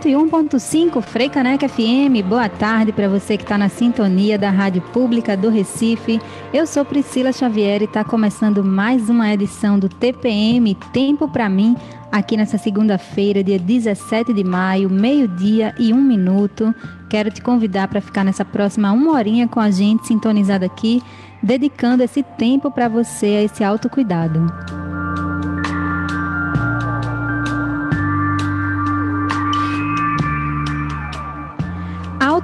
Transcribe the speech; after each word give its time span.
101.5 0.00 1.00
Frei 1.00 1.28
Caneca 1.28 1.68
FM. 1.68 2.26
Boa 2.28 2.48
tarde 2.48 2.92
para 2.92 3.08
você 3.08 3.36
que 3.36 3.44
está 3.44 3.56
na 3.56 3.68
sintonia 3.68 4.36
da 4.36 4.50
Rádio 4.50 4.82
Pública 4.82 5.36
do 5.36 5.48
Recife. 5.48 6.20
Eu 6.52 6.66
sou 6.66 6.84
Priscila 6.84 7.32
Xavier 7.32 7.80
e 7.80 7.84
está 7.84 8.02
começando 8.02 8.64
mais 8.64 9.08
uma 9.08 9.32
edição 9.32 9.78
do 9.78 9.88
TPM 9.88 10.74
Tempo 10.92 11.28
para 11.28 11.48
mim, 11.48 11.76
aqui 12.10 12.36
nessa 12.36 12.58
segunda-feira, 12.58 13.44
dia 13.44 13.58
17 13.58 14.32
de 14.32 14.42
maio, 14.42 14.90
meio-dia 14.90 15.72
e 15.78 15.92
um 15.92 16.02
minuto. 16.02 16.74
Quero 17.08 17.30
te 17.30 17.40
convidar 17.40 17.86
para 17.86 18.00
ficar 18.00 18.24
nessa 18.24 18.44
próxima 18.44 18.90
uma 18.90 19.12
horinha 19.12 19.46
com 19.46 19.60
a 19.60 19.70
gente, 19.70 20.08
sintonizada 20.08 20.66
aqui, 20.66 21.00
dedicando 21.40 22.02
esse 22.02 22.24
tempo 22.36 22.68
para 22.68 22.88
você, 22.88 23.26
a 23.26 23.42
esse 23.44 23.62
autocuidado. 23.62 24.44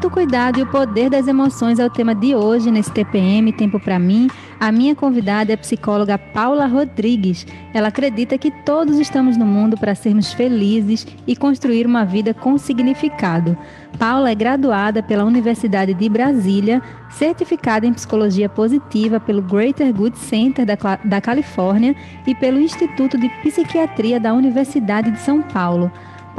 Autocuidado 0.01 0.59
e 0.59 0.63
o 0.63 0.67
poder 0.67 1.11
das 1.11 1.29
emoções 1.29 1.79
é 1.79 1.85
o 1.85 1.91
tema 1.91 2.15
de 2.15 2.35
hoje 2.35 2.71
nesse 2.71 2.91
TPM 2.91 3.53
Tempo 3.53 3.79
para 3.79 3.99
mim. 3.99 4.31
A 4.59 4.73
minha 4.73 4.95
convidada 4.95 5.53
é 5.53 5.55
a 5.55 5.59
psicóloga 5.59 6.17
Paula 6.17 6.65
Rodrigues. 6.65 7.47
Ela 7.75 7.89
acredita 7.89 8.39
que 8.39 8.51
todos 8.51 8.99
estamos 8.99 9.37
no 9.37 9.45
mundo 9.45 9.77
para 9.77 9.95
sermos 9.95 10.33
felizes 10.33 11.07
e 11.27 11.37
construir 11.37 11.87
uma 11.87 12.03
vida 12.03 12.33
com 12.33 12.57
significado. 12.57 13.55
Paula 13.99 14.31
é 14.31 14.35
graduada 14.35 15.03
pela 15.03 15.23
Universidade 15.23 15.93
de 15.93 16.09
Brasília, 16.09 16.81
certificada 17.11 17.87
em 17.87 17.93
psicologia 17.93 18.49
positiva 18.49 19.21
pelo 19.21 19.43
Greater 19.43 19.93
Good 19.93 20.17
Center 20.17 20.65
da, 20.65 20.79
da 21.05 21.21
Califórnia 21.21 21.95
e 22.27 22.35
pelo 22.35 22.59
Instituto 22.59 23.19
de 23.19 23.29
Psiquiatria 23.43 24.19
da 24.19 24.33
Universidade 24.33 25.11
de 25.11 25.21
São 25.21 25.43
Paulo. 25.43 25.93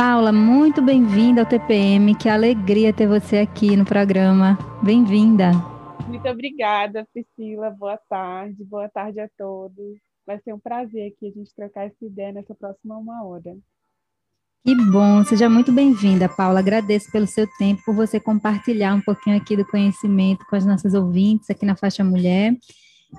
Paula, 0.03 0.31
muito 0.31 0.81
bem-vinda 0.81 1.41
ao 1.41 1.45
TPM. 1.45 2.15
Que 2.15 2.27
alegria 2.27 2.91
ter 2.91 3.07
você 3.07 3.37
aqui 3.37 3.77
no 3.77 3.85
programa. 3.85 4.57
Bem-vinda. 4.81 5.51
Muito 6.07 6.27
obrigada, 6.27 7.07
Priscila. 7.13 7.69
Boa 7.69 7.99
tarde. 8.09 8.63
Boa 8.63 8.89
tarde 8.89 9.19
a 9.19 9.29
todos. 9.37 9.99
Vai 10.25 10.39
ser 10.41 10.55
um 10.55 10.59
prazer 10.59 11.13
aqui 11.13 11.27
a 11.27 11.31
gente 11.31 11.53
trocar 11.55 11.85
essa 11.85 12.03
ideia 12.03 12.31
nessa 12.31 12.55
próxima 12.55 12.97
uma 12.97 13.23
hora. 13.23 13.55
Que 14.65 14.73
bom, 14.91 15.23
seja 15.23 15.47
muito 15.47 15.71
bem-vinda, 15.71 16.27
Paula. 16.27 16.61
Agradeço 16.61 17.11
pelo 17.11 17.27
seu 17.27 17.45
tempo, 17.59 17.83
por 17.85 17.93
você 17.93 18.19
compartilhar 18.19 18.95
um 18.95 19.01
pouquinho 19.01 19.37
aqui 19.37 19.55
do 19.55 19.67
conhecimento 19.67 20.43
com 20.49 20.55
as 20.55 20.65
nossas 20.65 20.95
ouvintes 20.95 21.47
aqui 21.47 21.63
na 21.63 21.75
Faixa 21.75 22.03
Mulher. 22.03 22.55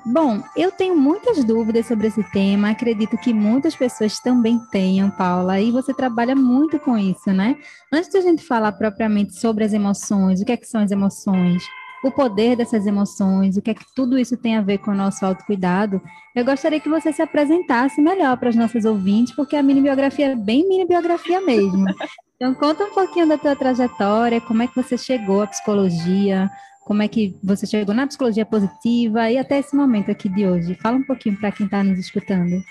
Bom, 0.07 0.43
eu 0.57 0.73
tenho 0.73 0.97
muitas 0.97 1.45
dúvidas 1.45 1.87
sobre 1.87 2.07
esse 2.07 2.23
tema, 2.33 2.71
acredito 2.71 3.19
que 3.19 3.33
muitas 3.33 3.77
pessoas 3.77 4.19
também 4.19 4.59
tenham, 4.71 5.11
Paula, 5.11 5.61
e 5.61 5.71
você 5.71 5.93
trabalha 5.93 6.35
muito 6.35 6.79
com 6.79 6.97
isso, 6.97 7.31
né? 7.31 7.57
Antes 7.93 8.11
de 8.11 8.17
a 8.17 8.23
gente 8.23 8.43
falar 8.43 8.73
propriamente 8.73 9.39
sobre 9.39 9.65
as 9.65 9.73
emoções, 9.73 10.41
o 10.41 10.45
que, 10.45 10.53
é 10.53 10.57
que 10.57 10.67
são 10.67 10.81
as 10.81 10.91
emoções, 10.91 11.63
o 12.03 12.11
poder 12.11 12.57
dessas 12.57 12.87
emoções, 12.87 13.57
o 13.57 13.63
que 13.63 13.71
é 13.71 13.75
que 13.75 13.85
tudo 13.95 14.19
isso 14.19 14.37
tem 14.37 14.57
a 14.57 14.63
ver 14.63 14.79
com 14.79 14.91
o 14.91 14.95
nosso 14.95 15.25
autocuidado, 15.25 16.01
eu 16.35 16.45
gostaria 16.45 16.81
que 16.81 16.89
você 16.89 17.13
se 17.13 17.23
apresentasse 17.23 18.01
melhor 18.01 18.37
para 18.39 18.49
as 18.49 18.57
nossas 18.57 18.85
ouvintes, 18.87 19.37
porque 19.37 19.55
a 19.55 19.63
mini 19.63 19.83
biografia 19.83 20.33
é 20.33 20.35
bem 20.35 20.67
mini 20.67 20.87
biografia 20.87 21.41
mesmo. 21.41 21.85
Então, 22.43 22.55
conta 22.55 22.83
um 22.83 22.91
pouquinho 22.93 23.29
da 23.29 23.39
tua 23.39 23.55
trajetória, 23.55 24.41
como 24.41 24.65
é 24.65 24.67
que 24.67 24.75
você 24.75 24.99
chegou 24.99 25.43
à 25.43 25.47
psicologia, 25.47 26.51
como 26.84 27.03
é 27.03 27.09
que 27.09 27.37
você 27.43 27.66
chegou 27.66 27.94
na 27.94 28.06
psicologia 28.06 28.44
positiva 28.44 29.31
e 29.31 29.38
até 29.38 29.59
esse 29.59 29.75
momento 29.75 30.10
aqui 30.10 30.28
de 30.28 30.47
hoje. 30.47 30.75
Fala 30.75 30.97
um 30.97 31.04
pouquinho 31.04 31.38
para 31.38 31.53
quem 31.53 31.66
está 31.66 31.82
nos 31.82 31.98
escutando. 31.98 32.62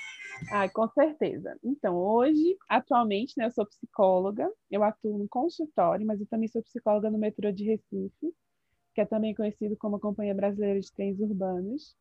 Ah, 0.52 0.68
com 0.70 0.88
certeza. 0.90 1.56
Então, 1.64 1.96
hoje, 1.96 2.58
atualmente, 2.68 3.34
né, 3.38 3.46
eu 3.46 3.52
sou 3.52 3.66
psicóloga, 3.66 4.50
eu 4.70 4.84
atuo 4.84 5.18
no 5.18 5.28
consultório, 5.30 6.06
mas 6.06 6.20
eu 6.20 6.28
também 6.28 6.48
sou 6.48 6.64
psicóloga 6.64 7.10
no 7.10 7.18
metrô 7.18 7.52
de 7.52 7.64
Recife, 7.64 8.34
que 8.94 9.02
é 9.02 9.06
também 9.06 9.36
conhecido 9.36 9.78
como 9.78 9.96
a 9.96 10.00
Companhia 10.00 10.34
Brasileira 10.34 10.80
de 10.80 10.92
Trens 10.92 11.20
Urbanos. 11.20 11.96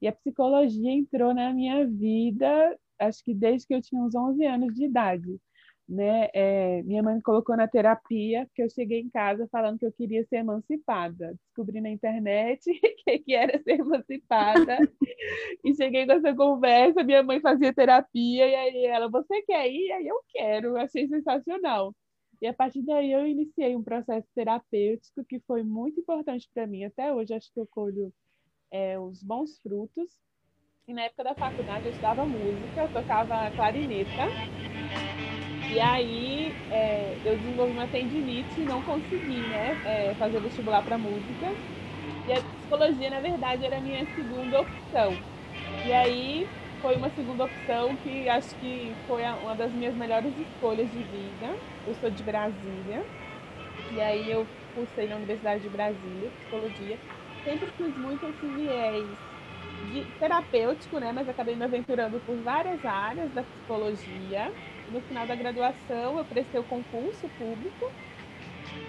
E 0.00 0.06
a 0.06 0.12
psicologia 0.12 0.92
entrou 0.92 1.34
na 1.34 1.52
minha 1.52 1.86
vida, 1.86 2.78
acho 2.98 3.24
que 3.24 3.34
desde 3.34 3.66
que 3.66 3.74
eu 3.74 3.82
tinha 3.82 4.00
uns 4.00 4.14
11 4.14 4.44
anos 4.44 4.74
de 4.74 4.84
idade 4.84 5.40
né? 5.88 6.28
É, 6.34 6.82
minha 6.82 7.02
mãe 7.02 7.14
me 7.14 7.22
colocou 7.22 7.56
na 7.56 7.66
terapia, 7.66 8.44
porque 8.46 8.62
eu 8.62 8.70
cheguei 8.70 9.00
em 9.00 9.08
casa 9.08 9.48
falando 9.50 9.78
que 9.78 9.86
eu 9.86 9.92
queria 9.92 10.24
ser 10.26 10.36
emancipada. 10.36 11.34
Descobri 11.46 11.80
na 11.80 11.88
internet 11.88 12.60
que, 13.04 13.18
que 13.20 13.34
era 13.34 13.58
ser 13.62 13.80
emancipada. 13.80 14.76
e 15.64 15.74
cheguei 15.74 16.06
com 16.06 16.12
essa 16.12 16.34
conversa, 16.34 17.02
minha 17.02 17.22
mãe 17.22 17.40
fazia 17.40 17.72
terapia, 17.72 18.46
e 18.46 18.54
aí 18.54 18.84
ela, 18.86 19.08
você 19.08 19.42
quer 19.42 19.66
ir? 19.70 19.90
Aí 19.92 20.06
eu 20.06 20.20
quero, 20.30 20.76
achei 20.76 21.08
sensacional. 21.08 21.94
E 22.40 22.46
a 22.46 22.54
partir 22.54 22.82
daí 22.82 23.10
eu 23.10 23.26
iniciei 23.26 23.74
um 23.74 23.82
processo 23.82 24.28
terapêutico 24.34 25.24
que 25.24 25.40
foi 25.40 25.62
muito 25.62 26.00
importante 26.00 26.48
para 26.54 26.66
mim. 26.66 26.84
Até 26.84 27.12
hoje 27.12 27.34
acho 27.34 27.52
que 27.52 27.58
eu 27.58 27.66
colho 27.66 28.12
é, 28.70 28.98
os 28.98 29.22
bons 29.22 29.58
frutos. 29.60 30.18
E 30.86 30.94
na 30.94 31.02
época 31.02 31.24
da 31.24 31.34
faculdade 31.34 31.86
eu 31.86 31.90
estudava 31.90 32.24
música, 32.26 32.80
eu 32.80 32.88
tocava 32.88 33.50
clarineta. 33.52 34.26
E 35.68 35.78
aí 35.80 36.56
é, 36.70 37.20
eu 37.24 37.36
desenvolvi 37.36 37.72
uma 37.72 37.88
tendinite 37.88 38.60
e 38.62 38.66
não 38.66 38.82
consegui 38.82 39.46
né, 39.46 39.78
é, 39.84 40.14
fazer 40.14 40.40
vestibular 40.40 40.82
para 40.82 40.98
música. 40.98 41.46
E 42.26 42.32
a 42.32 42.42
psicologia, 42.42 43.10
na 43.10 43.20
verdade, 43.20 43.64
era 43.64 43.78
a 43.78 43.80
minha 43.80 44.06
segunda 44.14 44.60
opção. 44.60 45.22
E 45.84 45.92
aí 45.92 46.50
foi 46.80 46.96
uma 46.96 47.10
segunda 47.10 47.44
opção 47.44 47.96
que 47.96 48.28
acho 48.28 48.56
que 48.58 48.96
foi 49.06 49.22
uma 49.24 49.56
das 49.56 49.72
minhas 49.72 49.94
melhores 49.96 50.36
escolhas 50.38 50.90
de 50.90 51.02
vida. 51.04 51.60
Eu 51.86 51.94
sou 51.94 52.10
de 52.10 52.22
Brasília. 52.24 53.06
E 53.90 54.00
aí 54.00 54.30
eu 54.30 54.48
cursei 54.74 55.08
na 55.08 55.16
Universidade 55.16 55.62
de 55.62 55.70
Brasília, 55.70 56.30
psicologia. 56.32 57.00
Sempre 57.44 57.70
fiz 57.72 57.96
muito 57.96 58.26
esse 58.26 58.48
viés 58.48 59.18
de 59.82 60.04
terapêutico, 60.18 60.98
né? 60.98 61.12
Mas 61.12 61.28
acabei 61.28 61.56
me 61.56 61.64
aventurando 61.64 62.20
por 62.20 62.42
várias 62.42 62.84
áreas 62.84 63.32
da 63.32 63.44
psicologia 63.44 64.54
no 64.90 65.02
final 65.02 65.26
da 65.26 65.34
graduação, 65.36 66.18
eu 66.18 66.26
prestei 66.26 66.60
o 66.60 66.64
concurso 66.64 67.28
público 67.30 67.84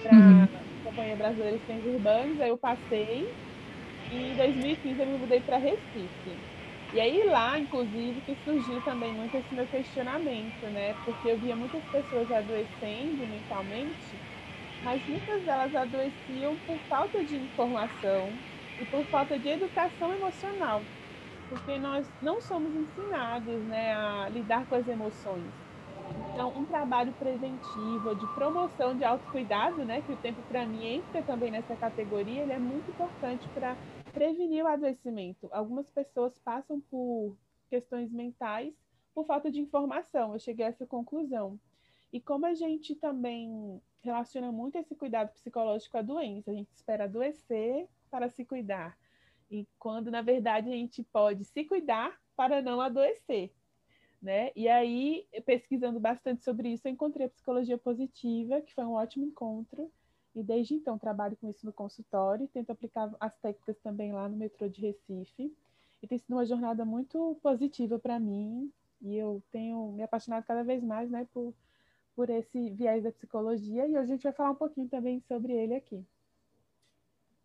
para 0.01 0.11
uhum. 0.13 0.47
Companhia 0.83 1.15
Brasileira 1.17 1.59
de 1.59 1.65
Ciências 1.65 1.93
Urbanas, 1.93 2.39
aí 2.39 2.49
eu 2.49 2.57
passei 2.57 3.25
e 4.09 4.31
em 4.31 4.35
2015 4.35 5.01
eu 5.01 5.07
me 5.07 5.17
mudei 5.17 5.41
para 5.41 5.57
Recife. 5.57 6.43
E 6.91 6.99
aí 6.99 7.23
lá, 7.25 7.59
inclusive, 7.59 8.21
que 8.23 8.35
surgiu 8.37 8.81
também 8.83 9.13
muito 9.13 9.35
esse 9.35 9.53
meu 9.53 9.67
questionamento, 9.67 10.69
né? 10.69 10.95
Porque 11.05 11.27
eu 11.29 11.39
via 11.39 11.55
muitas 11.55 11.85
pessoas 11.87 12.31
adoecendo 12.31 13.27
mentalmente, 13.27 14.21
mas 14.81 15.05
muitas 15.07 15.45
delas 15.45 15.75
adoeciam 15.75 16.59
por 16.65 16.81
falta 16.87 17.23
de 17.25 17.37
informação 17.37 18.41
e 18.79 18.85
por 18.85 19.07
falta 19.09 19.39
de 19.39 19.49
educação 19.49 20.13
emocional, 20.13 20.89
porque 21.49 21.79
nós 21.79 22.11
não 22.21 22.41
somos 22.41 22.75
ensinados, 22.75 23.65
né, 23.65 23.93
a 23.95 24.29
lidar 24.29 24.67
com 24.67 24.75
as 24.75 24.87
emoções. 24.87 25.55
Então, 26.31 26.49
um 26.57 26.65
trabalho 26.65 27.11
preventivo, 27.13 28.15
de 28.15 28.25
promoção 28.33 28.95
de 28.95 29.03
autocuidado, 29.03 29.83
né, 29.83 30.01
que 30.01 30.13
o 30.13 30.17
tempo 30.17 30.41
para 30.47 30.65
mim 30.65 30.85
entra 30.85 31.21
também 31.23 31.51
nessa 31.51 31.75
categoria, 31.75 32.41
ele 32.41 32.53
é 32.53 32.59
muito 32.59 32.89
importante 32.89 33.47
para 33.49 33.75
prevenir 34.13 34.63
o 34.63 34.67
adoecimento. 34.67 35.49
Algumas 35.51 35.89
pessoas 35.89 36.37
passam 36.39 36.79
por 36.89 37.35
questões 37.69 38.11
mentais 38.11 38.73
por 39.13 39.25
falta 39.25 39.51
de 39.51 39.59
informação. 39.59 40.33
Eu 40.33 40.39
cheguei 40.39 40.65
a 40.65 40.69
essa 40.69 40.85
conclusão. 40.85 41.59
E 42.11 42.19
como 42.19 42.45
a 42.45 42.53
gente 42.53 42.95
também 42.95 43.81
relaciona 44.01 44.51
muito 44.51 44.77
esse 44.77 44.95
cuidado 44.95 45.31
psicológico 45.33 45.97
à 45.97 46.01
doença, 46.01 46.51
a 46.51 46.53
gente 46.53 46.71
espera 46.73 47.03
adoecer 47.03 47.87
para 48.09 48.29
se 48.29 48.45
cuidar. 48.45 48.97
E 49.51 49.67
quando, 49.77 50.09
na 50.09 50.21
verdade, 50.21 50.69
a 50.69 50.75
gente 50.75 51.03
pode 51.03 51.43
se 51.43 51.65
cuidar 51.65 52.17
para 52.35 52.61
não 52.61 52.79
adoecer 52.79 53.51
né? 54.21 54.51
E 54.55 54.67
aí, 54.67 55.25
pesquisando 55.45 55.99
bastante 55.99 56.43
sobre 56.43 56.69
isso, 56.69 56.87
eu 56.87 56.91
encontrei 56.91 57.27
a 57.27 57.29
psicologia 57.29 57.77
positiva, 57.77 58.61
que 58.61 58.73
foi 58.73 58.83
um 58.83 58.93
ótimo 58.93 59.25
encontro. 59.25 59.91
E 60.35 60.43
desde 60.43 60.75
então 60.75 60.97
trabalho 60.97 61.35
com 61.37 61.49
isso 61.49 61.65
no 61.65 61.73
consultório, 61.73 62.47
tento 62.47 62.69
aplicar 62.69 63.11
as 63.19 63.35
técnicas 63.39 63.77
também 63.79 64.13
lá 64.13 64.27
no 64.29 64.37
metrô 64.37 64.67
de 64.67 64.81
Recife. 64.81 65.53
E 66.01 66.07
tem 66.07 66.17
sido 66.17 66.33
uma 66.33 66.45
jornada 66.45 66.85
muito 66.85 67.37
positiva 67.41 67.97
para 67.97 68.19
mim. 68.19 68.71
E 69.01 69.15
eu 69.15 69.41
tenho 69.51 69.91
me 69.93 70.03
apaixonado 70.03 70.45
cada 70.45 70.63
vez 70.63 70.83
mais, 70.83 71.09
né, 71.09 71.27
por, 71.33 71.53
por 72.15 72.29
esse 72.29 72.69
viés 72.71 73.03
da 73.03 73.11
psicologia. 73.11 73.87
E 73.87 73.91
hoje 73.91 73.97
a 73.97 74.05
gente 74.05 74.23
vai 74.23 74.33
falar 74.33 74.51
um 74.51 74.55
pouquinho 74.55 74.87
também 74.89 75.21
sobre 75.21 75.53
ele 75.53 75.73
aqui. 75.75 76.05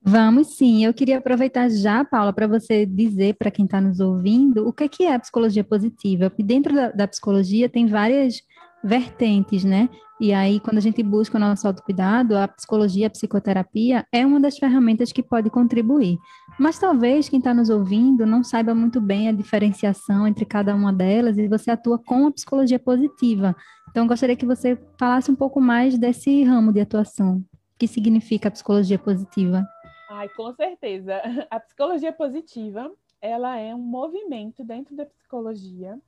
Vamos 0.07 0.49
sim. 0.49 0.85
Eu 0.85 0.93
queria 0.93 1.17
aproveitar 1.17 1.71
já, 1.71 2.05
Paula, 2.05 2.31
para 2.31 2.47
você 2.47 2.85
dizer 2.85 3.37
para 3.39 3.51
quem 3.51 3.65
está 3.65 3.81
nos 3.81 4.01
ouvindo 4.01 4.69
o 4.69 4.73
que 4.73 4.85
é, 4.85 4.89
que 4.89 5.05
é 5.05 5.15
a 5.15 5.19
psicologia 5.19 5.65
positiva. 5.65 6.29
Porque 6.29 6.43
dentro 6.43 6.75
da, 6.75 6.91
da, 6.91 7.09
psicologia 7.09 7.71
tem 7.71 7.87
várias 7.87 8.43
vertentes, 8.85 9.65
né? 9.65 9.89
E 10.21 10.31
aí, 10.31 10.61
quando 10.61 10.77
a 10.77 10.81
gente 10.81 11.03
busca 11.03 11.39
o 11.39 11.41
nosso 11.41 11.67
autocuidado, 11.67 12.37
a 12.37 12.47
psicologia, 12.47 13.07
a 13.07 13.11
psicoterapia 13.11 14.07
é 14.13 14.27
uma 14.27 14.39
das 14.39 14.59
ferramentas 14.59 15.11
que 15.11 15.23
pode 15.23 15.49
contribuir. 15.49 16.19
Mas 16.59 16.79
talvez 16.79 17.31
quem 17.31 17.39
está 17.39 17.55
nos 17.55 17.71
ouvindo 17.71 18.27
não 18.27 18.45
saiba 18.45 18.75
muito 18.75 19.01
bem 19.01 19.29
a 19.29 19.33
diferenciação 19.33 20.29
entre 20.29 20.45
cada 20.45 20.75
uma 20.75 20.93
delas 20.93 21.39
e 21.39 21.49
você 21.49 21.71
atua 21.71 21.99
com 21.99 22.27
a 22.27 22.31
psicologia 22.31 22.79
positiva. 22.79 23.57
Então, 23.91 24.07
gostaria 24.07 24.37
que 24.37 24.45
você 24.45 24.79
falasse 24.99 25.31
um 25.31 25.35
pouco 25.35 25.63
mais 25.63 25.97
desse 25.97 26.45
ramo 26.45 26.75
de 26.75 26.81
atuação. 26.81 27.37
O 27.39 27.79
que 27.79 27.89
significa 27.89 28.49
a 28.49 28.53
psicologia 28.53 28.99
positiva? 28.99 29.67
Ai, 30.09 30.29
com 30.29 30.53
certeza. 30.53 31.23
A 31.51 31.59
psicologia 31.61 32.13
positiva, 32.13 32.95
ela 33.21 33.57
é 33.59 33.75
um 33.75 33.79
movimento 33.79 34.63
dentro 34.63 34.95
da 34.95 35.07
psicologia 35.07 36.01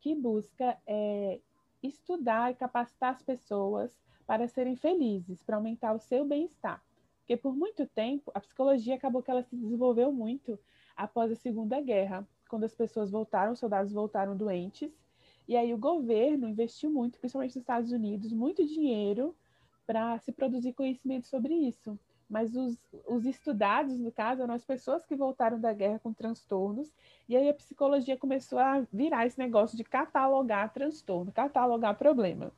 que 0.00 0.14
busca 0.14 0.78
é, 0.86 1.40
estudar 1.82 2.52
e 2.52 2.54
capacitar 2.54 3.12
as 3.12 3.22
pessoas 3.22 3.98
para 4.26 4.48
serem 4.48 4.76
felizes, 4.76 5.42
para 5.42 5.56
aumentar 5.56 5.92
o 5.92 5.98
seu 5.98 6.24
bem-estar. 6.24 6.82
Porque 7.18 7.36
por 7.36 7.54
muito 7.54 7.86
tempo, 7.86 8.30
a 8.34 8.40
psicologia 8.40 8.94
acabou 8.94 9.22
que 9.22 9.30
ela 9.30 9.42
se 9.42 9.56
desenvolveu 9.56 10.12
muito 10.12 10.58
após 10.96 11.30
a 11.30 11.36
Segunda 11.36 11.80
Guerra, 11.80 12.26
quando 12.48 12.64
as 12.64 12.74
pessoas 12.74 13.10
voltaram, 13.10 13.52
os 13.52 13.58
soldados 13.58 13.92
voltaram 13.92 14.36
doentes, 14.36 14.92
e 15.46 15.56
aí 15.56 15.74
o 15.74 15.78
governo 15.78 16.48
investiu 16.48 16.90
muito, 16.90 17.18
principalmente 17.18 17.56
nos 17.56 17.62
Estados 17.62 17.92
Unidos, 17.92 18.32
muito 18.32 18.64
dinheiro 18.64 19.36
para 19.86 20.18
se 20.18 20.32
produzir 20.32 20.72
conhecimento 20.72 21.26
sobre 21.26 21.54
isso 21.54 21.98
mas 22.28 22.54
os, 22.54 22.78
os 23.06 23.26
estudados, 23.26 23.98
no 23.98 24.10
caso, 24.10 24.42
eram 24.42 24.54
as 24.54 24.64
pessoas 24.64 25.04
que 25.04 25.14
voltaram 25.14 25.60
da 25.60 25.72
guerra 25.72 25.98
com 25.98 26.12
transtornos, 26.12 26.92
e 27.28 27.36
aí 27.36 27.48
a 27.48 27.54
psicologia 27.54 28.16
começou 28.16 28.58
a 28.58 28.80
virar 28.92 29.26
esse 29.26 29.38
negócio 29.38 29.76
de 29.76 29.84
catalogar 29.84 30.72
transtorno, 30.72 31.32
catalogar 31.32 31.96
problema. 31.96 32.52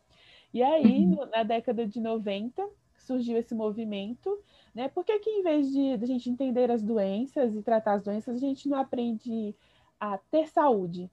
E 0.52 0.62
aí, 0.62 1.04
uhum. 1.04 1.26
na 1.30 1.42
década 1.42 1.86
de 1.86 2.00
90, 2.00 2.66
surgiu 2.96 3.36
esse 3.36 3.54
movimento, 3.54 4.38
né? 4.74 4.88
Porque 4.88 5.18
que 5.18 5.30
em 5.30 5.42
vez 5.42 5.70
de, 5.70 5.96
de 5.96 6.04
a 6.04 6.06
gente 6.06 6.30
entender 6.30 6.70
as 6.70 6.82
doenças 6.82 7.54
e 7.54 7.62
tratar 7.62 7.94
as 7.94 8.02
doenças, 8.02 8.36
a 8.36 8.38
gente 8.38 8.68
não 8.68 8.78
aprende 8.78 9.54
a 10.00 10.18
ter 10.18 10.48
saúde? 10.48 11.10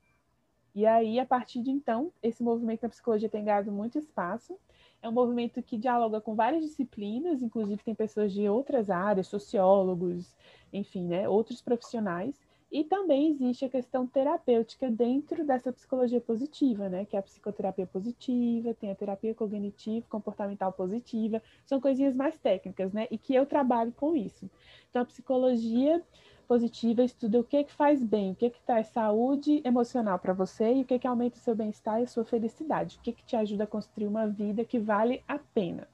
E 0.76 0.86
aí, 0.88 1.20
a 1.20 1.26
partir 1.26 1.62
de 1.62 1.70
então, 1.70 2.12
esse 2.22 2.42
movimento 2.42 2.82
da 2.82 2.90
psicologia 2.90 3.30
tem 3.30 3.44
ganhado 3.44 3.72
muito 3.72 4.00
espaço, 4.00 4.58
é 5.04 5.10
um 5.10 5.12
movimento 5.12 5.62
que 5.62 5.78
dialoga 5.78 6.22
com 6.22 6.34
várias 6.34 6.64
disciplinas, 6.64 7.44
inclusive 7.44 7.84
tem 7.84 7.94
pessoas 7.94 8.32
de 8.32 8.48
outras 8.48 8.90
áreas, 8.90 9.28
sociólogos, 9.28 10.34
enfim, 10.72 11.04
né, 11.04 11.28
outros 11.28 11.62
profissionais. 11.62 12.40
E 12.72 12.84
também 12.84 13.30
existe 13.30 13.66
a 13.66 13.70
questão 13.70 14.08
terapêutica 14.08 14.90
dentro 14.90 15.46
dessa 15.46 15.72
psicologia 15.72 16.20
positiva, 16.20 16.90
né? 16.90 17.06
Que 17.06 17.16
é 17.16 17.20
a 17.20 17.22
psicoterapia 17.22 17.86
positiva, 17.86 18.74
tem 18.74 18.90
a 18.90 18.96
terapia 18.96 19.36
cognitiva, 19.36 20.08
comportamental 20.10 20.74
positiva, 20.74 21.40
são 21.68 21.80
coisinhas 21.80 22.16
mais 22.16 22.36
técnicas, 22.40 22.92
né? 22.92 23.08
E 23.12 23.18
que 23.20 23.36
eu 23.36 23.46
trabalho 23.46 23.92
com 23.92 24.16
isso. 24.16 24.50
Então, 24.90 25.04
a 25.04 25.06
psicologia 25.06 26.02
positiva 26.44 27.04
estuda 27.04 27.40
o 27.40 27.44
que, 27.44 27.64
que 27.64 27.74
faz 27.74 28.04
bem, 28.04 28.32
o 28.32 28.36
que, 28.36 28.50
que 28.50 28.62
traz 28.66 28.88
saúde 28.88 29.62
emocional 29.64 30.20
para 30.20 30.34
você 30.34 30.74
e 30.74 30.82
o 30.82 30.86
que, 30.86 31.00
que 31.00 31.08
aumenta 31.08 31.38
o 31.38 31.40
seu 31.40 31.56
bem-estar 31.56 32.00
e 32.00 32.04
a 32.04 32.08
sua 32.08 32.26
felicidade, 32.26 32.98
o 32.98 33.02
que, 33.02 33.12
que 33.12 33.24
te 33.24 33.36
ajuda 33.36 33.64
a 33.64 33.68
construir 33.68 34.08
uma 34.08 34.28
vida 34.28 34.64
que 34.64 34.80
vale 34.80 35.22
a 35.28 35.40
pena. 35.40 35.88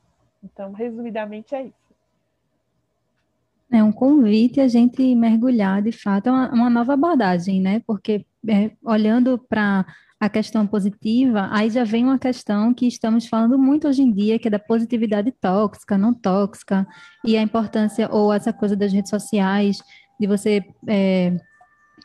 Então, 0.43 0.71
resumidamente, 0.71 1.55
é 1.55 1.63
isso. 1.63 1.89
É 3.71 3.83
um 3.83 3.91
convite 3.91 4.59
a 4.59 4.67
gente 4.67 5.13
mergulhar, 5.15 5.81
de 5.81 5.91
fato, 5.91 6.27
é 6.27 6.31
uma, 6.31 6.51
uma 6.51 6.69
nova 6.69 6.93
abordagem, 6.93 7.61
né? 7.61 7.81
Porque 7.85 8.25
é, 8.47 8.71
olhando 8.83 9.37
para 9.37 9.85
a 10.19 10.27
questão 10.27 10.67
positiva, 10.67 11.47
aí 11.51 11.69
já 11.69 11.83
vem 11.83 12.03
uma 12.03 12.19
questão 12.19 12.73
que 12.73 12.85
estamos 12.85 13.27
falando 13.27 13.57
muito 13.57 13.87
hoje 13.87 14.01
em 14.01 14.11
dia, 14.11 14.37
que 14.37 14.49
é 14.49 14.51
da 14.51 14.59
positividade 14.59 15.31
tóxica, 15.31 15.97
não 15.97 16.13
tóxica, 16.13 16.85
e 17.23 17.37
a 17.37 17.41
importância, 17.41 18.09
ou 18.11 18.33
essa 18.33 18.51
coisa 18.51 18.75
das 18.75 18.91
redes 18.91 19.09
sociais, 19.09 19.81
de 20.19 20.27
você 20.27 20.63
é, 20.87 21.37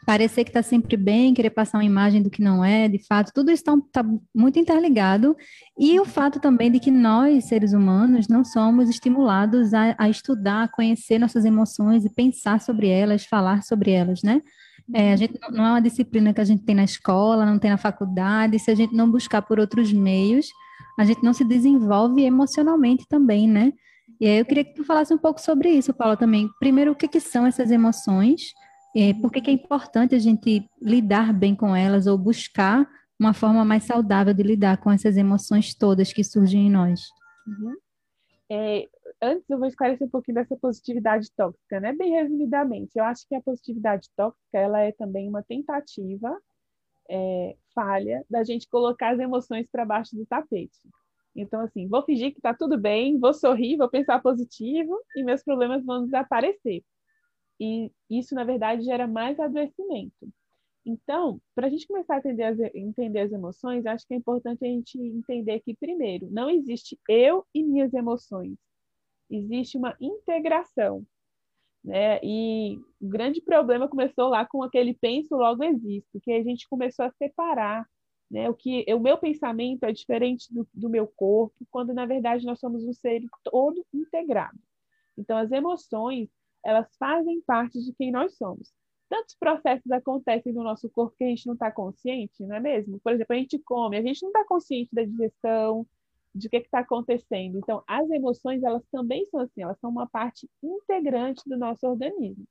parecer 0.05 0.45
que 0.45 0.51
está 0.51 0.63
sempre 0.63 0.97
bem, 0.97 1.35
querer 1.35 1.51
passar 1.51 1.79
uma 1.79 1.85
imagem 1.85 2.23
do 2.23 2.31
que 2.31 2.43
não 2.43 2.65
é, 2.65 2.89
de 2.89 2.99
fato, 2.99 3.33
tudo 3.35 3.51
isso 3.51 3.63
está 3.63 4.03
tá 4.03 4.09
muito 4.35 4.59
interligado. 4.59 5.37
E 5.79 5.99
o 5.99 6.05
fato 6.05 6.39
também 6.39 6.71
de 6.71 6.79
que 6.79 6.91
nós, 6.91 7.45
seres 7.45 7.73
humanos, 7.73 8.29
não 8.29 8.45
somos 8.45 8.89
estimulados 8.89 9.73
a, 9.75 9.95
a 9.99 10.09
estudar, 10.09 10.65
a 10.65 10.69
conhecer 10.69 11.19
nossas 11.19 11.45
emoções 11.45 12.05
e 12.05 12.11
pensar 12.11 12.61
sobre 12.61 12.89
elas, 12.89 13.25
falar 13.25 13.63
sobre 13.63 13.91
elas, 13.91 14.23
né? 14.23 14.43
É, 14.93 15.15
a 15.15 15.17
gente 15.17 15.39
não 15.51 15.65
é 15.65 15.71
uma 15.71 15.81
disciplina 15.81 16.35
que 16.35 16.41
a 16.41 16.45
gente 16.45 16.63
tem 16.63 16.75
na 16.75 16.85
escola, 16.85 17.47
não 17.47 17.59
tem 17.59 17.71
na 17.71 17.79
faculdade, 17.79 18.59
se 18.59 18.71
a 18.71 18.75
gente 18.75 18.95
não 18.95 19.11
buscar 19.11 19.41
por 19.41 19.59
outros 19.59 19.91
meios, 19.93 20.49
a 20.99 21.05
gente 21.05 21.23
não 21.23 21.33
se 21.33 21.43
desenvolve 21.43 22.23
emocionalmente 22.23 23.07
também, 23.09 23.49
né? 23.49 23.73
E 24.21 24.27
aí 24.27 24.39
eu 24.39 24.45
queria 24.45 24.65
que 24.65 24.75
tu 24.75 24.85
falasse 24.85 25.13
um 25.13 25.19
pouco 25.19 25.41
sobre 25.41 25.71
isso, 25.71 25.93
Paula, 25.93 26.17
também. 26.17 26.49
Primeiro, 26.59 26.93
o 26.93 26.95
que, 26.95 27.09
que 27.09 27.21
são 27.21 27.47
essas 27.47 27.71
emoções? 27.71 28.53
É, 28.97 29.13
por 29.15 29.33
que, 29.33 29.41
que 29.41 29.51
é 29.51 29.53
importante 29.53 30.15
a 30.15 30.19
gente 30.19 30.69
lidar 30.81 31.33
bem 31.33 31.55
com 31.55 31.75
elas 31.75 32.07
ou 32.07 32.17
buscar 32.17 32.89
uma 33.19 33.35
forma 33.35 33.65
mais 33.65 33.85
saudável 33.85 34.33
de 34.33 34.43
lidar 34.43 34.79
com 34.79 34.91
essas 34.91 35.17
emoções 35.17 35.75
todas 35.75 36.13
que 36.13 36.23
surgem 36.23 36.67
em 36.67 36.71
nós? 36.71 37.01
Uhum. 37.47 37.75
É, 38.51 38.89
antes 39.21 39.49
eu 39.49 39.59
vou 39.59 39.67
esclarecer 39.67 40.07
um 40.07 40.11
pouquinho 40.11 40.37
dessa 40.37 40.57
positividade 40.57 41.31
tóxica, 41.37 41.81
né? 41.81 41.93
Bem 41.93 42.13
resumidamente, 42.13 42.93
eu 42.95 43.05
acho 43.05 43.27
que 43.27 43.35
a 43.35 43.41
positividade 43.41 44.09
tóxica 44.17 44.59
ela 44.59 44.81
é 44.81 44.93
também 44.93 45.29
uma 45.29 45.43
tentativa 45.43 46.37
é, 47.11 47.57
falha 47.75 48.25
da 48.31 48.45
gente 48.45 48.69
colocar 48.69 49.15
as 49.15 49.19
emoções 49.19 49.69
para 49.71 49.85
baixo 49.85 50.15
do 50.15 50.27
tapete. 50.27 50.79
Então, 51.35 51.61
assim, 51.61 51.89
vou 51.89 52.03
fingir 52.03 52.33
que 52.33 52.39
está 52.39 52.55
tudo 52.55 52.79
bem, 52.79 53.19
vou 53.19 53.35
sorrir, 53.35 53.77
vou 53.77 53.89
pensar 53.89 54.23
positivo 54.23 54.99
e 55.17 55.25
meus 55.25 55.43
problemas 55.43 55.85
vão 55.85 56.05
desaparecer. 56.05 56.83
E 57.61 57.91
isso, 58.09 58.35
na 58.35 58.45
verdade, 58.45 58.85
gera 58.85 59.07
mais 59.07 59.39
adoecimento. 59.39 60.29
Então, 60.87 61.41
para 61.55 61.67
a 61.67 61.71
gente 61.71 61.87
começar 61.87 62.17
a 62.17 62.19
entender 62.19 62.43
as, 62.43 62.59
entender 62.75 63.21
as 63.21 63.33
emoções, 63.33 63.87
acho 63.87 64.07
que 64.07 64.15
é 64.15 64.17
importante 64.17 64.65
a 64.65 64.69
gente 64.69 64.99
entender 64.99 65.61
que, 65.61 65.75
primeiro, 65.75 66.29
não 66.31 66.51
existe 66.51 66.99
eu 67.09 67.45
e 67.55 67.65
minhas 67.65 67.93
emoções. 67.95 68.57
Existe 69.31 69.79
uma 69.79 69.97
integração. 70.01 71.05
Né? 71.83 72.19
E 72.23 72.79
o 73.01 73.09
grande 73.09 73.41
problema 73.41 73.89
começou 73.89 74.29
lá 74.29 74.45
com 74.45 74.63
aquele 74.63 74.95
penso, 74.95 75.35
logo 75.37 75.65
existo, 75.65 76.21
que 76.21 76.33
a 76.33 76.43
gente 76.43 76.69
começou 76.69 77.07
a 77.07 77.11
separar 77.13 77.87
né? 78.31 78.49
O, 78.49 78.55
que, 78.55 78.85
o 78.93 79.01
meu 79.01 79.19
pensamento 79.19 79.85
é 79.85 79.93
diferente 79.93 80.53
do, 80.53 80.67
do 80.73 80.89
meu 80.89 81.07
corpo, 81.07 81.55
quando 81.71 81.93
na 81.93 82.07
verdade 82.07 82.45
nós 82.45 82.59
somos 82.59 82.85
um 82.85 82.93
ser 82.93 83.23
todo 83.43 83.85
integrado. 83.93 84.59
Então, 85.17 85.37
as 85.37 85.53
emoções, 85.53 86.29
elas 86.65 86.89
fazem 86.99 87.41
parte 87.43 87.81
de 87.83 87.93
quem 87.95 88.11
nós 88.11 88.37
somos. 88.37 88.73
Tantos 89.09 89.37
processos 89.39 89.91
acontecem 89.93 90.53
no 90.53 90.65
nosso 90.65 90.91
corpo 90.91 91.17
que 91.17 91.25
a 91.25 91.29
gente 91.29 91.47
não 91.47 91.55
está 91.55 91.71
consciente, 91.71 92.45
não 92.45 92.57
é 92.57 92.61
mesmo? 92.61 92.99
Por 93.01 93.13
exemplo, 93.13 93.35
a 93.35 93.39
gente 93.39 93.59
come, 93.61 93.97
a 93.97 94.03
gente 94.03 94.23
não 94.23 94.31
está 94.31 94.45
consciente 94.45 94.93
da 94.93 95.05
digestão, 95.05 95.87
de 96.35 96.49
o 96.49 96.51
que 96.51 96.57
está 96.57 96.81
acontecendo. 96.81 97.59
Então, 97.59 97.83
as 97.87 98.11
emoções, 98.11 98.63
elas 98.63 98.83
também 98.91 99.25
são 99.27 99.41
assim, 99.41 99.63
elas 99.63 99.79
são 99.79 99.91
uma 99.91 100.09
parte 100.09 100.51
integrante 100.63 101.43
do 101.47 101.57
nosso 101.57 101.87
organismo. 101.87 102.45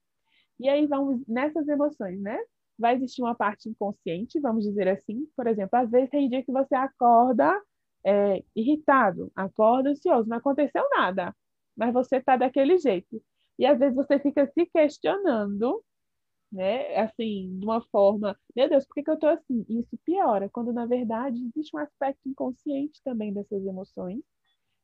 E 0.59 0.69
aí 0.69 0.87
vamos 0.87 1.21
nessas 1.27 1.67
emoções, 1.67 2.21
né? 2.21 2.39
Vai 2.77 2.95
existir 2.95 3.21
uma 3.21 3.35
parte 3.35 3.69
inconsciente, 3.69 4.39
vamos 4.39 4.63
dizer 4.65 4.87
assim. 4.87 5.27
Por 5.35 5.47
exemplo, 5.47 5.77
às 5.79 5.89
vezes 5.89 6.09
tem 6.09 6.29
dia 6.29 6.43
que 6.43 6.51
você 6.51 6.75
acorda 6.75 7.61
é, 8.05 8.43
irritado, 8.55 9.31
acorda 9.35 9.89
ansioso, 9.91 10.29
não 10.29 10.37
aconteceu 10.37 10.83
nada, 10.91 11.35
mas 11.75 11.93
você 11.93 12.17
está 12.17 12.37
daquele 12.37 12.77
jeito. 12.77 13.21
E 13.57 13.65
às 13.65 13.79
vezes 13.79 13.95
você 13.95 14.19
fica 14.19 14.47
se 14.47 14.65
questionando, 14.67 15.83
né? 16.51 16.97
Assim, 16.97 17.57
de 17.59 17.65
uma 17.65 17.81
forma, 17.89 18.37
meu 18.55 18.69
Deus, 18.69 18.85
por 18.85 18.95
que, 18.95 19.03
que 19.03 19.09
eu 19.09 19.15
estou 19.15 19.29
assim? 19.29 19.65
E 19.69 19.79
isso 19.79 19.97
piora, 20.05 20.49
quando 20.49 20.73
na 20.73 20.85
verdade 20.85 21.43
existe 21.45 21.75
um 21.75 21.79
aspecto 21.79 22.27
inconsciente 22.27 23.01
também 23.03 23.33
dessas 23.33 23.65
emoções. 23.65 24.21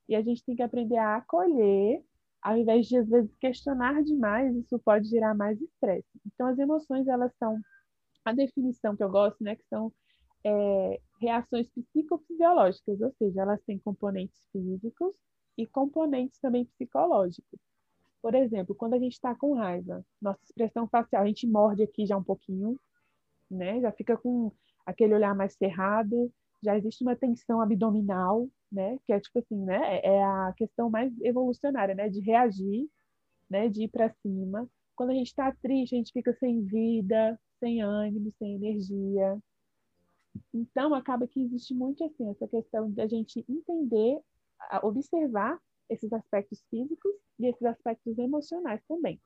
E 0.09 0.15
a 0.15 0.21
gente 0.21 0.43
tem 0.45 0.55
que 0.55 0.63
aprender 0.63 0.97
a 0.97 1.17
acolher 1.17 2.03
ao 2.41 2.57
invés 2.57 2.87
de 2.87 2.97
às 2.97 3.07
vezes 3.07 3.35
questionar 3.37 4.03
demais, 4.03 4.55
isso 4.55 4.79
pode 4.79 5.09
gerar 5.09 5.35
mais 5.35 5.59
estresse. 5.61 6.07
Então 6.25 6.47
as 6.47 6.57
emoções 6.57 7.07
elas 7.07 7.31
são 7.37 7.59
a 8.29 8.33
definição 8.33 8.95
que 8.95 9.03
eu 9.03 9.09
gosto, 9.09 9.43
né, 9.43 9.55
que 9.55 9.65
são 9.69 9.91
é, 10.43 10.99
reações 11.19 11.67
psicofisiológicas, 11.69 13.01
ou 13.01 13.11
seja, 13.17 13.41
elas 13.41 13.61
têm 13.63 13.77
componentes 13.79 14.41
físicos 14.51 15.13
e 15.57 15.67
componentes 15.67 16.39
também 16.39 16.65
psicológicos. 16.65 17.59
Por 18.21 18.35
exemplo, 18.35 18.75
quando 18.75 18.95
a 18.95 18.99
gente 18.99 19.13
está 19.13 19.33
com 19.35 19.53
raiva, 19.53 20.05
nossa 20.21 20.39
expressão 20.43 20.87
facial, 20.87 21.23
a 21.23 21.27
gente 21.27 21.47
morde 21.47 21.83
aqui 21.83 22.05
já 22.05 22.17
um 22.17 22.23
pouquinho, 22.23 22.77
né? 23.49 23.79
Já 23.81 23.91
fica 23.91 24.17
com 24.17 24.51
aquele 24.85 25.13
olhar 25.13 25.33
mais 25.33 25.53
cerrado, 25.53 26.31
já 26.61 26.77
existe 26.77 27.03
uma 27.03 27.15
tensão 27.15 27.61
abdominal, 27.61 28.47
né? 28.71 28.97
Que 29.05 29.13
é 29.13 29.19
tipo 29.19 29.39
assim, 29.39 29.63
né? 29.63 29.99
É, 29.99 30.15
é 30.15 30.23
a 30.23 30.53
questão 30.57 30.89
mais 30.89 31.13
evolucionária, 31.21 31.95
né? 31.95 32.09
De 32.09 32.19
reagir, 32.19 32.89
né? 33.49 33.69
De 33.69 33.83
ir 33.83 33.87
para 33.87 34.09
cima. 34.21 34.67
Quando 34.95 35.11
a 35.11 35.13
gente 35.13 35.27
está 35.27 35.51
triste, 35.61 35.95
a 35.95 35.97
gente 35.97 36.11
fica 36.11 36.33
sem 36.33 36.61
vida, 36.65 37.39
sem 37.59 37.81
ânimo, 37.81 38.31
sem 38.37 38.55
energia. 38.55 39.37
Então, 40.53 40.93
acaba 40.93 41.27
que 41.27 41.41
existe 41.41 41.73
muito 41.73 42.03
assim, 42.03 42.29
essa 42.29 42.47
questão 42.47 42.89
da 42.91 43.07
gente 43.07 43.43
entender, 43.47 44.19
observar 44.83 45.59
esses 45.89 46.11
aspectos 46.13 46.63
físicos 46.69 47.11
e 47.39 47.47
esses 47.47 47.63
aspectos 47.63 48.17
emocionais 48.17 48.81
também. 48.87 49.19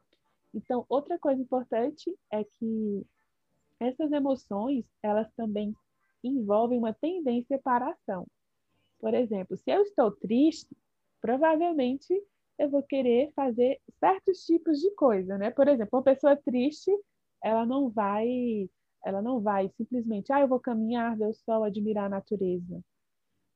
Então, 0.54 0.86
outra 0.88 1.18
coisa 1.20 1.42
importante 1.42 2.16
é 2.32 2.44
que 2.44 3.06
essas 3.80 4.12
emoções, 4.12 4.86
elas 5.02 5.30
também 5.36 5.76
envolvem 6.24 6.78
uma 6.80 6.94
tendência 6.94 7.60
para 7.60 7.88
a 7.88 7.92
ação. 7.92 8.26
Por 9.00 9.14
exemplo, 9.14 9.58
se 9.58 9.70
eu 9.70 9.82
estou 9.82 10.12
triste, 10.12 10.70
provavelmente 11.20 12.14
eu 12.58 12.70
vou 12.70 12.84
querer 12.84 13.32
fazer 13.36 13.82
certos 14.00 14.46
tipos 14.46 14.80
de 14.80 14.90
coisa, 14.92 15.38
né? 15.38 15.52
Por 15.52 15.68
exemplo, 15.68 15.98
uma 15.98 16.04
pessoa 16.04 16.36
triste, 16.38 16.92
ela 17.44 17.66
não 17.66 17.90
vai, 17.90 18.70
ela 19.06 19.22
não 19.22 19.42
vai 19.42 19.70
simplesmente, 19.78 20.32
ah, 20.32 20.42
eu 20.42 20.48
vou 20.48 20.60
caminhar, 20.60 21.18
ver 21.18 21.28
o 21.28 21.34
sol, 21.34 21.64
admirar 21.64 22.06
a 22.06 22.10
natureza. 22.10 22.82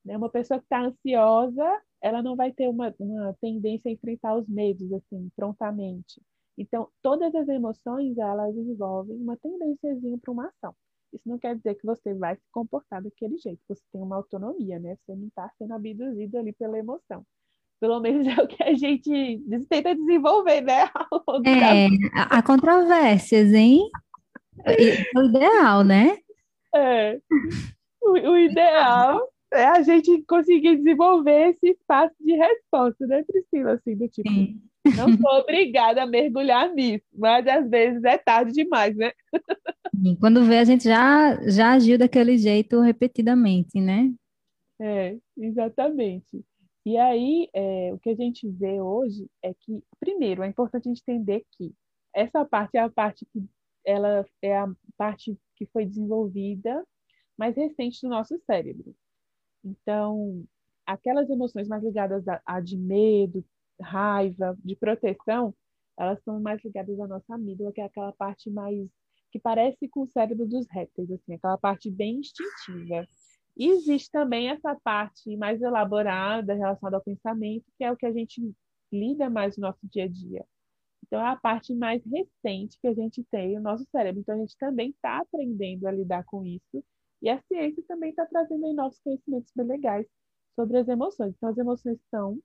Né? 0.05 0.17
Uma 0.17 0.29
pessoa 0.29 0.59
que 0.59 0.65
está 0.65 0.81
ansiosa, 0.81 1.81
ela 2.01 2.21
não 2.21 2.35
vai 2.35 2.51
ter 2.51 2.67
uma, 2.67 2.93
uma 2.99 3.33
tendência 3.41 3.89
a 3.89 3.93
enfrentar 3.93 4.35
os 4.35 4.47
medos 4.47 4.91
assim 4.93 5.29
prontamente. 5.35 6.21
Então, 6.57 6.89
todas 7.01 7.33
as 7.35 7.47
emoções, 7.47 8.17
elas 8.17 8.55
envolvem 8.55 9.15
uma 9.17 9.37
tendênciazinha 9.37 10.17
para 10.17 10.31
uma 10.31 10.47
ação. 10.47 10.75
Isso 11.13 11.27
não 11.27 11.37
quer 11.37 11.55
dizer 11.55 11.75
que 11.75 11.85
você 11.85 12.13
vai 12.13 12.35
se 12.35 12.41
comportar 12.51 13.01
daquele 13.01 13.37
jeito. 13.37 13.61
Você 13.67 13.81
tem 13.91 14.01
uma 14.01 14.17
autonomia, 14.17 14.79
né? 14.79 14.97
Você 14.97 15.15
não 15.15 15.27
está 15.27 15.49
sendo 15.57 15.73
abduzido 15.73 16.37
ali 16.37 16.51
pela 16.53 16.77
emoção. 16.77 17.25
Pelo 17.79 17.99
menos 17.99 18.27
é 18.27 18.41
o 18.41 18.47
que 18.47 18.63
a 18.63 18.73
gente 18.73 19.41
tenta 19.69 19.95
desenvolver, 19.95 20.61
né? 20.61 20.89
É, 21.45 21.87
há 22.15 22.41
controvérsias, 22.41 23.53
hein? 23.53 23.89
O 25.15 25.21
ideal, 25.23 25.83
né? 25.83 26.17
É. 26.73 27.19
O, 28.01 28.11
o 28.11 28.37
ideal 28.37 29.29
é 29.53 29.65
a 29.65 29.81
gente 29.81 30.23
conseguir 30.23 30.77
desenvolver 30.77 31.49
esse 31.49 31.71
espaço 31.71 32.15
de 32.19 32.33
resposta, 32.33 33.05
né, 33.05 33.23
Priscila? 33.23 33.73
Assim, 33.73 33.95
do 33.95 34.07
tipo, 34.09 34.29
Sim. 34.29 34.61
não 34.95 35.15
sou 35.17 35.39
obrigada 35.39 36.03
a 36.03 36.07
mergulhar 36.07 36.73
nisso, 36.73 37.05
mas 37.13 37.47
às 37.47 37.69
vezes 37.69 38.03
é 38.03 38.17
tarde 38.17 38.51
demais, 38.51 38.95
né? 38.95 39.11
Quando 40.19 40.43
vê, 40.43 40.57
a 40.57 40.63
gente 40.63 40.83
já, 40.83 41.39
já 41.49 41.73
agiu 41.73 41.97
daquele 41.97 42.37
jeito 42.37 42.79
repetidamente, 42.81 43.79
né? 43.79 44.11
É, 44.79 45.17
exatamente. 45.37 46.43
E 46.87 46.95
aí, 46.95 47.49
é, 47.53 47.93
o 47.93 47.99
que 47.99 48.11
a 48.11 48.15
gente 48.15 48.49
vê 48.49 48.79
hoje 48.79 49.29
é 49.43 49.53
que, 49.53 49.83
primeiro, 49.99 50.41
é 50.41 50.47
importante 50.47 50.87
a 50.87 50.93
gente 50.93 51.03
entender 51.05 51.45
que 51.51 51.75
essa 52.15 52.45
parte 52.45 52.77
é 52.77 52.79
a 52.79 52.89
parte 52.89 53.25
que 53.25 53.43
ela 53.85 54.25
é 54.41 54.57
a 54.57 54.73
parte 54.95 55.37
que 55.57 55.65
foi 55.65 55.85
desenvolvida 55.85 56.87
mais 57.37 57.57
recente 57.57 57.99
do 58.01 58.07
nosso 58.07 58.39
cérebro. 58.45 58.95
Então, 59.65 60.45
aquelas 60.85 61.29
emoções 61.29 61.67
mais 61.67 61.83
ligadas 61.83 62.25
a, 62.25 62.41
a 62.45 62.61
de 62.61 62.77
medo, 62.77 63.43
raiva, 63.81 64.57
de 64.63 64.77
proteção, 64.77 65.53
elas 65.99 66.23
são 66.23 66.39
mais 66.39 66.63
ligadas 66.63 66.97
à 67.01 67.05
nossa 67.05 67.35
amígdala, 67.35 67.73
que 67.73 67.81
é 67.81 67.83
aquela 67.83 68.13
parte 68.13 68.49
mais 68.49 68.87
que 69.29 69.39
parece 69.39 69.89
com 69.89 70.03
o 70.03 70.07
cérebro 70.07 70.47
dos 70.47 70.65
répteis, 70.69 71.11
assim, 71.11 71.33
aquela 71.33 71.57
parte 71.57 71.91
bem 71.91 72.19
instintiva. 72.19 73.05
E 73.57 73.69
existe 73.69 74.11
também 74.11 74.49
essa 74.49 74.75
parte 74.75 75.35
mais 75.35 75.61
elaborada 75.61 76.53
relacionada 76.53 76.97
ao 76.97 77.03
pensamento, 77.03 77.65
que 77.77 77.83
é 77.83 77.91
o 77.91 77.97
que 77.97 78.05
a 78.05 78.11
gente 78.11 78.53
lida 78.91 79.29
mais 79.29 79.57
no 79.57 79.61
nosso 79.61 79.79
dia 79.83 80.05
a 80.05 80.07
dia. 80.07 80.45
Então, 81.05 81.19
é 81.19 81.29
a 81.29 81.35
parte 81.35 81.73
mais 81.73 82.03
recente 82.05 82.77
que 82.79 82.87
a 82.87 82.93
gente 82.93 83.23
tem 83.31 83.55
no 83.55 83.61
nosso 83.61 83.85
cérebro. 83.91 84.21
Então, 84.21 84.35
a 84.35 84.39
gente 84.39 84.55
também 84.57 84.89
está 84.91 85.19
aprendendo 85.19 85.87
a 85.87 85.91
lidar 85.91 86.23
com 86.25 86.45
isso. 86.45 86.83
E 87.21 87.29
a 87.29 87.41
ciência 87.43 87.83
também 87.87 88.11
está 88.11 88.25
trazendo 88.25 88.65
aí 88.65 88.73
novos 88.73 88.99
conhecimentos 88.99 89.51
bem 89.55 89.65
legais 89.65 90.05
sobre 90.55 90.77
as 90.77 90.87
emoções. 90.87 91.33
Então, 91.35 91.49
as 91.49 91.57
emoções 91.57 91.97
são 92.11 92.39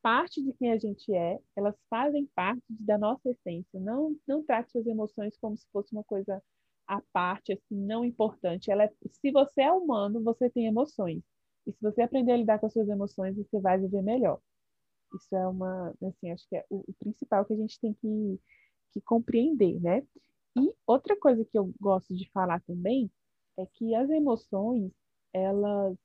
parte 0.00 0.42
de 0.42 0.52
quem 0.54 0.72
a 0.72 0.78
gente 0.78 1.12
é, 1.12 1.38
elas 1.56 1.74
fazem 1.90 2.26
parte 2.34 2.62
da 2.70 2.96
nossa 2.96 3.28
essência. 3.28 3.78
Não, 3.80 4.16
não 4.26 4.42
trate 4.42 4.70
suas 4.70 4.86
emoções 4.86 5.36
como 5.38 5.56
se 5.56 5.66
fosse 5.70 5.92
uma 5.92 6.04
coisa 6.04 6.42
à 6.88 7.02
parte, 7.12 7.52
assim, 7.52 7.76
não 7.76 8.04
importante. 8.04 8.70
Ela 8.70 8.84
é, 8.84 8.92
se 9.12 9.30
você 9.30 9.62
é 9.62 9.72
humano, 9.72 10.22
você 10.24 10.50
tem 10.50 10.66
emoções. 10.66 11.22
E 11.66 11.72
se 11.72 11.82
você 11.82 12.02
aprender 12.02 12.32
a 12.32 12.36
lidar 12.38 12.58
com 12.58 12.66
as 12.66 12.72
suas 12.72 12.88
emoções, 12.88 13.36
você 13.36 13.60
vai 13.60 13.78
viver 13.78 14.02
melhor. 14.02 14.40
Isso 15.14 15.34
é 15.36 15.46
uma, 15.46 15.94
assim, 16.02 16.30
acho 16.32 16.48
que 16.48 16.56
é 16.56 16.64
o, 16.70 16.84
o 16.88 16.94
principal 16.98 17.44
que 17.44 17.52
a 17.52 17.56
gente 17.56 17.78
tem 17.80 17.92
que, 17.94 18.40
que 18.92 19.00
compreender, 19.02 19.80
né? 19.80 20.06
E 20.56 20.72
outra 20.86 21.16
coisa 21.18 21.44
que 21.44 21.58
eu 21.58 21.72
gosto 21.80 22.14
de 22.16 22.30
falar 22.30 22.60
também 22.62 23.10
é 23.58 23.66
que 23.66 23.94
as 23.94 24.08
emoções, 24.10 24.90
elas 25.32 25.96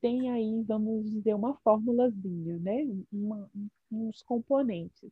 têm 0.00 0.30
aí, 0.30 0.62
vamos 0.64 1.10
dizer, 1.10 1.34
uma 1.34 1.56
formulazinha, 1.58 2.58
né? 2.58 2.84
Uma, 3.12 3.50
uns 3.90 4.22
componentes. 4.22 5.10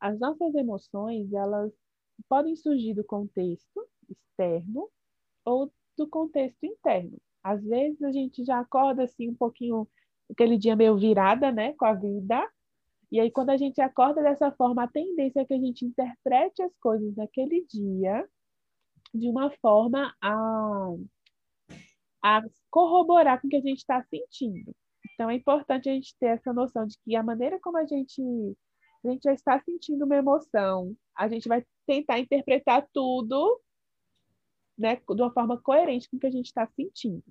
As 0.00 0.18
nossas 0.18 0.54
emoções, 0.54 1.32
elas 1.32 1.72
podem 2.28 2.56
surgir 2.56 2.94
do 2.94 3.04
contexto 3.04 3.86
externo 4.14 4.88
ou 5.44 5.72
do 5.96 6.08
contexto 6.08 6.64
interno. 6.64 7.16
Às 7.42 7.62
vezes 7.62 8.02
a 8.02 8.10
gente 8.12 8.44
já 8.44 8.60
acorda 8.60 9.04
assim 9.04 9.28
um 9.28 9.34
pouquinho, 9.34 9.86
aquele 10.30 10.56
dia 10.56 10.74
meio 10.74 10.96
virada, 10.96 11.52
né, 11.52 11.74
com 11.74 11.84
a 11.84 11.92
vida, 11.92 12.48
e 13.14 13.20
aí, 13.20 13.30
quando 13.30 13.50
a 13.50 13.56
gente 13.56 13.80
acorda 13.80 14.20
dessa 14.20 14.50
forma, 14.50 14.82
a 14.82 14.88
tendência 14.88 15.38
é 15.38 15.44
que 15.44 15.54
a 15.54 15.58
gente 15.60 15.84
interprete 15.84 16.60
as 16.62 16.76
coisas 16.80 17.14
naquele 17.14 17.64
dia 17.64 18.28
de 19.14 19.28
uma 19.28 19.52
forma 19.62 20.12
a, 20.20 20.94
a 22.24 22.42
corroborar 22.68 23.40
com 23.40 23.46
o 23.46 23.50
que 23.50 23.56
a 23.56 23.60
gente 23.60 23.78
está 23.78 24.02
sentindo. 24.02 24.74
Então, 25.12 25.30
é 25.30 25.34
importante 25.34 25.88
a 25.88 25.92
gente 25.92 26.16
ter 26.18 26.26
essa 26.26 26.52
noção 26.52 26.88
de 26.88 26.98
que 27.04 27.14
a 27.14 27.22
maneira 27.22 27.60
como 27.60 27.78
a 27.78 27.86
gente, 27.86 28.20
a 29.04 29.08
gente 29.08 29.22
já 29.22 29.32
está 29.32 29.60
sentindo 29.60 30.04
uma 30.04 30.16
emoção, 30.16 30.92
a 31.16 31.28
gente 31.28 31.48
vai 31.48 31.64
tentar 31.86 32.18
interpretar 32.18 32.84
tudo 32.92 33.60
né, 34.76 34.96
de 34.96 35.22
uma 35.22 35.32
forma 35.32 35.60
coerente 35.60 36.08
com 36.08 36.16
o 36.16 36.20
que 36.20 36.26
a 36.26 36.30
gente 36.30 36.46
está 36.46 36.66
sentindo. 36.66 37.22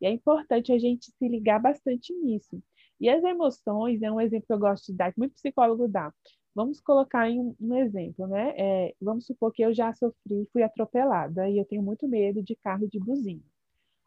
E 0.00 0.06
é 0.06 0.10
importante 0.10 0.72
a 0.72 0.78
gente 0.78 1.06
se 1.06 1.28
ligar 1.28 1.60
bastante 1.60 2.12
nisso. 2.14 2.62
E 2.98 3.08
as 3.08 3.22
emoções 3.22 4.02
é 4.02 4.10
um 4.10 4.20
exemplo 4.20 4.46
que 4.46 4.52
eu 4.52 4.58
gosto 4.58 4.86
de 4.86 4.94
dar, 4.94 5.12
que 5.12 5.18
muito 5.18 5.34
psicólogo 5.34 5.88
dá. 5.88 6.12
Vamos 6.54 6.80
colocar 6.80 7.28
um, 7.30 7.54
um 7.60 7.76
exemplo, 7.76 8.26
né? 8.26 8.54
É, 8.56 8.94
vamos 9.00 9.26
supor 9.26 9.52
que 9.52 9.62
eu 9.62 9.72
já 9.72 9.92
sofri, 9.94 10.48
fui 10.52 10.62
atropelada 10.62 11.48
e 11.48 11.58
eu 11.58 11.64
tenho 11.64 11.82
muito 11.82 12.08
medo 12.08 12.42
de 12.42 12.56
carro 12.56 12.88
de 12.88 12.98
buzina. 12.98 13.42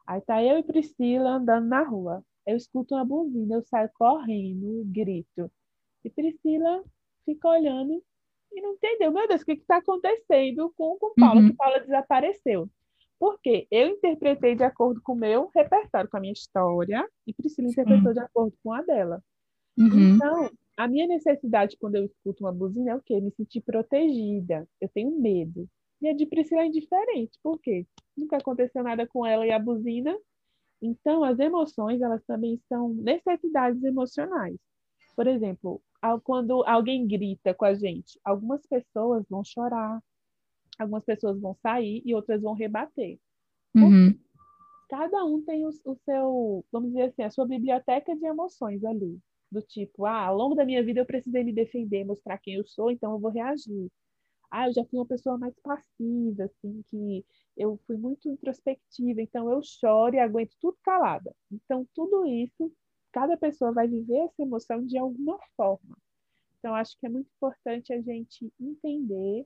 Aí 0.06 0.22
tá 0.22 0.44
eu 0.44 0.60
e 0.60 0.64
Priscila 0.64 1.38
andando 1.38 1.68
na 1.68 1.84
rua. 1.84 2.24
Eu 2.46 2.58
escuto 2.58 2.96
uma 2.96 3.06
buzina, 3.06 3.56
eu 3.56 3.64
saio 3.64 3.90
correndo, 3.94 4.84
grito. 4.86 5.50
E 6.04 6.10
Priscila 6.10 6.84
fica 7.26 7.48
olhando 7.48 8.04
e 8.56 8.62
não 8.62 8.74
entendeu. 8.74 9.12
Meu 9.12 9.28
Deus, 9.28 9.42
o 9.42 9.46
que 9.46 9.54
está 9.54 9.78
acontecendo 9.78 10.72
com, 10.76 10.98
com 10.98 11.14
Paula? 11.16 11.42
Uhum. 11.42 11.50
Que 11.50 11.56
Paula 11.56 11.80
desapareceu. 11.80 12.70
Porque 13.20 13.68
eu 13.72 13.88
interpretei 13.90 14.56
de 14.56 14.64
acordo 14.64 15.02
com 15.02 15.14
o 15.14 15.18
meu 15.18 15.50
repertório, 15.56 16.10
com 16.10 16.18
a 16.18 16.20
minha 16.20 16.34
história, 16.34 17.08
e 17.26 17.34
Priscila 17.34 17.70
interpretou 17.70 18.14
de 18.14 18.20
acordo 18.20 18.54
com 18.64 18.74
a 18.74 18.82
dela. 18.82 19.24
Uhum. 19.78 20.16
Então, 20.16 20.50
a 20.76 20.88
minha 20.88 21.08
necessidade 21.08 21.78
quando 21.80 21.96
eu 21.96 22.06
escuto 22.06 22.44
uma 22.44 22.52
buzina 22.52 22.92
é 22.92 22.96
o 22.96 23.02
quê? 23.02 23.20
Me 23.22 23.32
sentir 23.32 23.62
protegida. 23.62 24.68
Eu 24.82 24.90
tenho 24.90 25.20
medo. 25.20 25.68
E 26.02 26.10
a 26.10 26.14
de 26.14 26.26
Priscila 26.26 26.64
é 26.64 26.68
indiferente. 26.68 27.40
Por 27.42 27.60
quê? 27.60 27.88
Nunca 28.18 28.38
aconteceu 28.38 28.84
nada 28.84 29.08
com 29.08 29.26
ela 29.26 29.46
e 29.48 29.52
a 29.52 29.60
buzina. 29.60 30.14
Então, 30.82 31.24
as 31.24 31.40
emoções, 31.40 32.02
elas 32.02 32.22
também 32.26 32.60
são 32.68 32.90
necessidades 32.90 33.82
emocionais. 33.84 34.58
Por 35.16 35.28
exemplo, 35.28 35.82
quando 36.24 36.64
alguém 36.66 37.08
grita 37.08 37.54
com 37.54 37.66
a 37.66 37.74
gente, 37.74 38.20
algumas 38.24 38.66
pessoas 38.68 39.26
vão 39.30 39.44
chorar, 39.44 40.02
algumas 40.78 41.04
pessoas 41.04 41.40
vão 41.40 41.56
sair 41.56 42.02
e 42.06 42.14
outras 42.14 42.42
vão 42.42 42.54
rebater. 42.54 43.20
Uhum. 43.76 44.18
Cada 44.90 45.24
um 45.26 45.42
tem 45.42 45.66
o, 45.66 45.70
o, 45.86 45.96
seu, 46.06 46.66
vamos 46.72 46.90
dizer 46.90 47.04
assim, 47.04 47.24
a 47.24 47.32
sua 47.32 47.48
biblioteca 47.48 48.16
de 48.16 48.26
emoções 48.26 48.84
ali. 48.84 49.18
Do 49.52 49.62
tipo, 49.62 50.06
ah, 50.06 50.26
ao 50.26 50.36
longo 50.36 50.56
da 50.56 50.66
minha 50.66 50.84
vida 50.84 51.00
eu 51.00 51.06
precisei 51.06 51.44
me 51.44 51.54
defender, 51.54 52.04
mostrar 52.04 52.38
quem 52.40 52.56
eu 52.56 52.66
sou, 52.66 52.92
então 52.92 53.14
eu 53.14 53.20
vou 53.20 53.32
reagir. 53.32 53.90
Ah, 54.52 54.68
eu 54.68 54.74
já 54.74 54.84
fui 54.86 55.00
uma 55.00 55.06
pessoa 55.06 55.38
mais 55.38 55.54
passiva, 55.64 56.44
assim, 56.44 56.84
que 56.90 57.26
eu 57.58 57.80
fui 57.88 57.98
muito 57.98 58.30
introspectiva, 58.30 59.22
então 59.22 59.52
eu 59.52 59.62
choro 59.64 60.16
e 60.16 60.20
aguento 60.20 60.56
tudo 60.60 60.78
calada. 60.84 61.34
Então, 61.52 61.88
tudo 61.96 62.26
isso, 62.26 62.72
cada 63.14 63.38
pessoa 63.38 63.72
vai 63.72 63.88
viver 63.88 64.18
essa 64.18 64.42
emoção 64.42 64.86
de 64.86 64.98
alguma 64.98 65.40
forma. 65.56 65.98
Então, 66.60 66.76
acho 66.76 66.98
que 67.00 67.06
é 67.06 67.10
muito 67.10 67.30
importante 67.36 67.94
a 67.94 68.02
gente 68.02 68.52
entender 68.60 69.42
o 69.42 69.46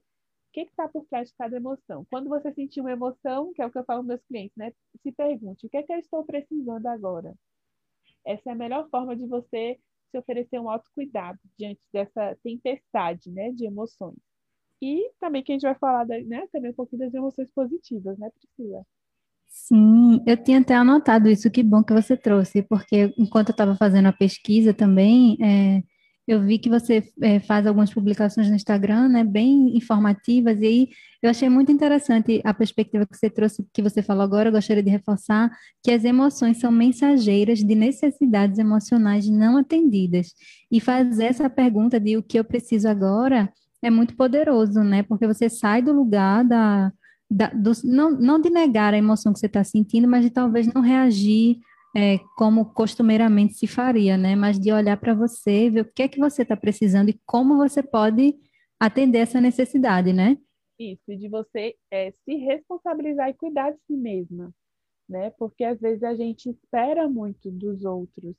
que 0.52 0.62
está 0.62 0.88
por 0.88 1.04
trás 1.06 1.28
de 1.28 1.36
cada 1.36 1.56
emoção? 1.56 2.06
Quando 2.10 2.28
você 2.28 2.52
sentir 2.52 2.80
uma 2.80 2.92
emoção, 2.92 3.52
que 3.52 3.60
é 3.60 3.66
o 3.66 3.70
que 3.70 3.78
eu 3.78 3.84
falo 3.84 4.00
com 4.00 4.08
meus 4.08 4.24
clientes, 4.24 4.56
né? 4.56 4.72
Se 5.02 5.12
pergunte, 5.12 5.66
o 5.66 5.68
que 5.68 5.76
é 5.76 5.82
que 5.82 5.92
eu 5.92 5.98
estou 5.98 6.24
precisando 6.24 6.86
agora? 6.86 7.34
Essa 8.24 8.50
é 8.50 8.52
a 8.52 8.56
melhor 8.56 8.88
forma 8.90 9.14
de 9.14 9.26
você 9.26 9.78
se 10.10 10.18
oferecer 10.18 10.58
um 10.58 10.70
autocuidado 10.70 11.38
diante 11.58 11.80
dessa 11.92 12.36
tempestade, 12.42 13.30
né, 13.30 13.52
de 13.52 13.66
emoções. 13.66 14.16
E 14.80 15.10
também 15.20 15.42
que 15.42 15.52
a 15.52 15.54
gente 15.54 15.62
vai 15.62 15.74
falar, 15.74 16.06
né, 16.06 16.46
também 16.52 16.70
um 16.70 16.74
pouquinho 16.74 17.00
das 17.00 17.14
emoções 17.14 17.50
positivas, 17.50 18.18
né, 18.18 18.30
Priscila? 18.30 18.86
Sim, 19.50 20.22
eu 20.26 20.36
tinha 20.36 20.60
até 20.60 20.74
anotado 20.74 21.28
isso, 21.28 21.50
que 21.50 21.62
bom 21.62 21.82
que 21.82 21.92
você 21.92 22.16
trouxe, 22.16 22.62
porque 22.62 23.12
enquanto 23.18 23.48
eu 23.48 23.52
estava 23.52 23.74
fazendo 23.76 24.06
a 24.06 24.12
pesquisa 24.12 24.72
também, 24.72 25.36
é, 25.42 25.82
eu 26.26 26.42
vi 26.44 26.58
que 26.58 26.68
você 26.68 27.02
é, 27.22 27.40
faz 27.40 27.66
algumas 27.66 27.92
publicações 27.92 28.48
no 28.48 28.54
Instagram, 28.56 29.08
né, 29.08 29.24
bem 29.24 29.76
informativas, 29.76 30.60
e 30.60 30.66
aí 30.66 30.88
eu 31.22 31.30
achei 31.30 31.48
muito 31.48 31.72
interessante 31.72 32.40
a 32.44 32.52
perspectiva 32.54 33.06
que 33.06 33.16
você 33.16 33.28
trouxe, 33.30 33.66
que 33.72 33.82
você 33.82 34.02
falou 34.02 34.22
agora, 34.22 34.48
eu 34.48 34.52
gostaria 34.52 34.82
de 34.82 34.90
reforçar 34.90 35.50
que 35.82 35.90
as 35.90 36.04
emoções 36.04 36.58
são 36.58 36.70
mensageiras 36.70 37.58
de 37.58 37.74
necessidades 37.74 38.58
emocionais 38.58 39.28
não 39.28 39.56
atendidas. 39.56 40.28
E 40.70 40.80
fazer 40.80 41.24
essa 41.24 41.48
pergunta 41.50 41.98
de 41.98 42.16
o 42.16 42.22
que 42.22 42.38
eu 42.38 42.44
preciso 42.44 42.88
agora 42.88 43.50
é 43.82 43.90
muito 43.90 44.14
poderoso, 44.16 44.82
né, 44.82 45.02
porque 45.02 45.26
você 45.26 45.48
sai 45.48 45.82
do 45.82 45.92
lugar 45.92 46.44
da, 46.44 46.92
da 47.30 47.48
do, 47.48 47.72
não, 47.84 48.10
não 48.10 48.40
de 48.40 48.50
negar 48.50 48.94
a 48.94 48.98
emoção 48.98 49.32
que 49.32 49.38
você 49.38 49.46
está 49.46 49.62
sentindo, 49.62 50.08
mas 50.08 50.24
de 50.24 50.30
talvez 50.30 50.72
não 50.72 50.80
reagir 50.80 51.58
é, 51.96 52.18
como 52.36 52.72
costumeiramente 52.72 53.54
se 53.54 53.66
faria, 53.66 54.16
né? 54.16 54.34
Mas 54.34 54.58
de 54.58 54.72
olhar 54.72 54.96
para 54.96 55.14
você, 55.14 55.70
ver 55.70 55.80
o 55.80 55.92
que 55.92 56.02
é 56.02 56.08
que 56.08 56.18
você 56.18 56.42
está 56.42 56.56
precisando 56.56 57.10
e 57.10 57.20
como 57.26 57.56
você 57.56 57.82
pode 57.82 58.34
atender 58.78 59.18
essa 59.18 59.40
necessidade, 59.40 60.12
né? 60.12 60.38
Isso, 60.78 61.16
de 61.16 61.28
você 61.28 61.74
é, 61.90 62.12
se 62.24 62.36
responsabilizar 62.36 63.28
e 63.28 63.34
cuidar 63.34 63.72
de 63.72 63.78
si 63.86 63.94
mesma, 63.94 64.54
né? 65.08 65.30
Porque 65.30 65.64
às 65.64 65.80
vezes 65.80 66.02
a 66.04 66.14
gente 66.14 66.48
espera 66.50 67.08
muito 67.08 67.50
dos 67.50 67.84
outros 67.84 68.36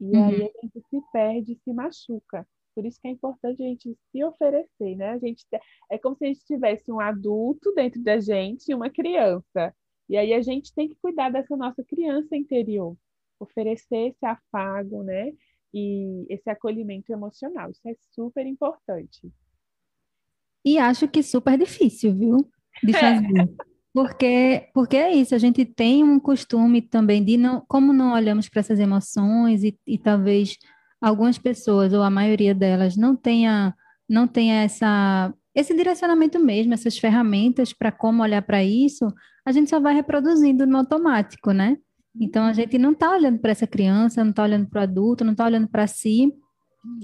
e 0.00 0.16
uhum. 0.16 0.24
aí 0.24 0.42
a 0.42 0.60
gente 0.62 0.80
se 0.88 1.00
perde, 1.12 1.58
se 1.62 1.72
machuca. 1.72 2.46
Por 2.78 2.86
isso 2.86 3.00
que 3.00 3.08
é 3.08 3.10
importante 3.10 3.60
a 3.60 3.66
gente 3.66 3.98
se 4.12 4.22
oferecer, 4.22 4.94
né? 4.94 5.10
A 5.10 5.18
gente 5.18 5.44
é 5.90 5.98
como 5.98 6.14
se 6.16 6.24
a 6.24 6.28
gente 6.28 6.44
tivesse 6.44 6.92
um 6.92 7.00
adulto 7.00 7.74
dentro 7.74 8.00
da 8.00 8.20
gente 8.20 8.68
e 8.68 8.74
uma 8.74 8.88
criança. 8.88 9.74
E 10.08 10.16
aí 10.16 10.32
a 10.32 10.40
gente 10.40 10.72
tem 10.72 10.88
que 10.88 10.94
cuidar 11.02 11.28
dessa 11.28 11.56
nossa 11.56 11.82
criança 11.82 12.36
interior, 12.36 12.96
oferecer 13.40 14.10
esse 14.10 14.24
afago, 14.24 15.02
né? 15.02 15.32
E 15.74 16.24
esse 16.28 16.48
acolhimento 16.48 17.12
emocional. 17.12 17.68
Isso 17.68 17.80
é 17.84 17.96
super 18.12 18.46
importante. 18.46 19.28
E 20.64 20.78
acho 20.78 21.08
que 21.08 21.20
super 21.20 21.58
difícil, 21.58 22.14
viu? 22.14 22.36
De 22.80 22.94
é. 22.94 23.00
fazer. 23.00 23.40
É. 23.40 23.48
Porque, 23.92 24.68
porque 24.72 24.96
é 24.96 25.12
isso, 25.12 25.34
a 25.34 25.38
gente 25.38 25.64
tem 25.64 26.04
um 26.04 26.20
costume 26.20 26.80
também 26.80 27.24
de 27.24 27.36
não, 27.36 27.60
como 27.66 27.92
não 27.92 28.12
olhamos 28.12 28.48
para 28.48 28.60
essas 28.60 28.78
emoções 28.78 29.64
e, 29.64 29.76
e 29.84 29.98
talvez 29.98 30.56
algumas 31.00 31.38
pessoas, 31.38 31.92
ou 31.92 32.02
a 32.02 32.10
maioria 32.10 32.54
delas, 32.54 32.96
não 32.96 33.14
tenha, 33.14 33.74
não 34.08 34.26
tenha 34.26 34.62
essa, 34.62 35.32
esse 35.54 35.74
direcionamento 35.74 36.38
mesmo, 36.38 36.74
essas 36.74 36.98
ferramentas 36.98 37.72
para 37.72 37.92
como 37.92 38.22
olhar 38.22 38.42
para 38.42 38.62
isso, 38.64 39.12
a 39.44 39.52
gente 39.52 39.70
só 39.70 39.80
vai 39.80 39.94
reproduzindo 39.94 40.66
no 40.66 40.78
automático, 40.78 41.52
né? 41.52 41.76
Então 42.20 42.44
a 42.44 42.52
gente 42.52 42.76
não 42.78 42.92
está 42.92 43.12
olhando 43.12 43.38
para 43.38 43.52
essa 43.52 43.66
criança, 43.66 44.22
não 44.22 44.30
está 44.30 44.42
olhando 44.42 44.68
para 44.68 44.80
o 44.80 44.82
adulto, 44.82 45.24
não 45.24 45.32
está 45.32 45.44
olhando 45.44 45.68
para 45.68 45.86
si. 45.86 46.32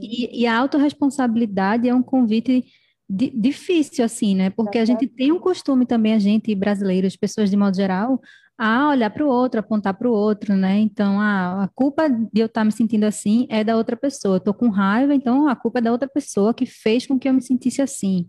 E, 0.00 0.42
e, 0.42 0.46
a 0.46 0.58
autorresponsabilidade 0.58 1.88
é 1.88 1.94
um 1.94 2.02
convite 2.02 2.64
di, 3.08 3.30
difícil, 3.30 4.04
assim, 4.04 4.34
né? 4.34 4.50
Porque 4.50 4.78
a 4.78 4.84
gente 4.84 5.06
tem 5.06 5.30
um 5.32 5.38
costume 5.38 5.86
também, 5.86 6.14
a 6.14 6.18
gente, 6.18 6.54
brasileiros, 6.54 7.16
pessoas 7.16 7.50
de 7.50 7.56
modo 7.56 7.76
geral, 7.76 8.20
a 8.58 8.88
olhar 8.90 9.10
para 9.10 9.24
o 9.24 9.28
outro, 9.28 9.60
apontar 9.60 9.94
para 9.94 10.08
o 10.08 10.12
outro, 10.12 10.54
né? 10.54 10.78
Então, 10.78 11.20
a, 11.20 11.64
a 11.64 11.68
culpa 11.68 12.08
de 12.08 12.40
eu 12.40 12.46
estar 12.46 12.64
me 12.64 12.72
sentindo 12.72 13.04
assim 13.04 13.46
é 13.50 13.64
da 13.64 13.76
outra 13.76 13.96
pessoa. 13.96 14.36
Estou 14.36 14.54
com 14.54 14.68
raiva, 14.68 15.14
então 15.14 15.48
a 15.48 15.56
culpa 15.56 15.78
é 15.80 15.82
da 15.82 15.92
outra 15.92 16.08
pessoa 16.08 16.54
que 16.54 16.66
fez 16.66 17.06
com 17.06 17.18
que 17.18 17.28
eu 17.28 17.34
me 17.34 17.42
sentisse 17.42 17.82
assim 17.82 18.28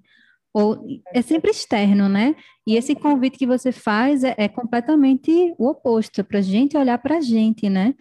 ou 0.55 0.87
é 1.13 1.21
sempre 1.21 1.51
externo, 1.51 2.07
né? 2.07 2.33
E 2.65 2.77
esse 2.77 2.95
convite 2.95 3.37
que 3.37 3.45
você 3.45 3.73
faz 3.73 4.23
é, 4.23 4.33
é 4.37 4.47
completamente 4.47 5.53
o 5.57 5.67
oposto, 5.67 6.23
para 6.23 6.39
a 6.39 6.41
gente 6.41 6.77
olhar 6.77 6.97
para 6.97 7.17
a 7.17 7.21
gente, 7.21 7.69
né? 7.69 7.93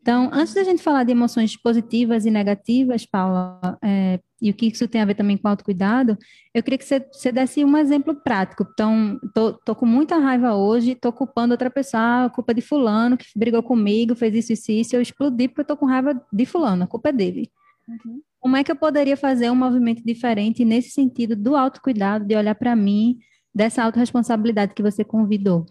Então, 0.00 0.30
antes 0.32 0.54
da 0.54 0.64
gente 0.64 0.82
falar 0.82 1.04
de 1.04 1.12
emoções 1.12 1.56
positivas 1.56 2.24
e 2.24 2.30
negativas, 2.30 3.04
Paula, 3.04 3.78
é, 3.84 4.18
e 4.40 4.50
o 4.50 4.54
que 4.54 4.66
isso 4.66 4.88
tem 4.88 5.02
a 5.02 5.04
ver 5.04 5.14
também 5.14 5.36
com 5.36 5.46
autocuidado, 5.46 6.16
eu 6.54 6.62
queria 6.62 6.78
que 6.78 6.84
você, 6.84 7.00
você 7.12 7.30
desse 7.30 7.62
um 7.62 7.76
exemplo 7.76 8.14
prático. 8.14 8.66
Então, 8.72 9.20
tô, 9.34 9.52
tô 9.52 9.74
com 9.74 9.84
muita 9.84 10.16
raiva 10.16 10.54
hoje, 10.54 10.94
tô 10.94 11.12
culpando 11.12 11.52
outra 11.52 11.70
pessoa, 11.70 12.02
ah, 12.02 12.24
a 12.24 12.30
culpa 12.30 12.52
é 12.52 12.54
de 12.54 12.62
fulano, 12.62 13.18
que 13.18 13.26
brigou 13.36 13.62
comigo, 13.62 14.14
fez 14.14 14.34
isso, 14.34 14.52
isso, 14.54 14.72
isso, 14.72 14.96
eu 14.96 15.02
explodi 15.02 15.48
porque 15.48 15.60
eu 15.60 15.66
tô 15.66 15.76
com 15.76 15.84
raiva 15.84 16.18
de 16.32 16.46
fulano, 16.46 16.84
a 16.84 16.86
culpa 16.86 17.10
é 17.10 17.12
dele. 17.12 17.50
Uhum. 17.86 18.22
Como 18.38 18.56
é 18.56 18.64
que 18.64 18.72
eu 18.72 18.76
poderia 18.76 19.18
fazer 19.18 19.50
um 19.50 19.54
movimento 19.54 20.02
diferente 20.02 20.64
nesse 20.64 20.90
sentido 20.90 21.36
do 21.36 21.54
autocuidado, 21.54 22.24
de 22.24 22.34
olhar 22.34 22.54
para 22.54 22.74
mim, 22.74 23.18
dessa 23.54 23.84
autorresponsabilidade 23.84 24.72
que 24.72 24.82
você 24.82 25.04
convidou? 25.04 25.66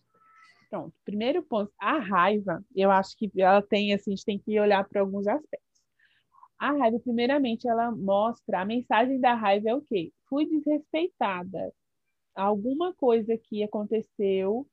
Pronto, 0.70 0.94
primeiro 1.04 1.42
ponto, 1.44 1.72
a 1.80 1.98
raiva, 1.98 2.64
eu 2.76 2.92
acho 2.92 3.18
que 3.18 3.32
ela 3.38 3.62
tem, 3.62 3.94
assim, 3.94 4.12
a 4.12 4.16
gente 4.16 4.26
tem 4.26 4.40
que 4.40 4.60
olhar 4.60 4.88
para 4.88 5.02
alguns 5.02 5.28
aspectos. 5.28 5.82
A 6.60 6.72
raiva, 6.74 7.00
primeiramente, 7.00 7.68
ela 7.68 7.92
mostra, 7.92 8.62
a 8.62 8.66
mensagem 8.66 9.20
da 9.20 9.34
raiva 9.34 9.70
é 9.70 9.76
o 9.76 9.82
quê? 9.82 10.12
Fui 10.28 10.46
desrespeitada. 10.46 11.74
Alguma 12.36 12.94
coisa 12.94 13.38
que 13.38 13.64
aconteceu 13.64 14.68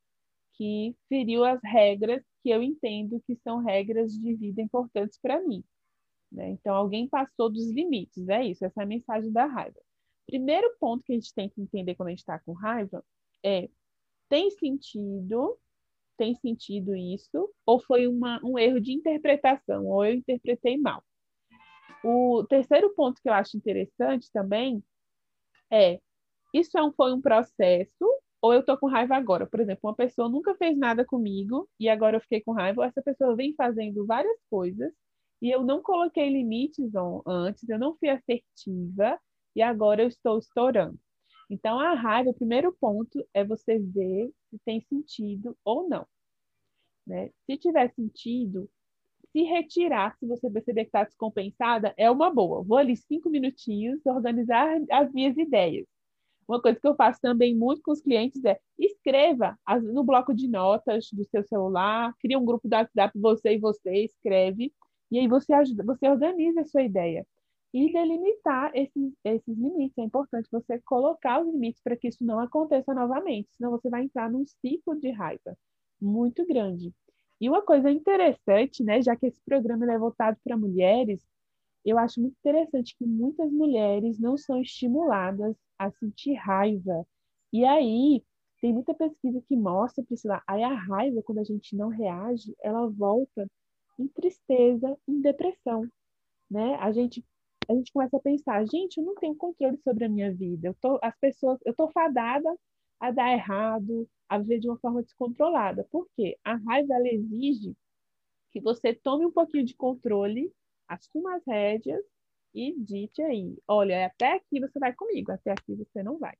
que 0.54 0.94
feriu 1.08 1.44
as 1.44 1.60
regras 1.62 2.22
que 2.42 2.50
eu 2.50 2.62
entendo 2.62 3.22
que 3.26 3.36
são 3.36 3.58
regras 3.58 4.12
de 4.12 4.34
vida 4.34 4.60
importantes 4.60 5.18
para 5.20 5.40
mim. 5.42 5.64
Né? 6.30 6.50
Então, 6.50 6.74
alguém 6.74 7.08
passou 7.08 7.50
dos 7.50 7.70
limites, 7.70 8.28
é 8.28 8.44
isso, 8.44 8.64
essa 8.64 8.80
é 8.80 8.84
a 8.84 8.86
mensagem 8.86 9.32
da 9.32 9.46
raiva. 9.46 9.80
Primeiro 10.26 10.76
ponto 10.78 11.04
que 11.04 11.12
a 11.12 11.14
gente 11.14 11.32
tem 11.32 11.48
que 11.48 11.60
entender 11.60 11.94
quando 11.94 12.08
a 12.08 12.10
gente 12.10 12.20
está 12.20 12.38
com 12.40 12.52
raiva 12.52 13.04
é: 13.44 13.68
tem 14.28 14.50
sentido, 14.50 15.56
tem 16.16 16.34
sentido 16.36 16.94
isso, 16.94 17.50
ou 17.64 17.80
foi 17.80 18.06
uma, 18.06 18.40
um 18.44 18.58
erro 18.58 18.80
de 18.80 18.92
interpretação, 18.92 19.86
ou 19.86 20.04
eu 20.04 20.14
interpretei 20.14 20.76
mal. 20.76 21.02
O 22.04 22.44
terceiro 22.48 22.94
ponto 22.94 23.20
que 23.20 23.28
eu 23.28 23.32
acho 23.32 23.56
interessante 23.56 24.30
também 24.32 24.82
é: 25.70 26.00
isso 26.54 26.78
é 26.78 26.82
um, 26.82 26.92
foi 26.92 27.12
um 27.12 27.20
processo, 27.20 27.90
ou 28.40 28.52
eu 28.52 28.64
tô 28.64 28.76
com 28.78 28.86
raiva 28.86 29.16
agora? 29.16 29.46
Por 29.46 29.60
exemplo, 29.60 29.80
uma 29.84 29.94
pessoa 29.94 30.28
nunca 30.28 30.54
fez 30.54 30.76
nada 30.76 31.04
comigo 31.04 31.68
e 31.80 31.88
agora 31.88 32.16
eu 32.16 32.20
fiquei 32.20 32.40
com 32.40 32.52
raiva, 32.52 32.82
ou 32.82 32.86
essa 32.86 33.02
pessoa 33.02 33.34
vem 33.36 33.54
fazendo 33.54 34.06
várias 34.06 34.38
coisas 34.50 34.92
e 35.42 35.50
eu 35.50 35.62
não 35.64 35.82
coloquei 35.82 36.30
limites 36.30 36.92
antes, 37.26 37.68
eu 37.68 37.78
não 37.78 37.96
fui 37.96 38.08
assertiva 38.08 39.18
e 39.54 39.62
agora 39.62 40.02
eu 40.02 40.08
estou 40.08 40.38
estourando. 40.38 40.98
Então, 41.48 41.78
a 41.78 41.94
raiva, 41.94 42.30
o 42.30 42.34
primeiro 42.34 42.72
ponto 42.72 43.24
é 43.32 43.44
você 43.44 43.78
ver 43.78 44.32
se 44.50 44.58
tem 44.64 44.80
sentido 44.80 45.56
ou 45.64 45.88
não. 45.88 46.06
Né? 47.06 47.30
Se 47.46 47.56
tiver 47.56 47.92
sentido, 47.94 48.68
se 49.32 49.42
retirar, 49.42 50.16
se 50.18 50.26
você 50.26 50.50
perceber 50.50 50.82
que 50.82 50.88
está 50.88 51.04
descompensada, 51.04 51.94
é 51.96 52.10
uma 52.10 52.30
boa. 52.30 52.62
Vou 52.62 52.76
ali 52.78 52.96
cinco 52.96 53.30
minutinhos 53.30 54.04
organizar 54.06 54.80
as 54.90 55.12
minhas 55.12 55.36
ideias. 55.36 55.86
Uma 56.48 56.60
coisa 56.60 56.78
que 56.80 56.86
eu 56.86 56.94
faço 56.94 57.20
também 57.20 57.56
muito 57.56 57.82
com 57.82 57.90
os 57.92 58.00
clientes 58.00 58.44
é 58.44 58.58
escreva 58.78 59.58
no 59.92 60.04
bloco 60.04 60.32
de 60.32 60.48
notas 60.48 61.08
do 61.12 61.24
seu 61.24 61.42
celular, 61.44 62.14
cria 62.20 62.38
um 62.38 62.44
grupo 62.44 62.68
do 62.68 62.74
WhatsApp, 62.74 63.18
você 63.18 63.54
e 63.54 63.58
você, 63.58 64.04
escreve 64.04 64.72
e 65.10 65.18
aí 65.18 65.28
você 65.28 65.52
ajuda, 65.52 65.84
você 65.84 66.08
organiza 66.08 66.60
a 66.60 66.64
sua 66.64 66.82
ideia 66.82 67.26
e 67.76 67.92
delimitar 67.92 68.70
esses, 68.74 69.12
esses 69.22 69.58
limites. 69.58 69.98
É 69.98 70.02
importante 70.02 70.48
você 70.50 70.80
colocar 70.80 71.42
os 71.42 71.52
limites 71.52 71.82
para 71.82 71.94
que 71.94 72.08
isso 72.08 72.24
não 72.24 72.40
aconteça 72.40 72.94
novamente, 72.94 73.52
senão 73.52 73.70
você 73.70 73.90
vai 73.90 74.04
entrar 74.04 74.30
num 74.30 74.46
ciclo 74.46 74.98
de 74.98 75.10
raiva 75.10 75.54
muito 76.00 76.46
grande. 76.46 76.90
E 77.38 77.50
uma 77.50 77.60
coisa 77.60 77.90
interessante, 77.90 78.82
né, 78.82 79.02
já 79.02 79.14
que 79.14 79.26
esse 79.26 79.42
programa 79.44 79.92
é 79.92 79.98
voltado 79.98 80.38
para 80.42 80.56
mulheres, 80.56 81.22
eu 81.84 81.98
acho 81.98 82.18
muito 82.18 82.34
interessante 82.38 82.96
que 82.96 83.04
muitas 83.04 83.52
mulheres 83.52 84.18
não 84.18 84.38
são 84.38 84.62
estimuladas 84.62 85.54
a 85.78 85.90
sentir 85.90 86.32
raiva. 86.32 87.06
E 87.52 87.62
aí, 87.62 88.24
tem 88.62 88.72
muita 88.72 88.94
pesquisa 88.94 89.42
que 89.46 89.54
mostra, 89.54 90.02
Priscila, 90.02 90.42
aí 90.46 90.62
a 90.62 90.72
raiva, 90.72 91.22
quando 91.22 91.40
a 91.40 91.44
gente 91.44 91.76
não 91.76 91.88
reage, 91.88 92.56
ela 92.62 92.88
volta 92.88 93.46
em 93.98 94.08
tristeza, 94.08 94.96
em 95.06 95.20
depressão, 95.20 95.86
né? 96.50 96.76
A 96.76 96.90
gente 96.90 97.22
a 97.68 97.74
gente 97.74 97.92
começa 97.92 98.16
a 98.16 98.20
pensar, 98.20 98.64
gente, 98.66 98.98
eu 98.98 99.04
não 99.04 99.14
tenho 99.14 99.34
controle 99.36 99.78
sobre 99.78 100.04
a 100.04 100.08
minha 100.08 100.32
vida. 100.34 100.68
Eu 100.68 100.74
tô 100.74 100.98
as 101.02 101.16
pessoas, 101.18 101.58
eu 101.64 101.74
tô 101.74 101.88
fadada 101.90 102.48
a 103.00 103.10
dar 103.10 103.32
errado, 103.32 104.08
a 104.28 104.38
viver 104.38 104.60
de 104.60 104.68
uma 104.68 104.78
forma 104.78 105.02
descontrolada. 105.02 105.84
Por 105.90 106.08
quê? 106.16 106.38
A 106.44 106.56
raiva 106.56 106.94
ela 106.94 107.08
exige 107.08 107.76
que 108.52 108.60
você 108.60 108.94
tome 108.94 109.26
um 109.26 109.32
pouquinho 109.32 109.64
de 109.64 109.74
controle, 109.76 110.52
assuma 110.88 111.36
as 111.36 111.42
rédeas 111.46 112.02
e 112.54 112.74
dite 112.78 113.20
aí, 113.22 113.58
olha, 113.68 114.06
até 114.06 114.34
aqui 114.34 114.60
você 114.60 114.78
vai 114.78 114.94
comigo, 114.94 115.30
até 115.32 115.52
aqui 115.52 115.74
você 115.74 116.02
não 116.02 116.18
vai. 116.18 116.34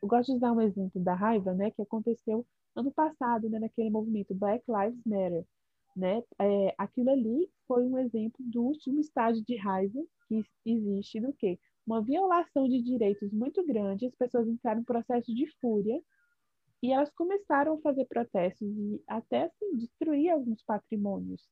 Eu 0.00 0.08
gosto 0.08 0.32
de 0.32 0.40
dar 0.40 0.52
um 0.52 0.60
exemplo 0.60 1.00
da 1.02 1.14
raiva, 1.14 1.52
né, 1.54 1.70
que 1.72 1.82
aconteceu 1.82 2.46
ano 2.74 2.92
passado, 2.92 3.48
né, 3.50 3.58
naquele 3.58 3.90
movimento 3.90 4.34
Black 4.34 4.64
Lives 4.68 5.02
Matter 5.04 5.44
né? 5.96 6.22
É, 6.40 6.74
aquilo 6.78 7.10
ali 7.10 7.50
foi 7.66 7.84
um 7.84 7.98
exemplo 7.98 8.38
do 8.40 8.62
último 8.62 9.00
estágio 9.00 9.44
de 9.44 9.56
raiva 9.56 10.00
que 10.28 10.42
existe 10.64 11.20
do 11.20 11.32
que 11.32 11.58
uma 11.86 12.02
violação 12.02 12.68
de 12.68 12.82
direitos 12.82 13.32
muito 13.32 13.64
grande, 13.66 14.06
as 14.06 14.14
pessoas 14.16 14.48
entraram 14.48 14.80
em 14.80 14.84
processo 14.84 15.32
de 15.34 15.46
fúria 15.60 16.00
E 16.82 16.92
elas 16.92 17.10
começaram 17.10 17.74
a 17.74 17.80
fazer 17.80 18.06
protestos 18.06 18.68
e 18.68 19.02
até 19.06 19.44
assim, 19.44 19.76
destruir 19.76 20.30
alguns 20.30 20.62
patrimônios. 20.62 21.42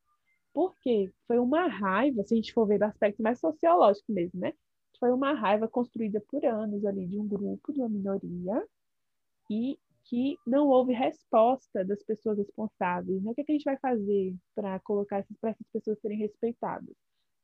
Por 0.53 0.77
quê? 0.81 1.13
Foi 1.27 1.39
uma 1.39 1.67
raiva, 1.69 2.23
se 2.25 2.35
a 2.35 2.37
gente 2.37 2.53
for 2.55 2.67
ver 2.67 2.79
do 2.79 2.85
aspecto 2.85 3.23
mais 3.23 3.41
sociológico 3.41 4.13
mesmo, 4.13 4.41
né? 4.41 4.53
Foi 5.01 5.11
uma 5.13 5.35
raiva 5.35 5.69
construída 5.69 6.21
por 6.29 6.45
anos 6.47 6.85
ali 6.87 7.07
de 7.07 7.19
um 7.19 7.27
grupo, 7.29 7.73
de 7.73 7.81
uma 7.81 7.89
minoria, 7.89 8.67
e 9.51 9.79
que 10.05 10.37
não 10.47 10.69
houve 10.69 10.93
resposta 10.93 11.85
das 11.85 12.03
pessoas 12.03 12.39
responsáveis. 12.39 13.23
Né? 13.23 13.31
O 13.31 13.35
que, 13.35 13.41
é 13.41 13.45
que 13.45 13.53
a 13.53 13.55
gente 13.55 13.65
vai 13.65 13.79
fazer 13.79 14.35
para 14.55 14.79
colocar 14.81 15.19
essas, 15.19 15.37
essas 15.43 15.67
pessoas 15.73 15.99
serem 16.01 16.19
respeitadas? 16.19 16.95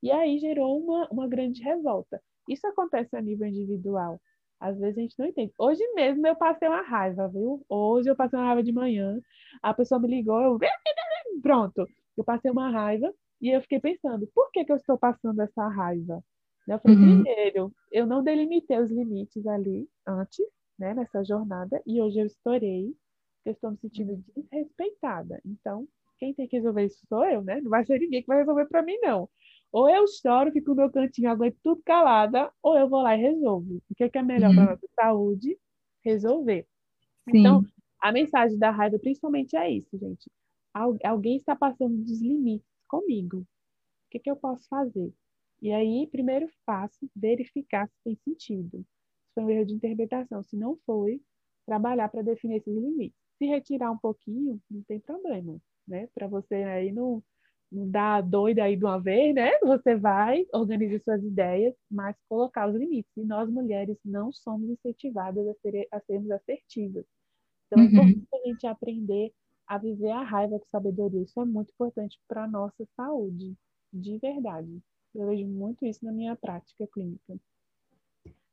E 0.03 0.11
aí 0.11 0.39
gerou 0.39 0.79
uma, 0.79 1.09
uma 1.11 1.29
grande 1.29 1.63
revolta. 1.63 2.23
Isso 2.49 2.67
acontece 2.67 3.17
a 3.17 3.21
nível 3.21 3.47
individual. 3.47 4.21
Às 4.59 4.79
vezes 4.79 4.99
a 4.99 5.01
gente 5.01 5.19
não 5.19 5.27
entende. 5.27 5.53
Hoje 5.59 5.83
mesmo 5.95 6.27
eu 6.27 6.37
passei 6.37 6.69
uma 6.69 6.83
raiva, 6.83 7.29
viu? 7.29 7.65
Hoje 7.69 8.11
eu 8.11 8.17
passei 8.17 8.39
uma 8.39 8.47
raiva 8.47 8.63
de 8.63 8.73
manhã. 8.73 9.19
A 9.63 9.73
pessoa 9.73 10.01
me 10.01 10.09
ligou, 10.09 10.41
eu. 10.41 10.59
Pronto. 11.43 11.87
Eu 12.17 12.25
passei 12.25 12.51
uma 12.51 12.71
raiva 12.71 13.13
e 13.41 13.49
eu 13.49 13.63
fiquei 13.63 13.81
pensando, 13.81 14.27
por 14.35 14.51
que, 14.51 14.65
que 14.65 14.73
eu 14.73 14.77
estou 14.77 14.99
passando 14.99 15.41
essa 15.41 15.67
raiva? 15.69 16.23
Eu 16.69 16.79
falei, 16.79 16.97
uhum. 16.99 17.23
primeiro, 17.23 17.73
eu 17.91 18.07
não 18.07 18.23
delimitei 18.23 18.79
os 18.79 18.91
limites 18.91 19.47
ali 19.47 19.89
antes, 20.07 20.47
né, 20.81 20.95
nessa 20.95 21.23
jornada, 21.23 21.81
e 21.87 22.01
hoje 22.01 22.19
eu 22.19 22.27
estourei, 22.27 22.93
eu 23.45 23.53
estou 23.53 23.71
me 23.71 23.77
sentindo 23.77 24.25
desrespeitada. 24.35 25.41
Então, 25.45 25.87
quem 26.19 26.35
tem 26.35 26.49
que 26.49 26.57
resolver 26.57 26.87
isso 26.87 27.07
sou 27.07 27.25
eu, 27.25 27.43
né? 27.43 27.61
Não 27.61 27.71
vai 27.71 27.85
ser 27.85 27.99
ninguém 27.99 28.23
que 28.23 28.27
vai 28.27 28.39
resolver 28.39 28.67
para 28.67 28.83
mim, 28.83 28.99
não. 29.01 29.29
Ou 29.71 29.89
eu 29.89 30.07
choro, 30.09 30.51
fico 30.51 30.71
no 30.71 30.77
meu 30.77 30.91
cantinho, 30.91 31.31
aguento 31.31 31.57
tudo 31.63 31.83
calada, 31.85 32.51
ou 32.63 32.77
eu 32.79 32.89
vou 32.89 33.03
lá 33.03 33.17
e 33.17 33.21
resolvo. 33.21 33.81
O 33.89 33.95
que 33.95 34.05
é, 34.05 34.09
que 34.09 34.19
é 34.19 34.23
melhor 34.23 34.51
uhum. 34.51 34.57
para 34.57 34.71
nossa 34.71 34.89
saúde? 34.95 35.57
Resolver. 36.03 36.67
Sim. 37.31 37.39
Então, 37.39 37.65
a 38.01 38.11
mensagem 38.11 38.59
da 38.59 38.71
raiva 38.71 38.99
principalmente 38.99 39.57
é 39.57 39.71
isso, 39.71 39.99
gente. 39.99 40.31
alguém 41.05 41.37
está 41.37 41.55
passando 41.55 41.97
dos 41.99 42.21
limites 42.21 42.67
comigo. 42.89 43.39
O 43.39 43.47
que, 44.11 44.19
é 44.19 44.21
que 44.21 44.31
eu 44.31 44.37
posso 44.37 44.67
fazer? 44.69 45.13
E 45.63 45.71
aí, 45.71 46.09
primeiro 46.11 46.49
passo, 46.65 46.99
verificar 47.15 47.87
se 47.87 47.95
tem 48.03 48.17
sentido. 48.25 48.85
Foi 49.35 49.45
um 49.45 49.51
erro 49.51 49.67
de 49.67 49.75
interpretação. 49.75 50.43
Se 50.43 50.57
não 50.57 50.77
foi, 50.87 51.21
trabalhar 51.67 52.09
para 52.09 52.23
definir 52.23 52.57
esses 52.57 52.75
limites. 52.75 53.19
Se 53.39 53.47
retirar 53.47 53.91
um 53.91 53.99
pouquinho, 53.99 54.61
não 54.71 54.83
tem 54.83 55.01
problema, 55.01 55.59
né? 55.87 56.09
Para 56.15 56.27
você 56.27 56.55
aí 56.55 56.93
não 56.93 57.23
não 57.71 57.89
dá 57.89 58.21
doida 58.21 58.65
aí 58.65 58.77
de 58.77 58.85
uma 58.85 58.99
vez, 59.01 59.35
né? 59.35 59.51
Você 59.63 59.95
vai, 59.95 60.45
organiza 60.53 60.99
suas 61.05 61.23
ideias, 61.23 61.75
mas 61.91 62.17
colocar 62.29 62.69
os 62.69 62.75
limites. 62.75 63.11
E 63.17 63.25
nós, 63.25 63.49
mulheres, 63.49 63.97
não 64.05 64.33
somos 64.33 64.69
incentivadas 64.69 65.47
a, 65.47 65.55
ser, 65.63 65.87
a 65.93 66.01
sermos 66.01 66.31
assertivas. 66.33 67.05
Então, 67.67 67.85
é 67.85 67.87
uhum. 67.87 67.99
é 67.99 68.11
importante 68.11 68.29
a 68.35 68.49
gente 68.49 68.67
aprender 68.67 69.33
a 69.69 69.79
viver 69.79 70.11
a 70.11 70.23
raiva 70.23 70.59
com 70.59 70.67
sabedoria. 70.67 71.23
Isso 71.23 71.41
é 71.41 71.45
muito 71.45 71.71
importante 71.71 72.19
para 72.27 72.45
a 72.45 72.49
nossa 72.49 72.85
saúde, 72.97 73.55
de 73.93 74.19
verdade. 74.19 74.83
Eu 75.15 75.29
vejo 75.29 75.47
muito 75.47 75.87
isso 75.87 76.05
na 76.05 76.13
minha 76.13 76.35
prática 76.35 76.89
clínica. 76.89 77.37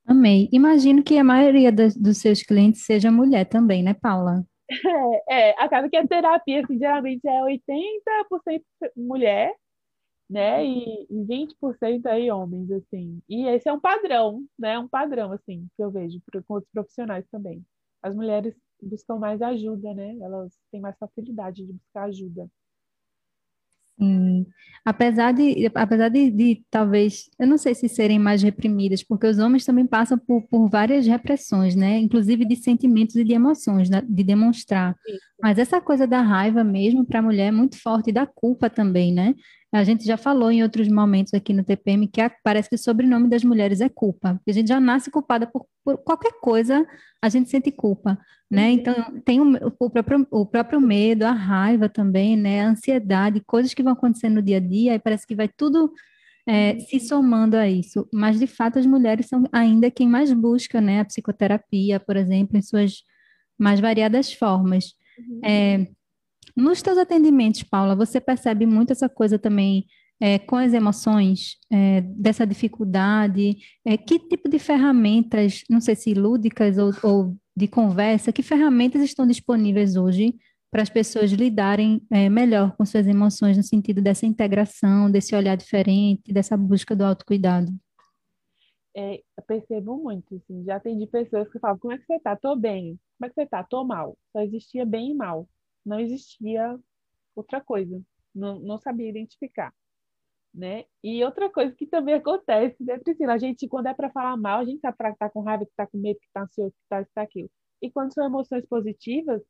Amei. 0.07 0.47
Imagino 0.53 1.03
que 1.03 1.17
a 1.17 1.23
maioria 1.23 1.69
das, 1.69 1.95
dos 1.95 2.19
seus 2.19 2.41
clientes 2.41 2.85
seja 2.85 3.11
mulher 3.11 3.45
também, 3.45 3.83
né, 3.83 3.93
Paula? 3.93 4.45
É, 4.69 4.69
é, 5.51 5.61
acaba 5.61 5.89
que 5.89 5.97
a 5.97 6.07
terapia 6.07 6.63
assim, 6.63 6.79
geralmente 6.79 7.27
é 7.27 7.41
80% 7.41 8.63
mulher, 8.95 9.53
né? 10.29 10.65
E, 10.65 11.07
e 11.09 11.25
20% 11.25 12.05
aí 12.05 12.31
homens, 12.31 12.71
assim. 12.71 13.21
E 13.27 13.47
esse 13.47 13.67
é 13.67 13.73
um 13.73 13.79
padrão, 13.79 14.45
né? 14.57 14.79
Um 14.79 14.87
padrão, 14.87 15.33
assim, 15.33 15.67
que 15.75 15.83
eu 15.83 15.91
vejo 15.91 16.21
com 16.47 16.53
outros 16.53 16.71
profissionais 16.71 17.25
também. 17.29 17.65
As 18.01 18.15
mulheres 18.15 18.55
buscam 18.81 19.17
mais 19.17 19.41
ajuda, 19.41 19.93
né? 19.93 20.17
Elas 20.21 20.53
têm 20.71 20.79
mais 20.79 20.97
facilidade 20.97 21.65
de 21.65 21.73
buscar 21.73 22.03
ajuda. 22.03 22.49
Sim. 23.99 24.45
Apesar 24.85 25.33
de, 25.33 25.69
apesar 25.75 26.07
de, 26.07 26.31
de, 26.31 26.63
talvez, 26.71 27.29
eu 27.37 27.45
não 27.45 27.57
sei 27.57 27.75
se 27.75 27.89
serem 27.89 28.17
mais 28.17 28.41
reprimidas, 28.41 29.03
porque 29.03 29.27
os 29.27 29.37
homens 29.37 29.65
também 29.65 29.85
passam 29.85 30.17
por, 30.17 30.43
por 30.43 30.69
várias 30.69 31.05
repressões, 31.05 31.75
né? 31.75 31.97
Inclusive 31.97 32.45
de 32.45 32.55
sentimentos 32.55 33.17
e 33.17 33.23
de 33.25 33.33
emoções, 33.33 33.89
né? 33.89 34.01
de 34.07 34.23
demonstrar. 34.23 34.95
Isso. 35.05 35.19
Mas 35.41 35.59
essa 35.59 35.81
coisa 35.81 36.07
da 36.07 36.21
raiva 36.21 36.63
mesmo 36.63 37.05
para 37.05 37.19
a 37.19 37.21
mulher 37.21 37.47
é 37.47 37.51
muito 37.51 37.77
forte, 37.81 38.11
e 38.11 38.13
da 38.13 38.25
culpa 38.25 38.69
também, 38.69 39.13
né? 39.13 39.35
A 39.73 39.83
gente 39.83 40.05
já 40.05 40.15
falou 40.15 40.49
em 40.49 40.63
outros 40.63 40.87
momentos 40.87 41.33
aqui 41.33 41.53
no 41.53 41.63
TPM 41.63 42.07
que 42.07 42.21
a, 42.21 42.31
parece 42.43 42.69
que 42.69 42.75
o 42.75 42.79
sobrenome 42.79 43.29
das 43.29 43.43
mulheres 43.43 43.81
é 43.81 43.89
culpa. 43.89 44.39
A 44.47 44.51
gente 44.51 44.69
já 44.69 44.79
nasce 44.79 45.11
culpada 45.11 45.45
por, 45.45 45.65
por 45.83 45.97
qualquer 45.97 46.39
coisa, 46.39 46.87
a 47.21 47.27
gente 47.27 47.49
sente 47.49 47.69
culpa, 47.71 48.17
né? 48.49 48.67
Uhum. 48.67 48.73
Então, 48.73 49.21
tem 49.25 49.41
o, 49.41 49.73
o, 49.77 49.89
próprio, 49.89 50.27
o 50.31 50.45
próprio 50.45 50.79
medo, 50.79 51.23
a 51.23 51.33
raiva 51.33 51.89
também, 51.89 52.37
né? 52.37 52.61
A 52.61 52.69
ansiedade, 52.69 53.43
coisas 53.45 53.73
que 53.73 53.83
vão 53.83 53.93
acontecendo 53.93 54.35
no 54.35 54.41
dia 54.41 54.57
a 54.57 54.61
dia, 54.61 54.95
e 54.95 54.99
parece 54.99 55.27
que 55.27 55.35
vai 55.35 55.49
tudo 55.49 55.91
é, 56.47 56.79
se 56.79 56.99
somando 57.01 57.57
a 57.57 57.67
isso. 57.67 58.07
Mas, 58.13 58.39
de 58.39 58.47
fato, 58.47 58.79
as 58.79 58.85
mulheres 58.85 59.27
são 59.27 59.43
ainda 59.51 59.91
quem 59.91 60.07
mais 60.07 60.31
busca, 60.31 60.79
né? 60.79 61.01
A 61.01 61.05
psicoterapia, 61.05 61.99
por 61.99 62.15
exemplo, 62.15 62.57
em 62.57 62.61
suas 62.61 63.03
mais 63.59 63.81
variadas 63.81 64.31
formas. 64.31 64.93
Uhum. 65.19 65.41
É, 65.43 65.87
nos 66.57 66.81
teus 66.81 66.97
atendimentos, 66.97 67.61
Paula, 67.61 67.95
você 67.95 68.19
percebe 68.19 68.65
muito 68.65 68.91
essa 68.91 69.07
coisa 69.07 69.37
também 69.37 69.85
é, 70.19 70.39
com 70.39 70.55
as 70.55 70.73
emoções, 70.73 71.57
é, 71.71 72.01
dessa 72.01 72.47
dificuldade? 72.47 73.57
É, 73.85 73.95
que 73.95 74.17
tipo 74.17 74.49
de 74.49 74.57
ferramentas, 74.57 75.61
não 75.69 75.79
sei 75.79 75.95
se 75.95 76.15
lúdicas 76.15 76.79
ou, 76.79 76.91
ou, 77.03 77.37
de 77.55 77.67
conversa, 77.67 78.33
que 78.33 78.41
ferramentas 78.41 79.03
estão 79.03 79.27
disponíveis 79.27 79.95
hoje 79.95 80.33
para 80.71 80.81
as 80.81 80.89
pessoas 80.89 81.31
lidarem 81.31 82.01
é, 82.11 82.27
melhor 82.27 82.75
com 82.75 82.83
suas 82.83 83.05
emoções, 83.05 83.55
no 83.55 83.63
sentido 83.63 84.01
dessa 84.01 84.25
integração, 84.25 85.11
desse 85.11 85.35
olhar 85.35 85.55
diferente, 85.55 86.33
dessa 86.33 86.57
busca 86.57 86.95
do 86.95 87.05
autocuidado? 87.05 87.71
É, 88.95 89.17
eu 89.17 89.43
percebo 89.45 89.95
muito, 89.97 90.35
assim, 90.35 90.63
já 90.65 90.77
atendi 90.77 91.05
pessoas 91.05 91.47
que 91.49 91.59
falam, 91.59 91.77
como 91.77 91.93
é 91.93 91.99
que 91.99 92.05
você 92.05 92.15
está? 92.15 92.35
Tô 92.35 92.55
bem. 92.55 92.99
Como 93.19 93.27
é 93.27 93.29
que 93.29 93.35
você 93.35 93.43
está? 93.43 93.63
Tô 93.63 93.83
mal. 93.83 94.17
Só 94.31 94.41
existia 94.41 94.83
bem 94.83 95.11
e 95.11 95.13
mal 95.13 95.47
não 95.87 95.99
existia 95.99 96.77
outra 97.35 97.61
coisa, 97.61 98.01
não, 98.35 98.59
não 98.59 98.77
sabia 98.77 99.09
identificar. 99.09 99.73
Né? 100.53 100.85
E 101.03 101.23
outra 101.23 101.49
coisa 101.49 101.75
que 101.75 101.85
também 101.85 102.15
acontece, 102.15 102.83
né, 102.83 102.97
Priscila? 102.97 103.33
A 103.33 103.37
gente, 103.37 103.67
quando 103.67 103.87
é 103.87 103.93
para 103.93 104.09
falar 104.09 104.35
mal, 104.37 104.61
a 104.61 104.65
gente 104.65 104.79
sabe 104.79 104.97
que 104.97 105.03
está 105.03 105.29
com 105.29 105.41
raiva, 105.41 105.65
que 105.65 105.71
está 105.71 105.85
com 105.85 105.97
medo, 105.99 106.19
que 106.19 106.25
está 106.25 106.41
ansioso, 106.43 106.71
que 106.71 106.83
está 106.83 107.01
isso, 107.01 107.11
tá 107.13 107.21
aquilo. 107.21 107.49
E 107.81 107.91
quando 107.91 108.13
são 108.13 108.25
emoções 108.25 108.65
positivas, 108.65 109.41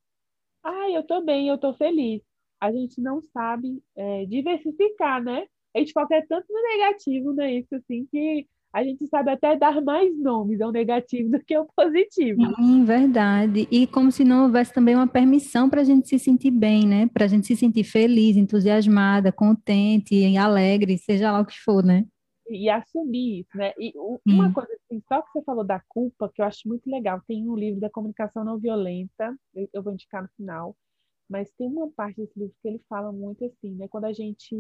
ah, 0.63 0.89
eu 0.91 1.01
estou 1.01 1.23
bem, 1.23 1.47
eu 1.47 1.55
estou 1.55 1.73
feliz. 1.73 2.21
A 2.59 2.71
gente 2.71 2.99
não 3.01 3.21
sabe 3.21 3.81
é, 3.95 4.25
diversificar, 4.25 5.23
né? 5.23 5.47
A 5.75 5.79
gente 5.79 5.93
foca 5.93 6.25
tanto 6.27 6.45
no 6.51 6.61
negativo, 6.61 7.33
né? 7.33 7.53
Isso 7.53 7.75
assim, 7.75 8.05
que 8.07 8.47
a 8.77 8.83
gente 8.83 9.07
sabe 9.07 9.31
até 9.31 9.57
dar 9.57 9.81
mais 9.81 10.15
nomes 10.19 10.61
ao 10.61 10.71
negativo 10.71 11.31
do 11.31 11.39
que 11.39 11.55
ao 11.55 11.65
positivo. 11.75 12.39
Sim, 12.55 12.85
verdade. 12.85 13.67
E 13.71 13.87
como 13.87 14.11
se 14.11 14.23
não 14.23 14.43
houvesse 14.43 14.71
também 14.71 14.93
uma 14.93 15.07
permissão 15.07 15.67
para 15.67 15.81
a 15.81 15.83
gente 15.83 16.07
se 16.07 16.19
sentir 16.19 16.51
bem, 16.51 16.85
né? 16.85 17.07
Para 17.07 17.25
a 17.25 17.27
gente 17.27 17.47
se 17.47 17.55
sentir 17.55 17.83
feliz, 17.83 18.37
entusiasmada, 18.37 19.31
contente, 19.31 20.37
alegre, 20.37 20.95
seja 20.99 21.31
lá 21.31 21.41
o 21.41 21.45
que 21.45 21.57
for, 21.59 21.83
né? 21.83 22.05
E 22.49 22.69
assumir 22.69 23.39
isso, 23.39 23.57
né? 23.57 23.73
E 23.79 23.91
uma 24.27 24.53
coisa 24.53 24.71
assim, 24.73 25.01
só 25.07 25.23
que 25.23 25.31
você 25.31 25.43
falou 25.43 25.65
da 25.65 25.81
culpa, 25.87 26.31
que 26.33 26.41
eu 26.41 26.45
acho 26.45 26.67
muito 26.67 26.87
legal, 26.87 27.19
tem 27.27 27.49
um 27.49 27.55
livro 27.55 27.81
da 27.81 27.89
comunicação 27.89 28.45
não 28.45 28.59
violenta, 28.59 29.35
eu 29.73 29.81
vou 29.81 29.91
indicar 29.91 30.21
no 30.21 30.29
final, 30.37 30.77
mas 31.27 31.51
tem 31.57 31.67
uma 31.67 31.89
parte 31.89 32.21
desse 32.21 32.39
livro 32.39 32.55
que 32.61 32.67
ele 32.67 32.81
fala 32.87 33.11
muito 33.11 33.43
assim, 33.43 33.73
né? 33.75 33.87
Quando 33.89 34.05
a 34.05 34.13
gente 34.13 34.55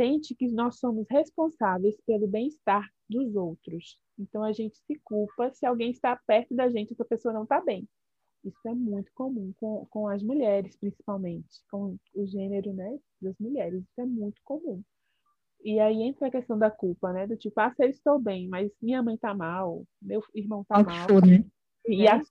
sente 0.00 0.34
que 0.34 0.48
nós 0.50 0.78
somos 0.78 1.06
responsáveis 1.10 1.94
pelo 2.06 2.26
bem-estar 2.26 2.88
dos 3.06 3.36
outros. 3.36 4.00
Então 4.18 4.42
a 4.42 4.50
gente 4.50 4.78
se 4.78 4.98
culpa 5.04 5.52
se 5.52 5.66
alguém 5.66 5.90
está 5.90 6.18
perto 6.26 6.56
da 6.56 6.70
gente 6.70 6.90
e 6.90 6.94
essa 6.94 7.04
pessoa 7.04 7.34
não 7.34 7.42
está 7.42 7.60
bem. 7.60 7.86
Isso 8.42 8.66
é 8.66 8.74
muito 8.74 9.12
comum 9.14 9.52
com, 9.58 9.86
com 9.90 10.08
as 10.08 10.22
mulheres, 10.22 10.74
principalmente, 10.78 11.60
com 11.70 11.98
o 12.14 12.26
gênero 12.26 12.72
né, 12.72 12.98
das 13.20 13.36
mulheres. 13.38 13.82
Isso 13.82 14.00
é 14.00 14.06
muito 14.06 14.40
comum. 14.42 14.82
E 15.62 15.78
aí 15.78 16.00
entra 16.02 16.28
a 16.28 16.30
questão 16.30 16.58
da 16.58 16.70
culpa, 16.70 17.12
né? 17.12 17.26
Do 17.26 17.36
tipo, 17.36 17.60
ah, 17.60 17.70
se 17.74 17.84
eu 17.84 17.90
estou 17.90 18.18
bem, 18.18 18.48
mas 18.48 18.72
minha 18.80 19.02
mãe 19.02 19.16
está 19.16 19.34
mal, 19.34 19.84
meu 20.00 20.22
irmão 20.34 20.62
está 20.62 20.82
mal. 20.82 21.06
né? 21.26 21.44
E 21.86 22.06
é. 22.06 22.22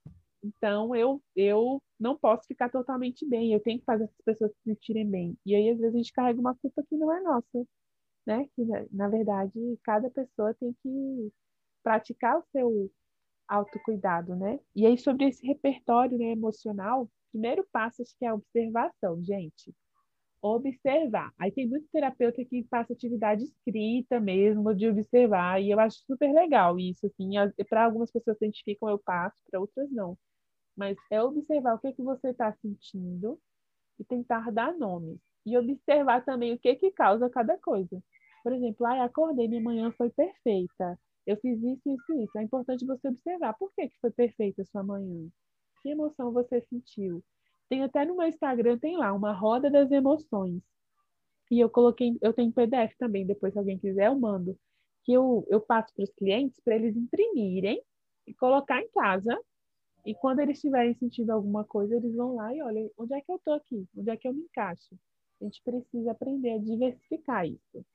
Então, 0.43 0.95
eu, 0.95 1.21
eu 1.36 1.82
não 1.99 2.17
posso 2.17 2.47
ficar 2.47 2.69
totalmente 2.69 3.28
bem, 3.28 3.54
eu 3.54 3.60
tenho 3.60 3.80
que 3.80 3.86
fazer 3.86 4.06
as 4.06 4.12
pessoas 4.25 4.52
se 4.52 4.63
sentirem 4.63 5.10
bem. 5.10 5.38
E 5.45 5.56
aí, 5.56 5.69
às 5.69 5.78
vezes, 5.78 5.93
a 5.93 5.97
gente 5.97 6.13
carrega 6.13 6.39
uma 6.39 6.56
culpa 6.56 6.84
que 6.88 6.95
não 6.95 7.12
é 7.13 7.21
nossa, 7.21 7.67
né? 8.25 8.47
Que, 8.56 8.63
na 8.91 9.10
verdade, 9.10 9.60
cada 9.84 10.10
pessoa 10.10 10.54
tem 10.56 10.73
que 10.84 11.34
praticar 11.84 12.39
o 12.39 12.43
seu 12.52 12.91
autocuidado, 13.47 14.36
né? 14.36 14.60
E 14.75 14.86
aí, 14.86 14.97
sobre 14.97 15.25
esse 15.28 15.45
repertório 15.45 16.17
né, 16.17 16.32
emocional, 16.32 17.10
primeiro 17.32 17.67
passo 17.71 18.02
acho 18.02 18.15
que 18.17 18.25
é 18.25 18.30
a 18.30 18.36
observação, 18.36 19.23
gente. 19.23 19.73
Observar. 20.41 21.34
Aí 21.39 21.52
tem 21.52 21.67
muito 21.67 21.88
terapeuta 21.91 22.45
que 22.45 22.63
passa 22.65 22.93
atividade 22.93 23.43
escrita 23.43 24.19
mesmo, 24.21 24.73
de 24.75 24.88
observar, 24.89 25.62
e 25.62 25.71
eu 25.71 25.80
acho 25.80 25.99
super 26.06 26.34
legal 26.34 26.80
isso, 26.80 27.08
assim. 27.08 27.32
Para 27.69 27.86
algumas 27.86 28.12
pessoas 28.12 28.38
se 28.38 28.45
identificam, 28.45 28.89
eu 28.89 28.99
passo, 28.99 29.38
para 29.52 29.60
outras 29.60 29.91
não 29.91 30.17
mas 30.80 30.98
é 31.12 31.22
observar 31.22 31.76
o 31.76 31.80
que, 31.80 31.92
que 31.92 32.02
você 32.02 32.30
está 32.30 32.54
sentindo 32.54 33.38
e 34.00 34.06
tentar 34.06 34.50
dar 34.50 34.74
nomes. 34.74 35.20
E 35.46 35.58
observar 35.58 36.24
também 36.24 36.54
o 36.54 36.58
que, 36.58 36.74
que 36.76 36.89
causa 36.92 37.30
cada 37.30 37.58
coisa. 37.58 38.02
Por 38.42 38.54
exemplo, 38.54 38.86
ah, 38.86 39.04
acordei, 39.04 39.50
minha 39.50 39.62
manhã 39.62 39.92
foi 39.92 40.10
perfeita. 40.10 40.98
Eu 41.28 41.36
fiz 41.42 41.62
isso, 41.62 41.82
isso, 41.86 42.13
isso. 42.13 42.38
É 42.38 42.44
importante 42.44 42.86
você 42.86 43.10
observar 43.10 43.54
por 43.56 43.74
que, 43.74 43.89
que 43.89 44.00
foi 44.00 44.10
perfeita 44.10 44.62
a 44.62 44.65
sua 44.65 44.82
manhã. 44.82 45.28
Que 45.82 45.89
emoção 45.89 46.32
você 46.32 46.62
sentiu? 46.62 47.22
Tem 47.68 47.84
até 47.84 48.06
no 48.06 48.15
meu 48.15 48.28
Instagram, 48.28 48.78
tem 48.80 48.96
lá 48.96 49.12
uma 49.12 49.34
roda 49.34 49.70
das 49.70 49.92
emoções. 49.92 50.63
E 51.52 51.60
eu 51.60 51.70
coloquei, 51.70 52.18
eu 52.22 52.32
tenho 52.32 52.54
PDF 52.54 52.96
também, 52.98 53.26
depois 53.26 53.52
se 53.52 53.60
alguém 53.60 53.78
quiser 53.78 54.08
eu 54.08 54.18
mando, 54.18 54.58
que 55.04 55.12
eu, 55.12 55.46
eu 55.50 55.60
passo 55.60 55.94
para 55.94 56.04
os 56.04 56.12
clientes 56.13 56.58
para 56.63 56.76
eles 56.76 56.96
imprimirem 56.96 57.82
e 58.26 58.34
colocar 58.34 58.82
em 58.82 58.89
casa. 58.92 59.38
E 60.06 60.16
quando 60.16 60.40
eles 60.40 60.58
estiverem 60.58 60.94
sentindo 60.96 61.32
alguma 61.32 61.64
coisa, 61.64 61.96
eles 61.96 62.16
vão 62.16 62.36
lá 62.36 62.54
e 62.54 62.62
olhem, 62.62 62.92
onde 62.98 63.14
é 63.14 63.22
que 63.22 63.32
eu 63.32 63.36
estou 63.36 63.54
aqui? 63.54 63.88
Onde 63.96 64.10
é 64.10 64.18
que 64.18 64.28
eu 64.28 64.34
me 64.34 64.42
encaixo? 64.42 64.96
A 65.42 65.44
gente 65.46 65.62
precisa 65.64 66.12
aprender 66.12 66.52
a 66.52 66.58
diversificar 66.58 67.46
isso. 67.46 67.86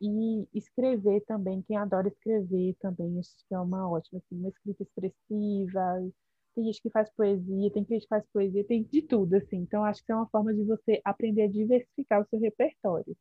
E 0.00 0.46
escrever 0.54 1.20
também, 1.22 1.60
quem 1.62 1.76
adora 1.76 2.08
escrever 2.08 2.76
também, 2.80 3.18
acho 3.18 3.30
que 3.48 3.54
é 3.54 3.58
uma 3.58 3.90
ótima, 3.90 4.18
assim, 4.18 4.38
uma 4.38 4.48
escrita 4.48 4.84
expressiva, 4.84 6.08
tem 6.54 6.64
gente 6.64 6.82
que 6.82 6.90
faz 6.90 7.10
poesia, 7.10 7.70
tem 7.72 7.84
gente 7.84 8.02
que 8.02 8.08
faz 8.08 8.24
poesia, 8.32 8.64
tem 8.64 8.82
de 8.84 9.02
tudo, 9.02 9.34
assim. 9.34 9.58
Então, 9.58 9.84
acho 9.84 10.04
que 10.04 10.10
é 10.10 10.14
uma 10.14 10.28
forma 10.28 10.54
de 10.54 10.64
você 10.64 11.00
aprender 11.04 11.42
a 11.42 11.48
diversificar 11.48 12.22
o 12.22 12.26
seu 12.28 12.40
repertório. 12.40 13.16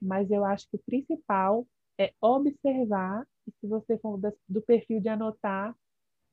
Mas 0.00 0.30
eu 0.30 0.44
acho 0.44 0.68
que 0.68 0.76
o 0.76 0.82
principal 0.84 1.66
é 1.98 2.12
observar, 2.20 3.26
e 3.46 3.52
se 3.60 3.66
você 3.66 3.96
for 3.98 4.20
do 4.48 4.62
perfil 4.62 5.00
de 5.00 5.08
anotar, 5.08 5.74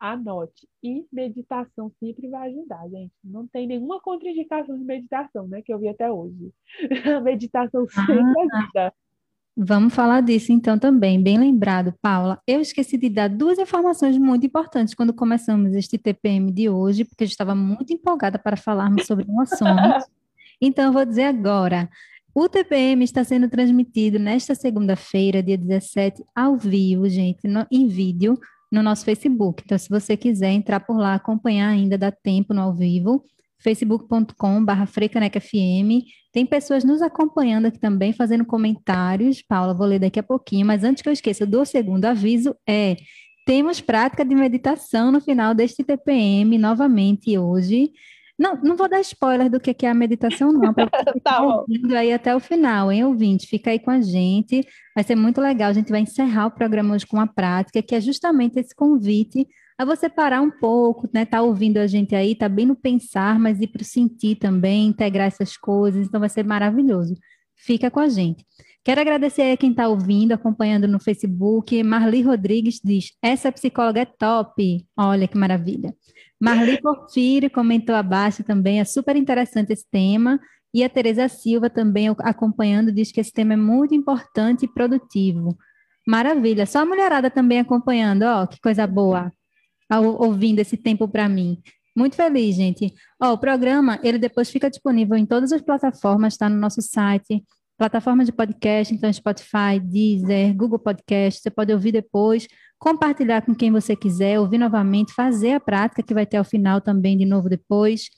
anote. 0.04 0.68
E 0.84 1.06
meditação 1.12 1.90
sempre 1.98 2.28
vai 2.28 2.50
ajudar, 2.50 2.88
gente. 2.90 3.14
Não 3.24 3.48
tem 3.48 3.66
nenhuma 3.66 4.02
contraindicação 4.02 4.78
de 4.78 4.84
meditação, 4.84 5.48
né? 5.48 5.62
Que 5.62 5.74
eu 5.74 5.80
vi 5.80 5.88
até 5.88 6.12
hoje. 6.12 6.52
A 7.18 7.22
meditação 7.22 7.88
sempre 7.88 8.20
ah, 8.20 8.34
ajuda. 8.42 8.94
Vamos 9.56 9.94
falar 9.94 10.22
disso 10.22 10.52
então 10.52 10.80
também, 10.80 11.22
bem 11.22 11.38
lembrado, 11.38 11.94
Paula. 12.02 12.42
Eu 12.46 12.60
esqueci 12.60 12.98
de 12.98 13.08
dar 13.08 13.30
duas 13.30 13.60
informações 13.60 14.18
muito 14.18 14.46
importantes 14.46 14.96
quando 14.96 15.14
começamos 15.14 15.74
este 15.76 15.98
TPM 15.98 16.52
de 16.52 16.70
hoje, 16.70 17.06
porque 17.06 17.24
eu 17.24 17.28
estava 17.28 17.54
muito 17.54 17.94
empolgada 17.94 18.38
para 18.38 18.58
falarmos 18.58 19.06
sobre 19.06 19.26
emoções. 19.26 20.04
Então, 20.62 20.86
eu 20.86 20.94
vou 20.94 21.04
dizer 21.04 21.24
agora. 21.24 21.90
O 22.34 22.48
TPM 22.48 23.04
está 23.04 23.22
sendo 23.24 23.50
transmitido 23.50 24.18
nesta 24.18 24.56
segunda-feira, 24.56 25.44
dia 25.44 25.58
17, 25.58 26.24
ao 26.34 26.56
vivo, 26.56 27.10
gente, 27.10 27.46
no, 27.50 27.68
em 27.70 27.86
vídeo, 27.88 28.40
no 28.74 28.82
nosso 28.82 29.06
Facebook. 29.06 29.62
Então, 29.64 29.78
se 29.78 29.88
você 29.88 30.18
quiser 30.18 30.50
entrar 30.50 30.80
por 30.80 30.98
lá, 30.98 31.14
acompanhar 31.14 31.70
ainda, 31.70 31.96
dá 31.96 32.12
tempo 32.12 32.56
no 32.56 32.62
ao 32.62 32.74
vivo 32.74 33.24
facebook.com.br. 33.60 34.74
Tem 36.34 36.46
pessoas 36.46 36.84
nos 36.84 37.02
acompanhando 37.02 37.68
aqui 37.68 37.80
também, 37.80 38.12
fazendo 38.12 38.44
comentários. 38.44 39.42
Paula, 39.42 39.74
vou 39.74 39.88
ler 39.88 40.00
daqui 40.00 40.20
a 40.20 40.24
pouquinho, 40.24 40.66
mas 40.66 40.84
antes 40.84 41.02
que 41.04 41.08
eu 41.08 41.14
esqueça, 41.14 41.46
do 41.46 41.64
segundo 41.64 42.06
aviso 42.06 42.56
é 42.68 42.98
temos 43.46 43.80
prática 43.80 44.26
de 44.26 44.34
meditação 44.34 45.12
no 45.12 45.22
final 45.22 45.54
deste 45.54 45.84
TPM, 45.84 46.58
novamente 46.58 47.38
hoje. 47.38 47.92
Não, 48.44 48.60
não 48.62 48.76
vou 48.76 48.90
dar 48.90 49.00
spoiler 49.00 49.50
do 49.50 49.58
que 49.58 49.86
é 49.86 49.90
a 49.90 49.94
meditação, 49.94 50.52
não, 50.52 50.74
você 50.76 51.20
tá 51.22 51.42
ouvindo 51.42 51.96
aí 51.96 52.12
até 52.12 52.36
o 52.36 52.42
final, 52.42 52.92
hein, 52.92 53.06
ouvinte? 53.06 53.48
Fica 53.48 53.72
aí 53.72 53.80
com 53.80 53.90
a 53.90 54.02
gente, 54.02 54.68
vai 54.94 55.02
ser 55.02 55.16
muito 55.16 55.40
legal. 55.40 55.70
A 55.70 55.74
gente 55.74 55.90
vai 55.90 56.02
encerrar 56.02 56.48
o 56.48 56.52
programa 56.52 56.94
hoje 56.94 57.08
com 57.08 57.16
uma 57.16 57.26
prática, 57.26 57.82
que 57.82 57.96
é 57.96 58.02
justamente 58.02 58.60
esse 58.60 58.76
convite 58.76 59.48
a 59.78 59.86
você 59.86 60.10
parar 60.10 60.42
um 60.42 60.52
pouco, 60.52 61.10
né? 61.14 61.24
Tá 61.24 61.42
ouvindo 61.42 61.78
a 61.78 61.88
gente 61.88 62.16
aí, 62.16 62.36
tá 62.36 62.50
bem 62.50 62.66
no 62.66 62.76
pensar, 62.76 63.40
mas 63.40 63.62
ir 63.62 63.68
para 63.68 63.82
o 63.82 63.86
sentir 63.86 64.36
também, 64.36 64.88
integrar 64.88 65.28
essas 65.28 65.56
coisas, 65.56 66.06
então 66.06 66.20
vai 66.20 66.28
ser 66.28 66.44
maravilhoso. 66.44 67.16
Fica 67.56 67.90
com 67.90 68.02
a 68.02 68.10
gente. 68.10 68.46
Quero 68.84 69.00
agradecer 69.00 69.54
a 69.54 69.56
quem 69.56 69.72
está 69.72 69.88
ouvindo, 69.88 70.34
acompanhando 70.34 70.86
no 70.86 71.00
Facebook. 71.00 71.82
Marli 71.82 72.22
Rodrigues 72.22 72.82
diz: 72.84 73.14
essa 73.22 73.50
psicóloga 73.54 74.02
é 74.02 74.06
top. 74.06 74.86
Olha 74.98 75.30
que 75.30 75.38
maravilha. 75.38 75.96
Marli 76.44 76.82
Porfírio 76.82 77.50
comentou 77.50 77.96
abaixo 77.96 78.44
também, 78.44 78.82
é 78.82 78.84
super 78.84 79.16
interessante 79.16 79.72
esse 79.72 79.86
tema. 79.90 80.40
E 80.74 80.84
a 80.84 80.90
Tereza 80.90 81.30
Silva 81.30 81.70
também 81.70 82.08
acompanhando 82.20 82.92
diz 82.92 83.12
que 83.12 83.22
esse 83.22 83.32
tema 83.32 83.54
é 83.54 83.58
muito 83.58 83.94
importante 83.94 84.66
e 84.66 84.68
produtivo. 84.68 85.56
Maravilha. 86.06 86.66
Só 86.66 86.80
a 86.80 86.86
mulherada 86.86 87.30
também 87.30 87.60
acompanhando, 87.60 88.24
ó, 88.24 88.46
que 88.46 88.60
coisa 88.60 88.86
boa 88.86 89.32
ouvindo 90.20 90.60
esse 90.60 90.76
tempo 90.76 91.08
para 91.08 91.30
mim. 91.30 91.62
Muito 91.96 92.16
feliz, 92.16 92.56
gente. 92.56 92.94
Ó, 93.22 93.34
o 93.34 93.38
programa, 93.38 94.00
ele 94.04 94.18
depois 94.18 94.50
fica 94.50 94.70
disponível 94.70 95.16
em 95.16 95.26
todas 95.26 95.52
as 95.52 95.62
plataformas, 95.62 96.34
está 96.34 96.50
no 96.50 96.58
nosso 96.58 96.82
site, 96.82 97.44
plataforma 97.78 98.26
de 98.26 98.32
podcast, 98.32 98.94
então 98.94 99.14
Spotify, 99.14 99.80
Deezer, 99.80 100.56
Google 100.56 100.80
Podcast, 100.80 101.42
você 101.42 101.52
pode 101.52 101.72
ouvir 101.72 101.92
depois, 101.92 102.48
compartilhar 102.84 103.42
com 103.42 103.56
quem 103.56 103.72
você 103.72 103.96
quiser, 103.96 104.38
ouvir 104.38 104.58
novamente, 104.58 105.14
fazer 105.14 105.54
a 105.54 105.60
prática 105.60 106.04
que 106.04 106.14
vai 106.14 106.26
ter 106.26 106.36
ao 106.36 106.44
final 106.44 106.82
também 106.82 107.18
de 107.18 107.24
novo 107.24 107.48
depois. 107.48 108.10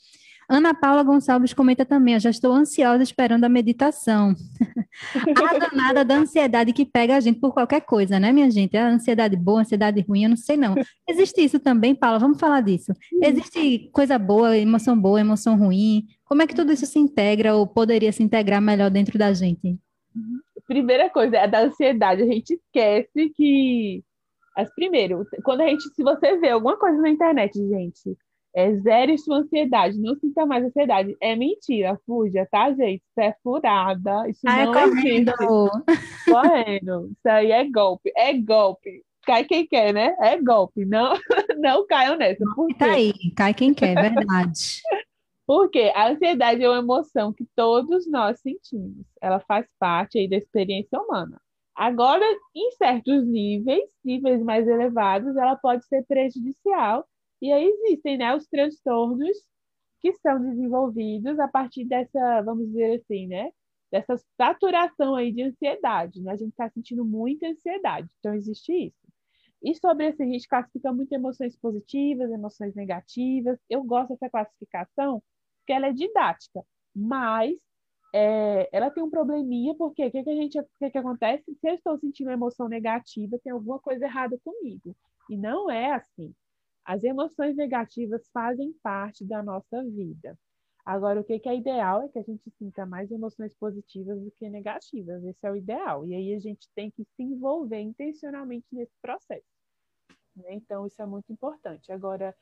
Ana 0.49 0.73
Paula 0.73 1.03
Gonçalves 1.03 1.53
comenta 1.53 1.85
também, 1.85 2.15
eu 2.15 2.19
já 2.19 2.31
estou 2.31 2.51
ansiosa 2.51 3.03
esperando 3.03 3.43
a 3.43 3.49
meditação. 3.49 4.33
a 5.37 5.57
danada 5.59 6.03
da 6.03 6.15
ansiedade 6.15 6.73
que 6.73 6.83
pega 6.83 7.15
a 7.15 7.19
gente 7.19 7.39
por 7.39 7.53
qualquer 7.53 7.81
coisa, 7.81 8.19
né, 8.19 8.31
minha 8.31 8.49
gente? 8.49 8.75
A 8.75 8.87
ansiedade 8.87 9.35
boa, 9.35 9.59
a 9.59 9.61
ansiedade 9.61 10.01
ruim, 10.01 10.23
eu 10.23 10.29
não 10.29 10.37
sei 10.37 10.57
não. 10.57 10.73
Existe 11.07 11.43
isso 11.43 11.59
também, 11.59 11.93
Paula? 11.93 12.17
Vamos 12.17 12.39
falar 12.39 12.61
disso. 12.61 12.91
Existe 13.21 13.91
coisa 13.93 14.17
boa, 14.17 14.57
emoção 14.57 14.99
boa, 14.99 15.21
emoção 15.21 15.55
ruim? 15.55 16.07
Como 16.23 16.41
é 16.41 16.47
que 16.47 16.55
tudo 16.55 16.73
isso 16.73 16.87
se 16.87 16.97
integra 16.97 17.55
ou 17.55 17.67
poderia 17.67 18.11
se 18.11 18.23
integrar 18.23 18.59
melhor 18.59 18.89
dentro 18.89 19.19
da 19.19 19.31
gente? 19.31 19.77
Primeira 20.65 21.07
coisa 21.07 21.37
é 21.37 21.47
da 21.47 21.61
ansiedade. 21.61 22.23
A 22.23 22.25
gente 22.25 22.55
esquece 22.55 23.29
que 23.35 24.03
mas 24.55 24.73
primeiro, 24.73 25.25
quando 25.43 25.61
a 25.61 25.67
gente, 25.67 25.83
se 25.93 26.03
você 26.03 26.37
vê 26.37 26.49
alguma 26.49 26.77
coisa 26.77 27.01
na 27.01 27.09
internet, 27.09 27.53
gente, 27.55 28.17
é, 28.55 28.73
zere 28.77 29.17
sua 29.17 29.39
ansiedade, 29.39 29.99
não 29.99 30.15
sinta 30.15 30.45
mais 30.45 30.63
ansiedade. 30.63 31.15
É 31.21 31.35
mentira, 31.35 31.99
fuja, 32.05 32.47
tá, 32.49 32.71
gente? 32.71 33.03
Isso 33.03 33.19
é 33.19 33.35
furada, 33.43 34.29
isso 34.29 34.47
é 34.47 34.65
não 34.65 34.71
é 34.71 34.73
correndo. 36.25 37.09
Isso 37.11 37.29
aí 37.29 37.51
é 37.51 37.69
golpe, 37.69 38.11
é 38.15 38.33
golpe. 38.33 39.03
Cai 39.25 39.43
quem 39.43 39.67
quer, 39.67 39.93
né? 39.93 40.15
É 40.21 40.41
golpe. 40.41 40.85
Não, 40.85 41.13
não 41.59 41.85
caiam 41.85 42.15
nessa. 42.15 42.45
Por 42.55 42.73
Tá 42.75 42.93
aí, 42.93 43.13
cai 43.35 43.53
quem 43.53 43.73
quer, 43.73 43.95
verdade. 43.99 44.81
Porque 45.45 45.91
a 45.93 46.09
ansiedade 46.09 46.63
é 46.63 46.69
uma 46.69 46.79
emoção 46.79 47.33
que 47.33 47.45
todos 47.55 48.09
nós 48.09 48.39
sentimos. 48.39 49.05
Ela 49.21 49.39
faz 49.41 49.67
parte 49.77 50.17
aí 50.17 50.29
da 50.29 50.37
experiência 50.37 50.99
humana. 50.99 51.41
Agora, 51.75 52.23
em 52.55 52.71
certos 52.71 53.27
níveis, 53.27 53.83
níveis 54.03 54.41
mais 54.41 54.67
elevados, 54.67 55.35
ela 55.35 55.55
pode 55.57 55.85
ser 55.87 56.05
prejudicial 56.05 57.05
e 57.41 57.51
aí 57.51 57.65
existem 57.65 58.17
né, 58.17 58.33
os 58.33 58.47
transtornos 58.47 59.37
que 59.99 60.13
são 60.13 60.39
desenvolvidos 60.41 61.37
a 61.39 61.47
partir 61.47 61.83
dessa, 61.85 62.41
vamos 62.43 62.67
dizer 62.67 63.01
assim, 63.01 63.27
né? 63.27 63.51
Dessa 63.91 64.15
saturação 64.37 65.15
aí 65.15 65.31
de 65.31 65.43
ansiedade, 65.43 66.21
né? 66.21 66.31
A 66.31 66.35
gente 66.37 66.51
está 66.51 66.69
sentindo 66.69 67.03
muita 67.03 67.47
ansiedade, 67.47 68.07
então 68.19 68.33
existe 68.33 68.71
isso. 68.71 69.05
E 69.61 69.73
sobre 69.75 70.07
esse, 70.07 70.21
a 70.21 70.25
gente 70.25 70.47
classifica 70.47 70.93
muito 70.93 71.11
emoções 71.11 71.57
positivas, 71.57 72.31
emoções 72.31 72.75
negativas. 72.75 73.57
Eu 73.69 73.83
gosto 73.83 74.09
dessa 74.09 74.29
classificação 74.29 75.23
porque 75.59 75.73
ela 75.73 75.87
é 75.87 75.93
didática, 75.93 76.63
mas 76.95 77.57
é, 78.17 78.69
ela 78.71 78.89
tem 78.89 79.03
um 79.03 79.09
probleminha, 79.09 79.75
porque 79.75 80.05
o 80.05 80.09
que, 80.09 80.23
que, 80.23 80.29
a 80.29 80.35
gente, 80.35 80.57
que, 80.79 80.89
que 80.89 80.97
acontece? 80.97 81.43
Se 81.55 81.69
eu 81.69 81.75
estou 81.75 81.97
sentindo 81.99 82.27
uma 82.27 82.33
emoção 82.33 82.69
negativa, 82.69 83.37
tem 83.43 83.51
alguma 83.51 83.77
coisa 83.77 84.05
errada 84.05 84.39
comigo. 84.41 84.95
E 85.29 85.35
não 85.35 85.69
é 85.69 85.91
assim. 85.91 86.33
As 86.85 87.03
emoções 87.03 87.57
negativas 87.57 88.29
fazem 88.31 88.71
parte 88.81 89.25
da 89.25 89.43
nossa 89.43 89.83
vida. 89.83 90.39
Agora, 90.85 91.19
o 91.19 91.25
que 91.25 91.41
é 91.43 91.55
ideal 91.57 92.03
é 92.03 92.07
que 92.07 92.19
a 92.19 92.21
gente 92.21 92.49
sinta 92.51 92.85
mais 92.85 93.11
emoções 93.11 93.53
positivas 93.55 94.21
do 94.21 94.31
que 94.31 94.49
negativas. 94.49 95.21
Esse 95.25 95.45
é 95.45 95.51
o 95.51 95.57
ideal. 95.57 96.05
E 96.05 96.15
aí 96.15 96.33
a 96.33 96.39
gente 96.39 96.69
tem 96.73 96.89
que 96.91 97.03
se 97.03 97.23
envolver 97.23 97.81
intencionalmente 97.81 98.67
nesse 98.71 98.93
processo. 99.01 99.43
Né? 100.37 100.53
Então, 100.53 100.87
isso 100.87 101.01
é 101.01 101.05
muito 101.05 101.33
importante. 101.33 101.91
Agora, 101.91 102.33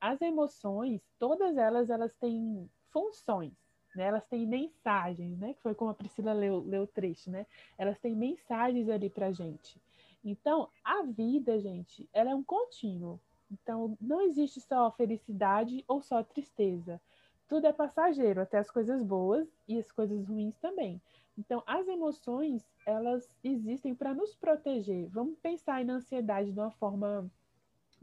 as 0.00 0.22
emoções, 0.22 1.02
todas 1.18 1.54
elas, 1.58 1.90
elas 1.90 2.14
têm 2.14 2.66
funções. 2.90 3.67
Né? 3.94 4.04
Elas 4.04 4.24
têm 4.26 4.46
mensagens, 4.46 5.38
né? 5.38 5.54
Que 5.54 5.62
foi 5.62 5.74
como 5.74 5.90
a 5.90 5.94
Priscila 5.94 6.32
leu, 6.32 6.60
leu 6.60 6.82
o 6.82 6.86
trecho, 6.86 7.30
né? 7.30 7.46
Elas 7.76 7.98
têm 7.98 8.14
mensagens 8.14 8.88
ali 8.88 9.10
pra 9.10 9.32
gente. 9.32 9.80
Então, 10.24 10.68
a 10.84 11.02
vida, 11.02 11.58
gente, 11.60 12.08
ela 12.12 12.30
é 12.30 12.34
um 12.34 12.42
contínuo. 12.42 13.20
Então, 13.50 13.96
não 14.00 14.20
existe 14.20 14.60
só 14.60 14.90
felicidade 14.90 15.84
ou 15.88 16.02
só 16.02 16.22
tristeza. 16.22 17.00
Tudo 17.48 17.66
é 17.66 17.72
passageiro, 17.72 18.42
até 18.42 18.58
as 18.58 18.70
coisas 18.70 19.02
boas 19.02 19.48
e 19.66 19.78
as 19.78 19.90
coisas 19.90 20.26
ruins 20.26 20.56
também. 20.58 21.00
Então, 21.36 21.62
as 21.66 21.88
emoções, 21.88 22.68
elas 22.84 23.30
existem 23.42 23.94
para 23.94 24.12
nos 24.12 24.34
proteger. 24.34 25.08
Vamos 25.08 25.38
pensar 25.38 25.84
na 25.84 25.94
ansiedade 25.94 26.52
de 26.52 26.58
uma 26.58 26.70
forma, 26.72 27.30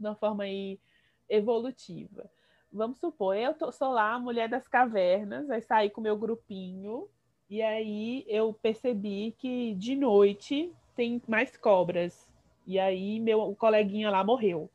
de 0.00 0.06
uma 0.06 0.16
forma 0.16 0.44
aí 0.44 0.80
evolutiva. 1.28 2.28
Vamos 2.76 2.98
supor, 2.98 3.36
eu 3.36 3.54
tô, 3.54 3.72
sou 3.72 3.90
lá 3.90 4.14
a 4.14 4.18
mulher 4.18 4.48
das 4.48 4.68
cavernas, 4.68 5.50
aí 5.50 5.62
saí 5.62 5.90
com 5.90 6.00
o 6.00 6.04
meu 6.04 6.16
grupinho, 6.16 7.08
e 7.48 7.62
aí 7.62 8.24
eu 8.28 8.52
percebi 8.52 9.34
que 9.38 9.74
de 9.74 9.96
noite 9.96 10.72
tem 10.94 11.22
mais 11.26 11.56
cobras. 11.56 12.28
E 12.66 12.78
aí 12.78 13.20
meu 13.20 13.54
coleguinha 13.56 14.10
lá 14.10 14.24
morreu. 14.24 14.68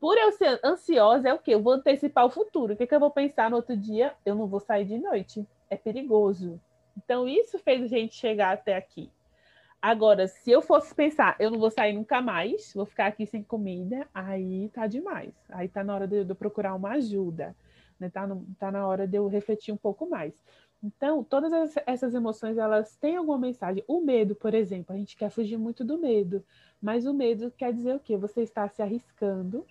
Por 0.00 0.16
eu 0.16 0.32
ser 0.32 0.58
ansiosa, 0.64 1.28
é 1.28 1.34
o 1.34 1.38
quê? 1.38 1.54
Eu 1.54 1.62
vou 1.62 1.74
antecipar 1.74 2.24
o 2.24 2.30
futuro. 2.30 2.72
O 2.72 2.76
que, 2.76 2.86
que 2.86 2.94
eu 2.94 3.00
vou 3.00 3.10
pensar 3.10 3.50
no 3.50 3.56
outro 3.56 3.76
dia? 3.76 4.14
Eu 4.24 4.34
não 4.34 4.46
vou 4.46 4.58
sair 4.58 4.86
de 4.86 4.96
noite. 4.96 5.46
É 5.68 5.76
perigoso. 5.76 6.58
Então, 6.96 7.28
isso 7.28 7.58
fez 7.58 7.82
a 7.82 7.86
gente 7.86 8.14
chegar 8.14 8.52
até 8.52 8.74
aqui. 8.76 9.10
Agora, 9.82 10.28
se 10.28 10.50
eu 10.50 10.60
fosse 10.60 10.94
pensar, 10.94 11.36
eu 11.40 11.50
não 11.50 11.58
vou 11.58 11.70
sair 11.70 11.94
nunca 11.94 12.20
mais, 12.20 12.72
vou 12.74 12.84
ficar 12.84 13.06
aqui 13.06 13.24
sem 13.24 13.42
comida, 13.42 14.06
aí 14.12 14.68
tá 14.70 14.86
demais. 14.86 15.32
Aí 15.48 15.68
tá 15.68 15.82
na 15.82 15.94
hora 15.94 16.06
de, 16.06 16.16
eu 16.28 16.36
procurar 16.36 16.74
uma 16.74 16.90
ajuda, 16.90 17.56
né? 17.98 18.10
Tá, 18.10 18.26
no, 18.26 18.46
tá 18.58 18.70
na 18.70 18.86
hora 18.86 19.06
de 19.06 19.16
eu 19.16 19.26
refletir 19.26 19.72
um 19.72 19.78
pouco 19.78 20.08
mais. 20.08 20.34
Então, 20.82 21.24
todas 21.24 21.74
essas 21.86 22.14
emoções, 22.14 22.58
elas 22.58 22.94
têm 22.96 23.16
alguma 23.16 23.38
mensagem. 23.38 23.82
O 23.86 24.00
medo, 24.00 24.34
por 24.34 24.54
exemplo, 24.54 24.94
a 24.94 24.98
gente 24.98 25.16
quer 25.16 25.30
fugir 25.30 25.56
muito 25.56 25.82
do 25.82 25.98
medo, 25.98 26.44
mas 26.80 27.06
o 27.06 27.14
medo 27.14 27.50
quer 27.50 27.72
dizer 27.72 27.94
o 27.94 28.00
quê? 28.00 28.18
Você 28.18 28.42
está 28.42 28.68
se 28.68 28.82
arriscando 28.82 29.64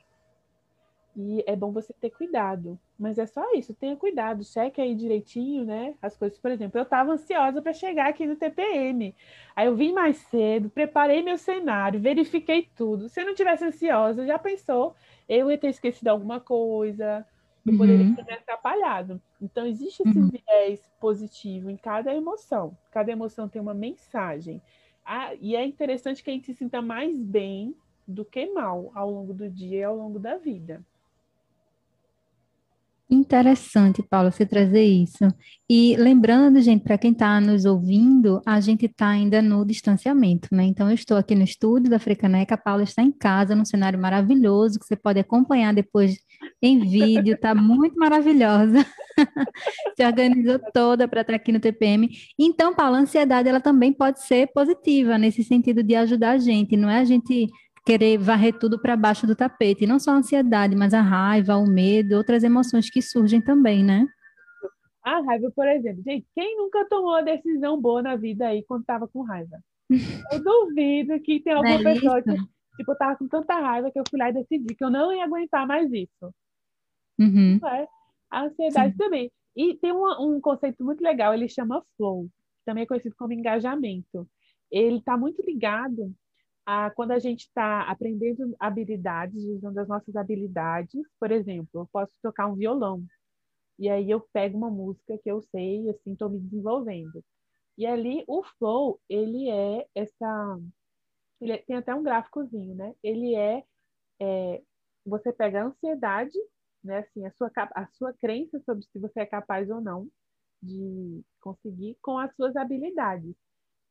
e 1.19 1.43
é 1.45 1.53
bom 1.55 1.71
você 1.71 1.93
ter 1.93 2.10
cuidado. 2.12 2.79
Mas 2.97 3.17
é 3.17 3.25
só 3.25 3.53
isso, 3.53 3.73
tenha 3.73 3.95
cuidado, 3.95 4.43
cheque 4.43 4.79
aí 4.79 4.95
direitinho, 4.95 5.65
né? 5.65 5.95
As 6.01 6.15
coisas, 6.15 6.39
por 6.39 6.49
exemplo, 6.49 6.79
eu 6.79 6.84
estava 6.84 7.12
ansiosa 7.12 7.62
para 7.62 7.73
chegar 7.73 8.08
aqui 8.08 8.25
no 8.25 8.38
TPM. 8.38 9.13
Aí 9.53 9.67
eu 9.67 9.75
vim 9.75 9.91
mais 9.91 10.17
cedo, 10.17 10.69
preparei 10.69 11.21
meu 11.21 11.38
cenário, 11.38 11.99
verifiquei 11.99 12.69
tudo. 12.75 13.10
Se 13.10 13.21
eu 13.21 13.25
não 13.25 13.36
tivesse 13.36 13.65
ansiosa, 13.65 14.25
já 14.25 14.39
pensou? 14.39 14.95
Eu 15.27 15.51
ia 15.51 15.58
ter 15.58 15.67
esquecido 15.67 16.08
alguma 16.08 16.39
coisa, 16.39 17.25
eu 17.67 17.77
poderia 17.77 18.05
uhum. 18.05 18.15
ter 18.15 18.25
me 18.25 18.34
atrapalhado. 18.34 19.21
Então, 19.41 19.65
existe 19.65 20.01
esse 20.08 20.17
uhum. 20.17 20.29
viés 20.29 20.89
positivo 21.01 21.69
em 21.69 21.75
cada 21.75 22.13
emoção. 22.15 22.77
Cada 22.91 23.12
emoção 23.12 23.49
tem 23.49 23.62
uma 23.62 23.73
mensagem. 23.73 24.62
Ah, 25.05 25.34
e 25.36 25.55
é 25.55 25.65
interessante 25.65 26.23
que 26.23 26.29
a 26.29 26.34
gente 26.34 26.45
se 26.45 26.53
sinta 26.53 26.82
mais 26.82 27.21
bem 27.21 27.75
do 28.08 28.25
que 28.25 28.47
mal 28.47 28.91
ao 28.95 29.12
longo 29.12 29.34
do 29.34 29.47
dia 29.49 29.79
e 29.79 29.84
ao 29.84 29.95
longo 29.95 30.17
da 30.19 30.38
vida. 30.38 30.84
Interessante, 33.12 34.04
Paulo, 34.04 34.32
você 34.32 34.45
trazer 34.45 34.84
isso. 34.84 35.26
E 35.67 35.95
lembrando, 35.98 36.62
gente, 36.62 36.84
para 36.84 36.95
quem 36.95 37.12
está 37.12 37.41
nos 37.41 37.65
ouvindo, 37.65 38.39
a 38.45 38.60
gente 38.60 38.86
está 38.86 39.08
ainda 39.08 39.41
no 39.41 39.65
distanciamento, 39.65 40.48
né? 40.52 40.65
Então, 40.65 40.88
eu 40.89 40.93
estou 40.93 41.17
aqui 41.17 41.34
no 41.34 41.43
estúdio 41.43 41.89
da 41.89 41.98
Frecaneca, 41.98 42.54
a 42.54 42.58
Paula 42.58 42.84
está 42.84 43.02
em 43.02 43.12
casa, 43.12 43.56
num 43.56 43.65
cenário 43.65 43.98
maravilhoso, 43.98 44.80
que 44.80 44.86
você 44.86 44.95
pode 44.95 45.19
acompanhar 45.19 45.74
depois 45.74 46.19
em 46.62 46.80
vídeo, 46.88 47.34
está 47.34 47.56
muito 47.56 47.98
maravilhosa. 47.98 48.86
Se 49.98 50.06
organizou 50.06 50.60
toda 50.72 51.08
para 51.08 51.22
estar 51.22 51.34
aqui 51.34 51.52
no 51.52 51.60
TPM. 51.60 52.10
Então, 52.38 52.76
Paula, 52.76 53.00
a 53.00 53.02
ansiedade, 53.02 53.50
ela 53.50 53.60
também 53.60 53.91
pode 53.91 54.24
ser 54.24 54.52
positiva, 54.54 55.17
nesse 55.17 55.43
sentido 55.43 55.82
de 55.82 55.95
ajudar 55.95 56.32
a 56.34 56.38
gente, 56.38 56.78
não 56.78 56.88
é 56.88 57.00
a 57.00 57.06
gente 57.06 57.48
querer 57.89 58.19
varrer 58.19 58.54
tudo 58.54 58.80
para 58.80 58.95
baixo 58.95 59.25
do 59.25 59.36
tapete. 59.36 59.88
não 59.88 59.97
só 59.97 60.12
a 60.12 60.17
ansiedade, 60.17 60.75
mas 60.75 60.93
a 60.93 61.02
raiva, 61.02 61.58
o 61.58 61.65
medo, 61.65 62.15
outras 62.15 62.43
emoções 62.43 62.88
que 62.88 63.02
surgem 63.02 63.41
também, 63.41 63.84
né? 63.84 64.06
A 65.04 65.19
raiva, 65.21 65.52
por 65.56 65.67
exemplo. 65.67 66.04
Gente, 66.04 66.28
quem 66.36 66.56
nunca 66.56 66.86
tomou 66.88 67.13
uma 67.13 67.23
decisão 67.23 67.82
boa 67.82 68.04
na 68.04 68.15
vida 68.15 68.45
aí 68.45 68.63
quando 68.63 68.82
estava 68.82 69.08
com 69.08 69.23
raiva? 69.23 69.58
Eu 70.32 70.43
duvido 70.43 71.19
que 71.21 71.39
tem 71.39 71.54
alguma 71.54 71.80
é 71.80 71.84
pessoa 71.84 72.21
que, 72.21 72.36
tipo, 72.78 72.95
tava 72.95 73.15
com 73.17 73.28
tanta 73.28 73.60
raiva 73.60 73.89
que 73.89 73.99
eu 73.99 74.04
fui 74.08 74.19
lá 74.19 74.30
e 74.30 74.34
decidi 74.34 74.75
que 74.75 74.84
eu 74.84 74.91
não 74.91 75.12
ia 75.12 75.23
aguentar 75.23 75.65
mais 75.65 75.91
isso. 75.91 76.32
Uhum. 77.17 77.60
É? 77.65 77.88
A 78.30 78.43
ansiedade 78.43 78.91
Sim. 78.91 78.97
também. 78.97 79.32
E 79.56 79.73
tem 79.78 79.91
um, 79.91 80.36
um 80.36 80.39
conceito 80.39 80.84
muito 80.86 81.02
legal, 81.02 81.34
ele 81.34 81.49
chama 81.49 81.84
flow, 81.97 82.30
também 82.63 82.84
é 82.84 82.86
conhecido 82.86 83.15
como 83.17 83.34
engajamento. 83.34 84.30
Ele 84.71 84.97
está 84.97 85.17
muito 85.17 85.41
ligado 85.41 86.13
a, 86.69 86.91
quando 86.91 87.12
a 87.12 87.19
gente 87.19 87.41
está 87.41 87.82
aprendendo 87.89 88.55
habilidades, 88.60 89.43
usando 89.43 89.79
as 89.79 89.88
nossas 89.88 90.15
habilidades, 90.15 91.01
por 91.19 91.32
exemplo, 91.32 91.82
eu 91.82 91.89
posso 91.91 92.12
tocar 92.21 92.45
um 92.45 92.55
violão, 92.55 93.03
e 93.79 93.89
aí 93.89 94.12
eu 94.12 94.21
pego 94.32 94.55
uma 94.55 94.69
música 94.69 95.17
que 95.17 95.32
eu 95.32 95.41
sei, 95.41 95.89
assim, 95.89 96.13
estou 96.13 96.29
me 96.29 96.39
desenvolvendo. 96.39 97.23
E 97.75 97.88
ali 97.88 98.23
o 98.27 98.43
flow, 98.43 99.01
ele 99.10 99.49
é 99.49 99.88
essa. 99.95 100.60
Ele 101.41 101.53
é, 101.53 101.58
tem 101.58 101.77
até 101.77 101.95
um 101.95 102.03
gráficozinho, 102.03 102.75
né? 102.75 102.93
Ele 103.01 103.36
é, 103.36 103.63
é, 104.21 104.62
você 105.05 105.34
pega 105.34 105.62
a 105.63 105.65
ansiedade, 105.65 106.38
né? 106.84 106.99
Assim, 106.99 107.25
a 107.25 107.32
sua, 107.32 107.51
a 107.55 107.88
sua 107.93 108.13
crença 108.13 108.60
sobre 108.65 108.86
se 108.86 108.99
você 108.99 109.21
é 109.21 109.25
capaz 109.25 109.69
ou 109.71 109.82
não 109.82 110.08
de 110.62 111.23
conseguir 111.41 111.97
com 112.01 112.19
as 112.19 112.36
suas 112.36 112.55
habilidades. 112.55 113.36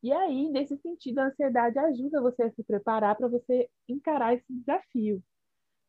E 0.03 0.13
aí, 0.13 0.49
nesse 0.51 0.77
sentido, 0.79 1.19
a 1.19 1.27
ansiedade 1.27 1.79
ajuda 1.79 2.23
você 2.23 2.45
a 2.45 2.51
se 2.53 2.63
preparar 2.63 3.17
para 3.17 3.29
você 3.29 3.69
encarar 3.89 4.35
esse 4.35 4.47
desafio. 4.49 5.23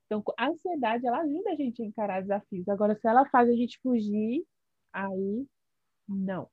Então, 0.05 0.23
a 0.37 0.47
ansiedade, 0.47 1.05
ela 1.05 1.19
ajuda 1.21 1.51
a 1.51 1.55
gente 1.55 1.83
a 1.83 1.85
encarar 1.85 2.21
desafios. 2.21 2.67
Agora, 2.67 2.95
se 2.95 3.07
ela 3.07 3.29
faz 3.29 3.47
a 3.47 3.53
gente 3.53 3.79
fugir, 3.81 4.43
aí, 4.91 5.45
não. 6.07 6.49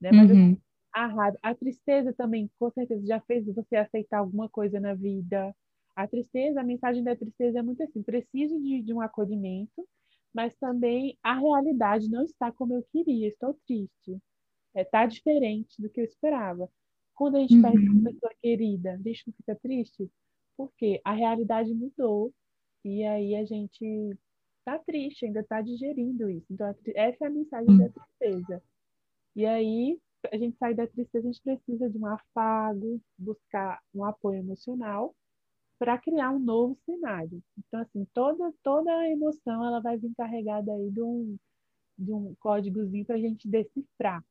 Né? 0.00 0.12
Mas 0.12 0.30
uhum. 0.30 0.56
a 0.92 1.06
raiva, 1.06 1.38
a 1.42 1.54
tristeza 1.54 2.12
também, 2.12 2.48
com 2.58 2.70
certeza, 2.70 3.04
já 3.04 3.20
fez 3.22 3.44
você 3.46 3.76
aceitar 3.76 4.18
alguma 4.18 4.48
coisa 4.48 4.78
na 4.78 4.94
vida. 4.94 5.54
A 5.96 6.06
tristeza, 6.06 6.60
a 6.60 6.64
mensagem 6.64 7.02
da 7.02 7.16
tristeza 7.16 7.58
é 7.58 7.62
muito 7.62 7.82
assim, 7.82 8.02
preciso 8.02 8.60
de, 8.60 8.82
de 8.82 8.94
um 8.94 9.00
acolhimento, 9.00 9.86
mas 10.32 10.54
também 10.56 11.18
a 11.22 11.34
realidade 11.34 12.08
não 12.08 12.22
está 12.24 12.52
como 12.52 12.74
eu 12.74 12.84
queria, 12.92 13.28
estou 13.28 13.54
triste. 13.66 14.18
Está 14.74 14.80
é, 14.80 14.84
tá 14.84 15.06
diferente 15.06 15.82
do 15.82 15.90
que 15.90 16.00
eu 16.00 16.04
esperava. 16.04 16.70
Quando 17.14 17.36
a 17.36 17.40
gente 17.40 17.56
uhum. 17.56 17.62
perde 17.62 17.88
uma 17.88 18.10
pessoa 18.10 18.32
querida, 18.40 18.92
a 18.92 18.96
gente 18.96 19.24
não 19.26 19.34
fica 19.34 19.54
triste? 19.56 20.10
Porque 20.56 21.00
a 21.04 21.12
realidade 21.12 21.72
mudou 21.74 22.32
e 22.84 23.04
aí 23.04 23.34
a 23.36 23.44
gente 23.44 24.16
tá 24.64 24.78
triste, 24.78 25.26
ainda 25.26 25.42
tá 25.44 25.60
digerindo 25.60 26.28
isso. 26.30 26.46
Então, 26.50 26.74
essa 26.94 27.24
é 27.24 27.26
a 27.26 27.30
mensagem 27.30 27.78
da 27.78 27.88
tristeza. 27.88 28.62
E 29.34 29.46
aí, 29.46 29.98
a 30.30 30.36
gente 30.36 30.56
sair 30.56 30.74
da 30.74 30.86
tristeza, 30.86 31.28
a 31.28 31.32
gente 31.32 31.42
precisa 31.42 31.90
de 31.90 31.98
um 31.98 32.06
afago, 32.06 33.00
buscar 33.18 33.80
um 33.94 34.04
apoio 34.04 34.38
emocional 34.38 35.14
para 35.78 35.98
criar 35.98 36.30
um 36.30 36.38
novo 36.38 36.78
cenário. 36.84 37.42
Então, 37.58 37.80
assim, 37.80 38.06
toda, 38.14 38.52
toda 38.62 38.92
a 38.96 39.10
emoção 39.10 39.66
ela 39.66 39.80
vai 39.80 39.98
vir 39.98 40.12
carregada 40.16 40.72
aí 40.72 40.90
de 40.90 41.02
um, 41.02 41.36
de 41.98 42.12
um 42.12 42.34
códigozinho 42.38 43.04
para 43.04 43.16
a 43.16 43.20
gente 43.20 43.48
decifrar. 43.48 44.24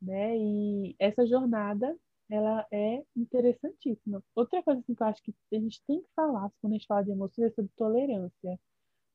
Né? 0.00 0.36
E 0.38 0.96
essa 0.98 1.26
jornada 1.26 1.94
ela 2.30 2.66
é 2.70 3.02
interessantíssima. 3.16 4.22
Outra 4.34 4.62
coisa 4.62 4.80
assim, 4.80 4.94
que 4.94 5.02
eu 5.02 5.06
acho 5.06 5.22
que 5.22 5.34
a 5.52 5.58
gente 5.58 5.82
tem 5.86 6.00
que 6.00 6.08
falar 6.14 6.50
quando 6.60 6.72
a 6.72 6.76
gente 6.76 6.86
fala 6.86 7.02
de 7.02 7.10
emoções 7.10 7.46
é 7.46 7.54
sobre 7.54 7.70
tolerância. 7.76 8.60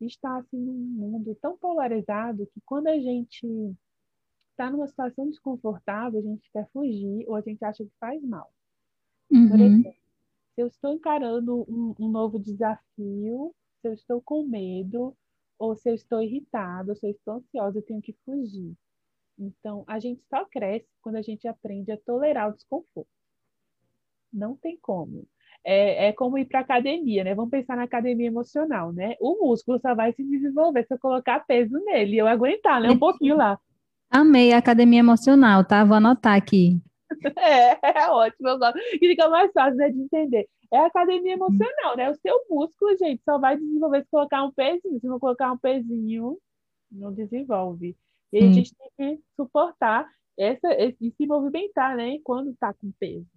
Está 0.01 0.37
assim, 0.37 0.57
num 0.57 0.73
mundo 0.73 1.35
tão 1.41 1.57
polarizado 1.57 2.47
que 2.53 2.61
quando 2.65 2.87
a 2.87 2.97
gente 2.97 3.75
está 4.51 4.71
numa 4.71 4.87
situação 4.87 5.29
desconfortável, 5.29 6.19
a 6.19 6.23
gente 6.23 6.49
quer 6.51 6.69
fugir 6.71 7.25
ou 7.27 7.35
a 7.35 7.41
gente 7.41 7.63
acha 7.63 7.83
que 7.83 7.91
faz 7.99 8.21
mal. 8.23 8.51
Uhum. 9.31 9.49
Por 9.49 9.59
exemplo, 9.59 9.93
se 10.55 10.61
eu 10.61 10.67
estou 10.67 10.93
encarando 10.93 11.65
um, 11.69 11.95
um 11.99 12.09
novo 12.09 12.39
desafio, 12.39 13.53
se 13.81 13.87
eu 13.87 13.93
estou 13.93 14.21
com 14.21 14.43
medo, 14.43 15.15
ou 15.57 15.75
se 15.75 15.89
eu 15.89 15.95
estou 15.95 16.21
irritada, 16.21 16.91
ou 16.91 16.95
se 16.95 17.05
eu 17.05 17.11
estou 17.11 17.35
ansiosa, 17.35 17.79
eu 17.79 17.83
tenho 17.83 18.01
que 18.01 18.13
fugir. 18.25 18.73
Então, 19.39 19.85
a 19.87 19.99
gente 19.99 20.21
só 20.29 20.43
cresce 20.45 20.87
quando 21.01 21.15
a 21.15 21.21
gente 21.21 21.47
aprende 21.47 21.91
a 21.91 21.97
tolerar 21.97 22.49
o 22.49 22.53
desconforto. 22.53 23.07
Não 24.31 24.55
tem 24.55 24.77
como. 24.81 25.25
É, 25.63 26.07
é 26.07 26.13
como 26.13 26.37
ir 26.37 26.45
para 26.45 26.59
academia, 26.59 27.23
né? 27.23 27.33
Vamos 27.33 27.51
pensar 27.51 27.77
na 27.77 27.83
academia 27.83 28.27
emocional, 28.27 28.91
né? 28.91 29.15
O 29.19 29.45
músculo 29.45 29.79
só 29.79 29.95
vai 29.95 30.13
se 30.13 30.23
desenvolver 30.23 30.85
se 30.85 30.93
eu 30.93 30.99
colocar 30.99 31.45
peso 31.45 31.77
nele 31.85 32.15
e 32.15 32.17
eu 32.17 32.27
aguentar, 32.27 32.81
né? 32.81 32.91
Um 32.91 32.99
pouquinho 32.99 33.37
lá. 33.37 33.57
Amei 34.09 34.53
a 34.53 34.57
academia 34.57 34.99
emocional, 34.99 35.63
tá? 35.63 35.83
Vou 35.83 35.95
anotar 35.95 36.35
aqui. 36.35 36.77
É, 37.39 38.01
é 38.01 38.07
ótimo, 38.11 38.49
eu 38.49 38.59
gosto. 38.59 38.77
E 38.77 38.99
fica 38.99 39.27
mais 39.29 39.51
fácil 39.51 39.77
né, 39.77 39.89
de 39.89 39.99
entender. 39.99 40.47
É 40.71 40.77
a 40.77 40.85
academia 40.85 41.33
emocional, 41.33 41.97
né? 41.97 42.07
O 42.11 42.15
seu 42.15 42.35
músculo, 42.47 42.95
gente, 42.97 43.23
só 43.23 43.39
vai 43.39 43.57
desenvolver 43.57 44.03
se 44.03 44.11
colocar 44.11 44.43
um 44.43 44.51
pezinho. 44.51 44.99
Se 44.99 45.07
não 45.07 45.19
colocar 45.19 45.51
um 45.51 45.57
pezinho, 45.57 46.37
não 46.91 47.11
desenvolve. 47.11 47.97
E 48.31 48.37
a 48.37 48.51
gente 48.51 48.73
tem 48.97 49.17
que 49.17 49.23
suportar 49.35 50.07
essa, 50.37 50.71
esse, 50.73 51.13
se 51.15 51.27
movimentar, 51.27 51.95
né? 51.95 52.17
Quando 52.23 52.51
está 52.51 52.73
com 52.73 52.91
peso. 52.99 53.27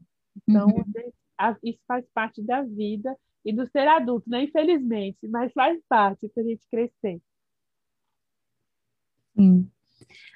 Então, 0.49 0.68
uhum. 0.68 1.57
isso 1.62 1.80
faz 1.86 2.05
parte 2.14 2.43
da 2.43 2.62
vida 2.62 3.16
e 3.45 3.53
do 3.53 3.66
ser 3.66 3.88
adulto, 3.88 4.28
né? 4.28 4.45
Infelizmente, 4.45 5.26
mas 5.28 5.53
faz 5.53 5.80
parte 5.88 6.28
para 6.28 6.43
a 6.43 6.47
gente 6.47 6.66
crescer. 6.70 7.20
Sim. 9.34 9.68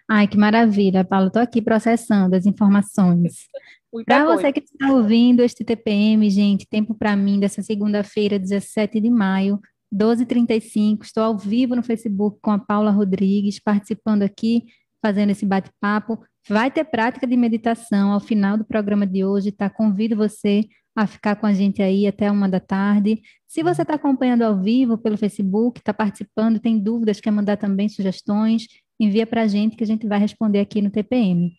Ai, 0.08 0.28
que 0.28 0.36
maravilha, 0.36 1.04
Paulo. 1.04 1.28
Estou 1.28 1.42
aqui 1.42 1.60
processando 1.60 2.34
as 2.34 2.46
informações. 2.46 3.48
Para 4.04 4.26
você 4.26 4.52
que 4.52 4.60
está 4.60 4.92
ouvindo 4.92 5.42
este 5.42 5.64
TPM, 5.64 6.28
gente, 6.28 6.66
tempo 6.68 6.94
para 6.94 7.16
mim 7.16 7.40
dessa 7.40 7.62
segunda-feira, 7.62 8.38
17 8.38 9.00
de 9.00 9.08
maio, 9.08 9.58
12h35. 9.94 11.04
Estou 11.04 11.22
ao 11.22 11.36
vivo 11.36 11.76
no 11.76 11.82
Facebook 11.82 12.38
com 12.42 12.50
a 12.50 12.58
Paula 12.58 12.90
Rodrigues, 12.90 13.60
participando 13.60 14.22
aqui, 14.22 14.64
fazendo 15.04 15.30
esse 15.30 15.46
bate-papo. 15.46 16.18
Vai 16.48 16.70
ter 16.70 16.84
prática 16.84 17.26
de 17.26 17.36
meditação 17.36 18.12
ao 18.12 18.20
final 18.20 18.56
do 18.56 18.64
programa 18.64 19.06
de 19.06 19.24
hoje, 19.24 19.50
tá? 19.50 19.68
Convido 19.68 20.16
você 20.16 20.64
a 20.96 21.06
ficar 21.06 21.36
com 21.36 21.46
a 21.46 21.52
gente 21.52 21.82
aí 21.82 22.06
até 22.06 22.30
uma 22.30 22.48
da 22.48 22.58
tarde. 22.58 23.20
Se 23.46 23.62
você 23.62 23.82
está 23.82 23.94
acompanhando 23.94 24.42
ao 24.42 24.60
vivo 24.60 24.96
pelo 24.96 25.18
Facebook, 25.18 25.80
está 25.80 25.92
participando, 25.92 26.58
tem 26.58 26.78
dúvidas, 26.78 27.20
quer 27.20 27.30
mandar 27.30 27.58
também 27.58 27.88
sugestões, 27.88 28.66
envia 28.98 29.26
para 29.26 29.42
a 29.42 29.46
gente 29.46 29.76
que 29.76 29.84
a 29.84 29.86
gente 29.86 30.06
vai 30.06 30.18
responder 30.18 30.60
aqui 30.60 30.80
no 30.80 30.90
TPM. 30.90 31.52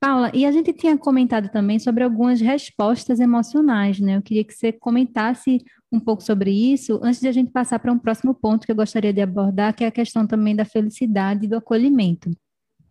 Paula, 0.00 0.32
e 0.34 0.46
a 0.46 0.50
gente 0.50 0.72
tinha 0.72 0.96
comentado 0.96 1.50
também 1.50 1.78
sobre 1.78 2.02
algumas 2.02 2.40
respostas 2.40 3.20
emocionais, 3.20 4.00
né? 4.00 4.16
Eu 4.16 4.22
queria 4.22 4.42
que 4.42 4.54
você 4.54 4.72
comentasse 4.72 5.62
um 5.92 6.00
pouco 6.00 6.22
sobre 6.22 6.50
isso 6.50 6.98
antes 7.02 7.20
de 7.20 7.28
a 7.28 7.32
gente 7.32 7.50
passar 7.50 7.78
para 7.78 7.92
um 7.92 7.98
próximo 7.98 8.34
ponto 8.34 8.64
que 8.64 8.72
eu 8.72 8.76
gostaria 8.76 9.12
de 9.12 9.20
abordar, 9.20 9.76
que 9.76 9.84
é 9.84 9.88
a 9.88 9.92
questão 9.92 10.26
também 10.26 10.56
da 10.56 10.64
felicidade 10.64 11.44
e 11.44 11.48
do 11.48 11.56
acolhimento. 11.56 12.30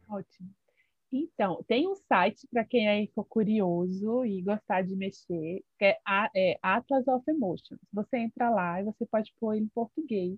Ótimo. 0.07 0.49
Então, 1.11 1.63
tem 1.67 1.87
um 1.89 1.95
site 1.95 2.47
para 2.51 2.63
quem 2.63 2.87
aí 2.87 3.09
for 3.15 3.25
curioso 3.25 4.23
e 4.23 4.43
gostar 4.43 4.83
de 4.83 4.95
mexer, 4.95 5.63
que 5.79 5.85
é, 5.85 5.97
é 6.35 6.59
Atlas 6.61 7.07
of 7.07 7.23
Emotions. 7.27 7.79
Você 7.91 8.17
entra 8.17 8.51
lá 8.51 8.79
e 8.79 8.83
você 8.83 9.03
pode 9.07 9.33
pôr 9.39 9.55
ele 9.55 9.65
em 9.65 9.69
português. 9.69 10.37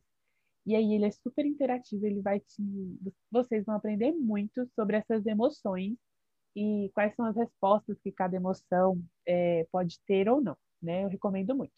E 0.65 0.73
aí 0.73 0.93
ele 0.93 1.03
é 1.03 1.11
super 1.11 1.45
interativo, 1.45 2.05
ele 2.05 2.21
vai 2.21 2.39
te. 2.39 2.63
Vocês 3.29 3.65
vão 3.65 3.75
aprender 3.75 4.13
muito 4.13 4.65
sobre 4.73 4.95
essas 4.95 5.25
emoções 5.25 5.97
e 6.55 6.89
quais 6.93 7.15
são 7.15 7.25
as 7.25 7.35
respostas 7.35 7.97
que 7.99 8.11
cada 8.11 8.35
emoção 8.35 9.01
é, 9.25 9.65
pode 9.71 9.99
ter 10.05 10.29
ou 10.29 10.41
não, 10.41 10.57
né? 10.81 11.03
Eu 11.03 11.09
recomendo 11.09 11.55
muito. 11.55 11.73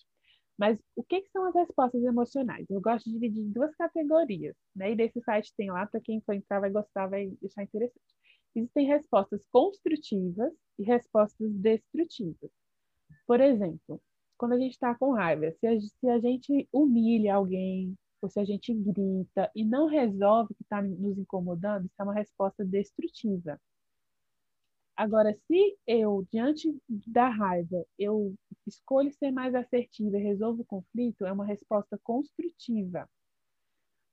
Mas 0.57 0.79
o 0.95 1.03
que, 1.03 1.21
que, 1.21 1.31
são 1.31 1.45
as 1.45 1.55
respostas 1.55 2.03
emocionais? 2.03 2.69
Eu 2.69 2.79
gosto 2.81 3.05
de 3.05 3.13
dividir 3.13 3.41
em 3.43 3.51
duas 3.51 3.75
categorias, 3.75 4.55
né? 4.75 4.91
E 4.91 4.95
desse 4.95 5.21
site 5.21 5.53
tem 5.57 5.71
lá, 5.71 5.85
para 5.87 6.01
quem 6.01 6.21
for 6.21 6.33
entrar 6.33 6.59
vai 6.59 6.69
gostar, 6.69 7.07
vai 7.07 7.27
deixar 7.41 7.63
interessante. 7.63 8.01
Existem 8.55 8.87
respostas 8.87 9.45
construtivas 9.51 10.53
e 10.77 10.83
respostas 10.83 11.51
destrutivas. 11.53 12.51
Por 13.27 13.41
exemplo, 13.41 14.01
quando 14.37 14.53
a 14.53 14.59
gente 14.59 14.73
está 14.73 14.93
com 14.95 15.13
raiva, 15.13 15.51
se 15.59 15.67
a, 15.67 15.79
se 15.79 16.09
a 16.09 16.19
gente 16.19 16.67
humilha 16.71 17.35
alguém, 17.35 17.95
ou 18.21 18.29
se 18.29 18.39
a 18.39 18.45
gente 18.45 18.73
grita 18.73 19.51
e 19.55 19.65
não 19.65 19.87
resolve 19.87 20.53
o 20.53 20.55
que 20.55 20.63
está 20.63 20.81
nos 20.81 21.17
incomodando, 21.17 21.85
isso 21.85 21.95
é 21.99 22.03
uma 22.03 22.13
resposta 22.13 22.63
destrutiva. 22.63 23.59
Agora, 24.95 25.35
se 25.47 25.77
eu, 25.87 26.25
diante 26.31 26.75
da 26.87 27.27
raiva, 27.27 27.83
eu 27.97 28.35
escolho 28.67 29.11
ser 29.11 29.31
mais 29.31 29.55
assertiva 29.55 30.17
e 30.17 30.23
resolvo 30.23 30.61
o 30.61 30.65
conflito, 30.65 31.25
é 31.25 31.31
uma 31.31 31.45
resposta 31.45 31.99
construtiva. 32.03 33.09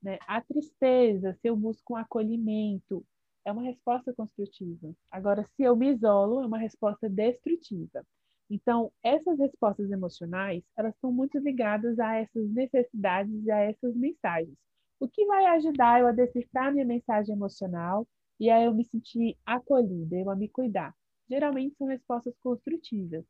Né? 0.01 0.17
A 0.27 0.41
tristeza, 0.41 1.33
se 1.39 1.47
eu 1.47 1.55
busco 1.55 1.93
um 1.93 1.97
acolhimento, 1.97 3.05
é 3.45 3.51
uma 3.51 3.61
resposta 3.61 4.13
construtiva. 4.13 4.93
Agora, 5.11 5.47
se 5.55 5.63
eu 5.63 5.75
me 5.75 5.91
isolo, 5.91 6.41
é 6.41 6.47
uma 6.47 6.57
resposta 6.57 7.07
destrutiva. 7.07 8.03
Então, 8.49 8.91
essas 9.03 9.39
respostas 9.39 9.89
emocionais, 9.91 10.63
elas 10.75 10.93
estão 10.93 11.11
muito 11.11 11.37
ligadas 11.39 11.99
a 11.99 12.15
essas 12.15 12.49
necessidades 12.49 13.45
e 13.45 13.51
a 13.51 13.59
essas 13.59 13.95
mensagens. 13.95 14.57
O 14.99 15.07
que 15.07 15.25
vai 15.25 15.45
ajudar 15.57 16.01
eu 16.01 16.07
a 16.07 16.11
decifrar 16.11 16.71
minha 16.73 16.85
mensagem 16.85 17.33
emocional 17.35 18.05
e 18.41 18.49
a 18.49 18.59
eu 18.63 18.73
me 18.73 18.83
sentir 18.83 19.37
acolhida, 19.45 20.17
eu 20.17 20.31
a 20.31 20.35
me 20.35 20.49
cuidar? 20.49 20.95
Geralmente 21.29 21.75
são 21.77 21.85
respostas 21.85 22.35
construtivas. 22.39 23.23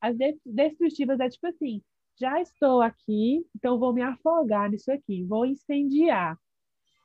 As 0.00 0.16
destrutivas 0.44 1.20
é 1.20 1.28
tipo 1.28 1.46
assim, 1.46 1.82
já 2.18 2.40
estou 2.40 2.80
aqui, 2.80 3.46
então 3.54 3.78
vou 3.78 3.92
me 3.92 4.00
afogar 4.00 4.70
nisso 4.70 4.90
aqui, 4.90 5.22
vou 5.24 5.44
incendiar, 5.44 6.38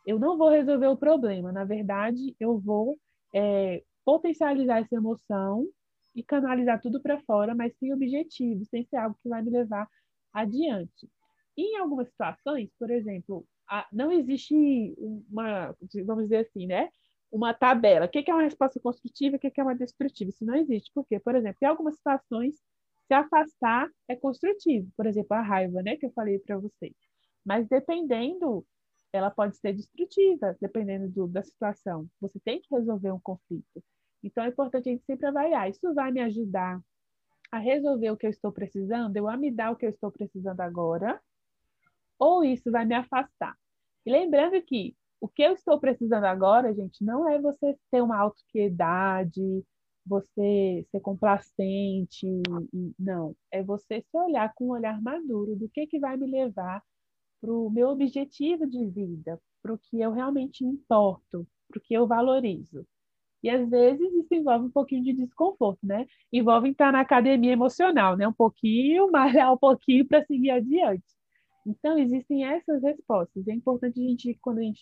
eu 0.05 0.18
não 0.18 0.38
vou 0.38 0.49
resolver 0.49 0.88
o 0.88 0.97
problema. 0.97 1.51
Na 1.51 1.66
verdade, 1.66 2.34
eu 2.39 2.57
vou 2.57 2.97
é, 3.36 3.84
potencializar 4.05 4.80
essa 4.80 4.95
emoção 4.95 5.68
e 6.16 6.24
canalizar 6.24 6.82
tudo 6.82 7.01
para 7.01 7.20
fora, 7.24 7.53
mas 7.53 7.78
sem 7.78 7.93
objetivo, 7.93 8.66
sem 8.66 8.86
ser 8.86 8.95
algo 8.95 9.18
que 9.22 9.30
vai 9.30 9.41
me 9.41 9.51
levar 9.51 9.86
adiante. 10.34 11.10
E 11.57 11.76
em 11.76 11.78
algumas 11.78 12.07
situações, 12.07 12.70
por 12.80 12.89
exemplo, 12.89 13.45
a, 13.68 13.86
não 13.91 14.12
existe 14.12 14.95
uma, 15.30 15.76
vamos 16.05 16.24
dizer 16.24 16.47
assim, 16.47 16.66
né? 16.66 16.89
Uma 17.32 17.54
tabela. 17.54 18.06
O 18.06 18.10
que 18.10 18.24
é 18.30 18.34
uma 18.34 18.44
resposta 18.44 18.80
construtiva 18.80 19.36
e 19.36 19.38
o 19.38 19.40
que 19.40 19.60
é 19.60 19.64
uma 19.64 19.76
destrutiva? 19.76 20.30
Isso 20.30 20.46
não 20.46 20.56
existe. 20.56 20.92
Por 20.94 21.06
quê? 21.08 21.20
Por 21.20 21.36
exemplo, 21.36 21.58
em 21.62 21.66
algumas 21.66 21.96
situações, 21.96 22.56
se 23.08 23.14
afastar 23.14 23.90
é 24.08 24.16
construtivo. 24.16 24.90
Por 24.98 25.06
exemplo, 25.06 25.36
a 25.36 25.42
raiva, 25.42 25.82
né? 25.84 25.96
Que 25.96 26.08
eu 26.08 26.12
falei 26.12 26.40
para 26.40 26.58
vocês. 26.58 26.94
Mas 27.46 27.68
dependendo 27.68 28.66
ela 29.12 29.32
pode 29.32 29.58
ser 29.58 29.74
destrutiva, 29.74 30.56
dependendo 30.62 31.10
do, 31.10 31.28
da 31.28 31.42
situação. 31.42 32.08
Você 32.22 32.40
tem 32.40 32.62
que 32.62 32.74
resolver 32.74 33.12
um 33.12 33.20
conflito. 33.20 33.84
Então, 34.24 34.44
é 34.44 34.50
importante 34.50 34.90
a 34.90 34.92
gente 34.92 35.06
sempre 35.06 35.28
avaliar. 35.28 35.70
Isso 35.70 35.94
vai 35.94 36.12
me 36.12 36.22
ajudar 36.22 36.80
a 37.52 37.58
resolver 37.58 38.12
o 38.12 38.18
que 38.18 38.28
eu 38.28 38.30
estou 38.30 38.52
precisando, 38.52 39.16
eu 39.18 39.28
a 39.28 39.36
me 39.36 39.50
dar 39.50 39.72
o 39.72 39.76
que 39.76 39.86
eu 39.86 39.90
estou 39.90 40.12
precisando 40.12 40.62
agora, 40.62 41.20
ou 42.20 42.44
isso 42.44 42.70
vai 42.70 42.86
me 42.86 42.94
afastar. 42.94 43.58
E 44.06 44.12
lembrando 44.12 44.62
que 44.62 44.96
o 45.22 45.28
que 45.28 45.41
eu 45.43 45.53
estou 45.53 45.80
precisando 45.80 46.26
agora, 46.26 46.74
gente, 46.74 47.03
não 47.03 47.28
é 47.28 47.39
você 47.39 47.78
ter 47.91 48.01
uma 48.01 48.17
autopiedade, 48.17 49.63
você 50.05 50.86
ser 50.91 50.99
complacente, 51.01 52.26
não. 52.97 53.36
É 53.51 53.63
você 53.63 54.01
se 54.01 54.17
olhar 54.17 54.53
com 54.55 54.67
um 54.67 54.72
olhar 54.72 55.01
maduro 55.01 55.55
do 55.55 55.70
que, 55.70 55.88
que 55.88 55.99
vai 55.99 56.17
me 56.17 56.26
levar 56.28 56.82
para 57.41 57.51
o 57.51 57.70
meu 57.70 57.89
objetivo 57.89 58.67
de 58.67 58.86
vida, 58.88 59.39
para 59.61 59.74
o 59.74 59.78
que 59.78 59.99
eu 59.99 60.11
realmente 60.11 60.65
importo, 60.65 61.47
para 61.70 61.80
o 61.80 61.82
que 61.82 61.93
eu 61.93 62.07
valorizo. 62.07 62.86
E 63.43 63.49
às 63.49 63.70
vezes 63.70 64.13
isso 64.13 64.34
envolve 64.34 64.65
um 64.65 64.72
pouquinho 64.72 65.03
de 65.03 65.13
desconforto, 65.13 65.80
né? 65.86 66.05
Envolve 66.32 66.70
estar 66.72 66.91
na 66.91 67.01
academia 67.01 67.53
emocional, 67.53 68.17
né? 68.17 68.28
Um 68.28 68.34
pouquinho, 68.34 69.09
malhar 69.11 69.53
um 69.53 69.57
pouquinho 69.57 70.07
para 70.07 70.26
seguir 70.26 70.51
adiante. 70.51 71.18
Então, 71.66 71.97
existem 71.97 72.45
essas 72.45 72.82
respostas. 72.82 73.47
É 73.47 73.53
importante 73.53 73.99
a 73.99 74.03
gente, 74.03 74.38
quando 74.41 74.60
a 74.60 74.64
gente 74.64 74.82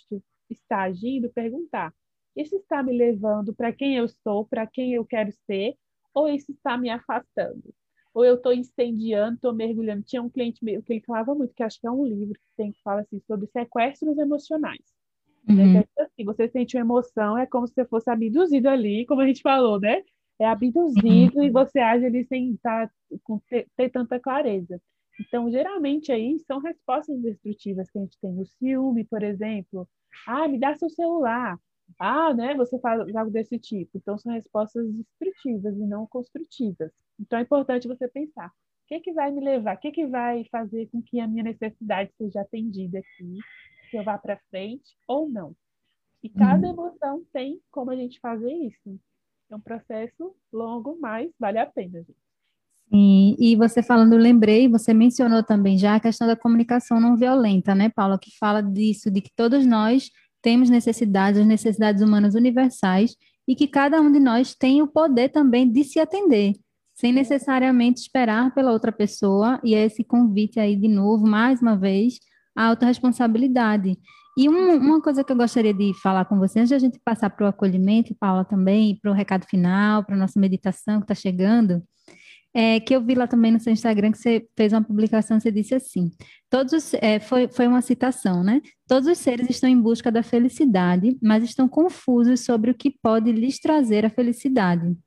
está 0.49 0.83
agindo, 0.83 1.29
perguntar: 1.31 1.93
isso 2.35 2.55
está 2.55 2.81
me 2.83 2.95
levando 2.95 3.53
para 3.53 3.73
quem 3.73 3.95
eu 3.97 4.07
sou, 4.07 4.45
para 4.45 4.65
quem 4.67 4.93
eu 4.93 5.05
quero 5.05 5.31
ser, 5.45 5.75
ou 6.13 6.27
isso 6.29 6.51
está 6.51 6.77
me 6.77 6.89
afastando? 6.89 7.73
ou 8.17 8.25
eu 8.25 8.33
estou 8.33 8.51
incendiando, 8.51 9.35
estou 9.35 9.53
mergulhando. 9.53 10.01
Tinha 10.01 10.23
um 10.23 10.29
cliente 10.29 10.65
meu 10.65 10.81
que 10.81 10.91
ele 10.91 11.03
falava 11.05 11.35
muito, 11.35 11.53
que 11.53 11.61
acho 11.61 11.79
que 11.79 11.85
é 11.85 11.91
um 11.91 12.03
livro 12.03 12.33
que 12.33 12.55
tem 12.57 12.71
que 12.71 12.81
falar 12.81 13.01
assim, 13.01 13.21
sobre 13.27 13.45
sequestros 13.45 14.17
emocionais. 14.17 14.81
Né? 15.47 15.63
Uhum. 15.63 15.77
É 15.77 16.01
assim, 16.01 16.25
você 16.25 16.47
sente 16.47 16.75
uma 16.75 16.81
emoção, 16.81 17.37
é 17.37 17.45
como 17.45 17.67
se 17.67 17.75
você 17.75 17.85
fosse 17.85 18.09
abduzido 18.09 18.69
ali, 18.69 19.05
como 19.05 19.21
a 19.21 19.27
gente 19.27 19.43
falou, 19.43 19.79
né? 19.79 20.01
É 20.39 20.47
abduzido 20.47 21.37
uhum. 21.37 21.43
e 21.43 21.51
você 21.51 21.77
age 21.77 22.07
ali 22.07 22.25
sem 22.25 22.53
estar, 22.53 22.87
tá 22.87 22.93
ter 23.75 23.89
tanta 23.91 24.19
clareza. 24.19 24.81
Então, 25.19 25.49
geralmente 25.49 26.11
aí 26.11 26.39
são 26.39 26.59
respostas 26.59 27.19
destrutivas 27.21 27.89
que 27.89 27.97
a 27.97 28.01
gente 28.01 28.17
tem. 28.19 28.39
O 28.39 28.45
ciúme, 28.45 29.03
por 29.03 29.23
exemplo. 29.23 29.87
Ah, 30.27 30.47
me 30.47 30.59
dá 30.59 30.75
seu 30.75 30.89
celular. 30.89 31.59
Ah, 31.99 32.33
né? 32.33 32.53
Você 32.55 32.79
faz 32.79 33.15
algo 33.15 33.31
desse 33.31 33.57
tipo. 33.57 33.97
Então, 33.97 34.17
são 34.17 34.33
respostas 34.33 34.85
destrutivas 34.91 35.75
e 35.75 35.85
não 35.85 36.05
construtivas. 36.07 36.91
Então, 37.19 37.39
é 37.39 37.41
importante 37.41 37.87
você 37.87 38.07
pensar: 38.07 38.47
o 38.47 38.87
que, 38.87 38.95
é 38.95 38.99
que 38.99 39.13
vai 39.13 39.31
me 39.31 39.41
levar? 39.41 39.75
O 39.75 39.79
que, 39.79 39.87
é 39.87 39.91
que 39.91 40.05
vai 40.05 40.45
fazer 40.45 40.87
com 40.87 41.01
que 41.01 41.19
a 41.19 41.27
minha 41.27 41.43
necessidade 41.43 42.11
seja 42.17 42.41
atendida 42.41 42.99
aqui? 42.99 43.39
Que 43.89 43.97
eu 43.97 44.03
vá 44.03 44.17
para 44.17 44.39
frente 44.49 44.97
ou 45.07 45.29
não? 45.29 45.55
E 46.21 46.29
cada 46.29 46.67
uhum. 46.67 46.73
emoção 46.73 47.25
tem 47.31 47.61
como 47.71 47.91
a 47.91 47.95
gente 47.95 48.19
fazer 48.19 48.51
isso. 48.51 48.99
É 49.49 49.55
um 49.55 49.61
processo 49.61 50.35
longo, 50.51 50.97
mas 50.99 51.31
vale 51.39 51.57
a 51.57 51.65
pena, 51.65 51.99
gente. 51.99 52.26
Sim, 52.89 53.35
e 53.37 53.55
você 53.55 53.83
falando, 53.83 54.13
eu 54.13 54.19
lembrei, 54.19 54.69
você 54.69 54.93
mencionou 54.93 55.43
também 55.43 55.77
já 55.77 55.95
a 55.95 55.99
questão 55.99 56.25
da 56.25 56.37
comunicação 56.37 57.01
não 57.01 57.17
violenta, 57.17 57.75
né, 57.75 57.89
Paula, 57.89 58.17
que 58.17 58.31
fala 58.39 58.61
disso, 58.61 59.11
de 59.11 59.19
que 59.21 59.29
todos 59.35 59.65
nós 59.65 60.09
temos 60.41 60.69
necessidades, 60.69 61.41
as 61.41 61.45
necessidades 61.45 62.01
humanas 62.01 62.33
universais, 62.33 63.15
e 63.45 63.55
que 63.55 63.67
cada 63.67 63.99
um 63.99 64.11
de 64.11 64.19
nós 64.19 64.55
tem 64.55 64.81
o 64.81 64.87
poder 64.87 65.29
também 65.29 65.69
de 65.69 65.83
se 65.83 65.99
atender, 65.99 66.53
sem 66.93 67.11
necessariamente 67.11 68.01
esperar 68.01 68.53
pela 68.53 68.71
outra 68.71 68.91
pessoa, 68.91 69.59
e 69.63 69.75
é 69.75 69.85
esse 69.85 70.03
convite 70.03 70.57
aí 70.57 70.75
de 70.75 70.87
novo, 70.87 71.27
mais 71.27 71.61
uma 71.61 71.75
vez, 71.75 72.19
a 72.55 72.67
autorresponsabilidade. 72.67 73.97
E 74.37 74.47
um, 74.47 74.77
uma 74.77 75.01
coisa 75.01 75.23
que 75.23 75.31
eu 75.31 75.35
gostaria 75.35 75.73
de 75.73 75.93
falar 76.01 76.23
com 76.25 76.37
você, 76.37 76.59
antes 76.59 76.69
de 76.69 76.75
a 76.75 76.79
gente 76.79 76.99
passar 77.03 77.29
para 77.29 77.45
o 77.45 77.49
acolhimento, 77.49 78.15
Paula, 78.19 78.45
também, 78.45 78.97
para 79.01 79.11
o 79.11 79.13
recado 79.13 79.45
final, 79.45 80.05
para 80.05 80.15
a 80.15 80.17
nossa 80.17 80.39
meditação 80.39 80.99
que 80.99 81.03
está 81.05 81.15
chegando, 81.15 81.83
é, 82.57 82.79
que 82.79 82.95
eu 82.95 83.03
vi 83.03 83.13
lá 83.13 83.27
também 83.27 83.51
no 83.51 83.59
seu 83.59 83.71
Instagram 83.71 84.11
que 84.11 84.17
você 84.17 84.47
fez 84.57 84.73
uma 84.73 84.83
publicação, 84.83 85.39
você 85.39 85.51
disse 85.51 85.75
assim, 85.75 86.09
todos 86.49 86.91
é, 86.95 87.19
foi, 87.19 87.47
foi 87.47 87.67
uma 87.67 87.83
citação, 87.83 88.43
né? 88.43 88.63
Todos 88.87 89.07
os 89.07 89.19
seres 89.19 89.47
estão 89.47 89.69
em 89.69 89.79
busca 89.79 90.11
da 90.11 90.23
felicidade, 90.23 91.15
mas 91.21 91.43
estão 91.43 91.69
confusos 91.69 92.39
sobre 92.39 92.71
o 92.71 92.73
que 92.73 92.89
pode 92.89 93.31
lhes 93.31 93.59
trazer 93.59 94.07
a 94.07 94.09
felicidade. 94.09 94.97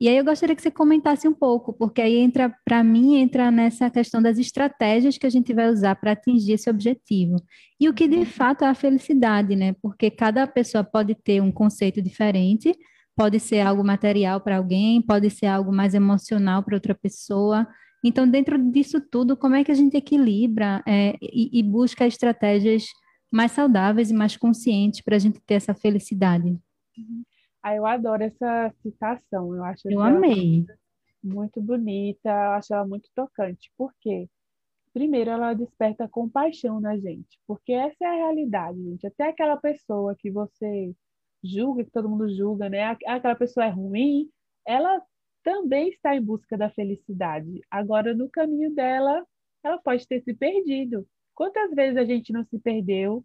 E 0.00 0.08
aí 0.08 0.16
eu 0.16 0.24
gostaria 0.24 0.56
que 0.56 0.60
você 0.60 0.70
comentasse 0.72 1.28
um 1.28 1.32
pouco, 1.32 1.72
porque 1.72 2.02
aí 2.02 2.16
entra, 2.16 2.52
para 2.64 2.82
mim, 2.82 3.18
entra 3.18 3.52
nessa 3.52 3.88
questão 3.88 4.20
das 4.20 4.36
estratégias 4.36 5.16
que 5.16 5.26
a 5.26 5.30
gente 5.30 5.54
vai 5.54 5.70
usar 5.70 5.94
para 5.94 6.10
atingir 6.10 6.54
esse 6.54 6.68
objetivo. 6.68 7.36
E 7.78 7.88
o 7.88 7.94
que 7.94 8.08
de 8.08 8.16
uhum. 8.16 8.26
fato 8.26 8.64
é 8.64 8.66
a 8.66 8.74
felicidade, 8.74 9.54
né? 9.54 9.76
Porque 9.80 10.10
cada 10.10 10.44
pessoa 10.44 10.82
pode 10.82 11.14
ter 11.14 11.40
um 11.40 11.52
conceito 11.52 12.02
diferente, 12.02 12.76
pode 13.16 13.38
ser 13.40 13.60
algo 13.60 13.84
material 13.84 14.40
para 14.40 14.56
alguém, 14.56 15.00
pode 15.00 15.30
ser 15.30 15.46
algo 15.46 15.72
mais 15.72 15.94
emocional 15.94 16.62
para 16.62 16.76
outra 16.76 16.94
pessoa. 16.94 17.66
Então, 18.04 18.28
dentro 18.28 18.58
disso 18.70 19.00
tudo, 19.00 19.36
como 19.36 19.54
é 19.54 19.64
que 19.64 19.70
a 19.70 19.74
gente 19.74 19.96
equilibra 19.96 20.82
é, 20.86 21.16
e, 21.22 21.58
e 21.58 21.62
busca 21.62 22.06
estratégias 22.06 22.86
mais 23.30 23.52
saudáveis 23.52 24.10
e 24.10 24.14
mais 24.14 24.36
conscientes 24.36 25.00
para 25.00 25.16
a 25.16 25.18
gente 25.18 25.40
ter 25.40 25.54
essa 25.54 25.74
felicidade? 25.74 26.58
Ah, 27.62 27.74
eu 27.74 27.86
adoro 27.86 28.22
essa 28.22 28.72
citação. 28.82 29.54
Eu 29.54 29.64
acho 29.64 29.90
eu 29.90 30.02
amei. 30.02 30.66
Muito 31.22 31.60
bonita, 31.62 32.28
eu 32.28 32.50
acho 32.52 32.74
ela 32.74 32.86
muito 32.86 33.08
tocante. 33.14 33.72
Por 33.78 33.90
quê? 34.00 34.28
Primeiro, 34.92 35.30
ela 35.30 35.54
desperta 35.54 36.06
compaixão 36.06 36.78
na 36.78 36.96
gente, 36.96 37.40
porque 37.46 37.72
essa 37.72 38.04
é 38.04 38.06
a 38.06 38.14
realidade, 38.26 38.80
gente. 38.80 39.06
Até 39.06 39.28
aquela 39.28 39.56
pessoa 39.56 40.14
que 40.16 40.30
você 40.30 40.94
julga, 41.44 41.84
que 41.84 41.90
todo 41.90 42.08
mundo 42.08 42.28
julga, 42.34 42.68
né? 42.68 42.84
Aquela 43.06 43.34
pessoa 43.34 43.66
é 43.66 43.70
ruim, 43.70 44.30
ela 44.66 45.02
também 45.42 45.90
está 45.90 46.16
em 46.16 46.22
busca 46.22 46.56
da 46.56 46.70
felicidade. 46.70 47.60
Agora, 47.70 48.14
no 48.14 48.30
caminho 48.30 48.74
dela, 48.74 49.24
ela 49.62 49.78
pode 49.78 50.06
ter 50.08 50.22
se 50.22 50.34
perdido. 50.34 51.06
Quantas 51.34 51.70
vezes 51.72 51.96
a 51.96 52.04
gente 52.04 52.32
não 52.32 52.44
se 52.44 52.58
perdeu? 52.58 53.24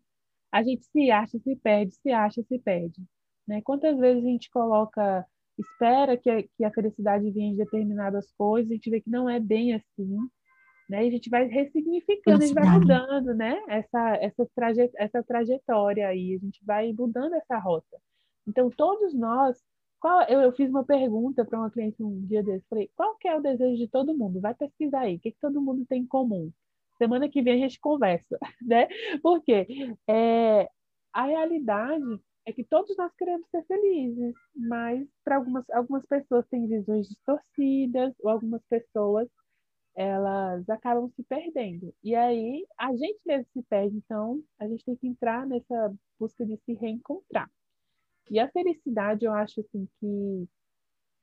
A 0.52 0.64
gente 0.64 0.86
se 0.86 1.10
acha, 1.12 1.40
se 1.40 1.56
perde, 1.56 1.94
se 1.96 2.12
acha, 2.12 2.44
se 2.44 2.60
perde. 2.60 3.02
Né? 3.48 3.62
Quantas 3.62 3.98
vezes 3.98 4.24
a 4.24 4.28
gente 4.28 4.50
coloca, 4.50 5.26
espera 5.58 6.18
que 6.18 6.30
a, 6.30 6.44
que 6.44 6.64
a 6.64 6.72
felicidade 6.72 7.32
venha 7.32 7.52
de 7.52 7.58
determinadas 7.58 8.32
coisas, 8.38 8.70
a 8.70 8.74
gente 8.76 8.90
vê 8.90 9.02
que 9.02 9.10
não 9.10 9.30
é 9.30 9.40
bem 9.40 9.74
assim, 9.74 10.18
né? 10.90 11.06
E 11.06 11.08
a 11.08 11.12
gente 11.12 11.30
vai 11.30 11.46
ressignificando, 11.46 12.44
a 12.44 12.48
gente 12.48 12.54
vai 12.54 12.68
mudando, 12.68 13.36
né? 13.36 13.62
Essa, 13.68 14.16
essa, 14.16 14.50
traje, 14.56 14.90
essa 14.96 15.24
trajetória 15.24 16.08
aí, 16.08 16.36
a 16.36 16.40
gente 16.44 16.66
vai 16.66 16.92
mudando 16.92 17.36
essa 17.36 17.60
rota. 17.60 17.98
Então, 18.48 18.72
todos 18.72 19.14
nós, 19.14 19.62
qual, 20.00 20.24
eu, 20.24 20.42
eu 20.42 20.52
fiz 20.54 20.70
uma 20.70 20.84
pergunta 20.84 21.46
para 21.46 21.60
uma 21.60 21.70
cliente 21.70 22.02
um 22.02 22.26
dia 22.26 22.42
desse, 22.42 22.66
falei, 22.68 22.90
qual 22.96 23.16
que 23.18 23.28
é 23.28 23.36
o 23.38 23.42
desejo 23.42 23.78
de 23.78 23.88
todo 23.88 24.18
mundo? 24.18 24.42
Vai 24.42 24.56
pesquisar 24.56 25.02
aí, 25.02 25.18
o 25.18 25.20
que, 25.20 25.32
que 25.32 25.40
todo 25.40 25.62
mundo 25.62 25.86
tem 25.88 26.02
em 26.02 26.08
comum? 26.08 26.52
Semana 26.98 27.30
que 27.30 27.42
vem 27.42 27.54
a 27.54 27.68
gente 27.68 27.80
conversa, 27.80 28.38
né? 28.60 28.88
Porque 29.22 29.68
é, 30.08 30.68
a 31.14 31.26
realidade 31.26 32.20
é 32.48 32.52
que 32.52 32.64
todos 32.64 32.98
nós 32.98 33.14
queremos 33.16 33.48
ser 33.52 33.64
felizes, 33.68 34.34
mas 34.56 35.08
para 35.24 35.36
algumas, 35.36 35.70
algumas 35.70 36.06
pessoas 36.08 36.48
têm 36.48 36.68
visões 36.68 37.08
distorcidas, 37.08 38.14
ou 38.24 38.32
algumas 38.32 38.64
pessoas 38.68 39.30
elas 40.00 40.70
acabam 40.70 41.12
se 41.14 41.22
perdendo. 41.24 41.94
E 42.02 42.16
aí 42.16 42.66
a 42.78 42.96
gente 42.96 43.20
mesmo 43.26 43.46
se 43.52 43.62
perde, 43.64 43.98
então 43.98 44.42
a 44.58 44.66
gente 44.66 44.86
tem 44.86 44.96
que 44.96 45.06
entrar 45.06 45.46
nessa 45.46 45.94
busca 46.18 46.46
de 46.46 46.56
se 46.66 46.74
reencontrar. 46.74 47.52
E 48.32 48.40
a 48.40 48.50
felicidade, 48.50 49.26
eu 49.26 49.34
acho 49.34 49.60
assim 49.60 49.90
que 50.00 50.48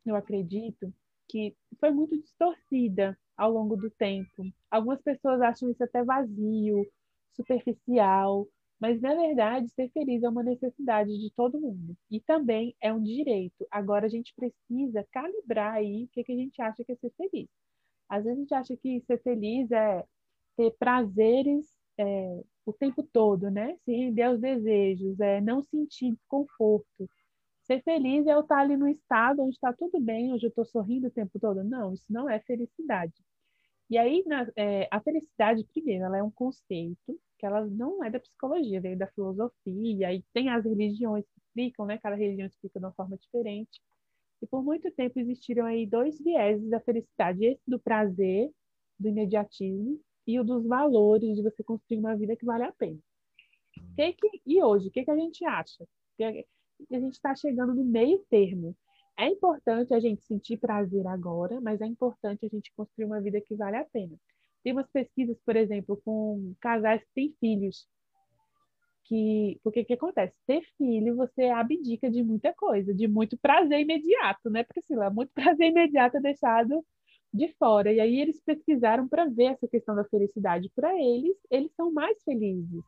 eu 0.05 0.14
acredito 0.14 0.93
que 1.27 1.57
foi 1.81 1.91
muito 1.91 2.20
distorcida 2.20 3.18
ao 3.35 3.51
longo 3.51 3.77
do 3.77 3.91
tempo. 3.91 4.45
Algumas 4.70 5.01
pessoas 5.01 5.41
acham 5.41 5.70
isso 5.70 5.83
até 5.83 6.05
vazio, 6.05 6.87
superficial, 7.35 8.47
mas, 8.79 9.01
na 9.01 9.14
verdade, 9.14 9.70
ser 9.70 9.89
feliz 9.91 10.22
é 10.22 10.29
uma 10.29 10.43
necessidade 10.43 11.16
de 11.16 11.33
todo 11.35 11.59
mundo. 11.59 11.97
E 12.11 12.20
também 12.20 12.77
é 12.83 12.93
um 12.93 13.03
direito. 13.03 13.66
Agora, 13.70 14.05
a 14.05 14.11
gente 14.11 14.35
precisa 14.35 15.03
calibrar 15.11 15.74
aí 15.77 16.05
o 16.05 16.09
que, 16.09 16.22
que 16.22 16.33
a 16.33 16.37
gente 16.37 16.61
acha 16.61 16.85
que 16.85 16.93
é 16.93 16.97
ser 16.97 17.12
feliz. 17.16 17.49
Às 18.09 18.24
vezes, 18.24 18.38
a 18.38 18.40
gente 18.40 18.54
acha 18.54 18.76
que 18.76 19.00
ser 19.02 19.22
feliz 19.22 19.70
é 19.70 20.04
ter 20.57 20.70
prazeres 20.78 21.66
é, 21.98 22.42
o 22.64 22.72
tempo 22.72 23.02
todo, 23.02 23.50
né? 23.50 23.76
Se 23.84 23.92
render 23.92 24.22
aos 24.22 24.40
desejos, 24.40 25.18
é 25.20 25.40
não 25.40 25.62
sentir 25.62 26.12
desconforto. 26.12 27.09
Ser 27.62 27.82
feliz 27.82 28.26
é 28.26 28.34
eu 28.34 28.40
estar 28.40 28.61
ali 28.61 28.76
no 28.76 28.88
estado 28.88 29.42
onde 29.42 29.54
está 29.57 29.72
tudo 29.72 30.00
bem, 30.00 30.32
onde 30.32 30.46
eu 30.46 30.50
estou 30.50 30.64
sorrindo 30.64 31.09
o 31.09 31.11
tempo 31.11 31.38
todo. 31.40 31.64
Não, 31.64 31.92
isso 31.92 32.07
não 32.09 32.28
é 32.28 32.38
felicidade. 32.40 33.14
E 33.88 33.98
aí, 33.98 34.24
na, 34.26 34.46
é, 34.57 34.88
a 34.90 35.00
felicidade, 35.00 35.64
primeiro, 35.72 36.04
ela 36.04 36.18
é 36.18 36.22
um 36.22 36.30
conceito 36.30 37.20
que 37.38 37.46
ela 37.46 37.64
não 37.66 38.02
é 38.02 38.11
da 38.11 38.18
psicologia, 38.20 38.80
veio 38.80 38.98
da 38.98 39.07
filosofia, 39.09 40.12
e 40.12 40.22
tem 40.32 40.48
as 40.48 40.64
religiões 40.64 41.24
que 41.26 41.38
explicam, 41.38 41.86
né? 41.86 41.98
Cada 41.98 42.16
religião 42.16 42.46
explica 42.46 42.80
de 42.80 42.86
uma 42.86 42.92
forma 42.92 43.16
diferente. 43.16 43.80
E 44.43 44.47
por 44.47 44.62
muito 44.62 44.91
tempo 44.91 45.18
existiram 45.18 45.64
aí 45.64 45.87
dois 45.87 46.18
vieses 46.18 46.68
da 46.68 46.80
felicidade, 46.80 47.45
esse 47.45 47.62
do 47.66 47.78
prazer, 47.78 48.51
do 48.99 49.09
imediatismo, 49.09 50.01
e 50.26 50.39
o 50.41 50.45
dos 50.45 50.66
valores 50.66 51.37
de 51.37 51.43
você 51.43 51.62
construir 51.62 51.99
uma 51.99 52.16
vida 52.16 52.37
que 52.37 52.45
vale 52.45 52.64
a 52.64 52.72
pena. 52.72 52.99
Que 53.95 54.12
que, 54.12 54.43
e 54.45 54.62
hoje, 54.62 54.89
o 54.89 54.91
que, 54.91 55.05
que 55.05 55.11
a 55.11 55.16
gente 55.16 55.45
acha? 55.45 55.87
Que 56.16 56.24
a 56.24 57.01
gente 57.01 57.14
está 57.14 57.34
chegando 57.34 57.74
no 57.74 57.84
meio 57.84 58.18
termo. 58.28 58.76
É 59.18 59.28
importante 59.28 59.95
a 59.95 60.01
gente 60.01 60.22
sentir 60.24 60.59
prazer 60.59 61.07
agora, 61.07 61.61
mas 61.61 61.80
é 61.80 61.87
importante 61.87 62.45
a 62.45 62.49
gente 62.49 62.72
construir 62.76 63.07
uma 63.07 63.20
vida 63.20 63.41
que 63.41 63.55
vale 63.55 63.76
a 63.76 63.84
pena. 63.84 64.14
Tem 64.62 64.72
umas 64.72 64.91
pesquisas, 64.91 65.39
por 65.45 65.57
exemplo, 65.57 66.01
com 66.05 66.55
casais 66.61 67.03
que 67.03 67.11
têm 67.14 67.34
filhos. 67.41 67.87
Que, 69.09 69.61
porque 69.62 69.80
o 69.82 69.84
que 69.84 69.94
acontece? 69.94 70.34
Ter 70.46 70.62
filho, 70.76 71.16
você 71.16 71.44
abdica 71.44 72.11
de 72.11 72.22
muita 72.24 72.52
coisa, 72.52 72.92
de 72.92 73.07
muito 73.07 73.38
prazer 73.38 73.80
imediato, 73.80 74.50
né, 74.50 74.64
Priscila? 74.64 75.11
Muito 75.11 75.30
prazer 75.34 75.70
imediato 75.70 76.16
é 76.16 76.20
deixado 76.20 76.84
de 77.32 77.48
fora. 77.59 77.92
E 77.92 78.00
aí 78.00 78.20
eles 78.20 78.40
pesquisaram 78.44 79.09
para 79.09 79.26
ver 79.26 79.52
essa 79.52 79.68
questão 79.68 79.94
da 79.94 80.04
felicidade. 80.04 80.70
Para 80.74 80.92
eles, 81.00 81.36
eles 81.50 81.72
são 81.76 81.92
mais 81.92 82.20
felizes 82.24 82.82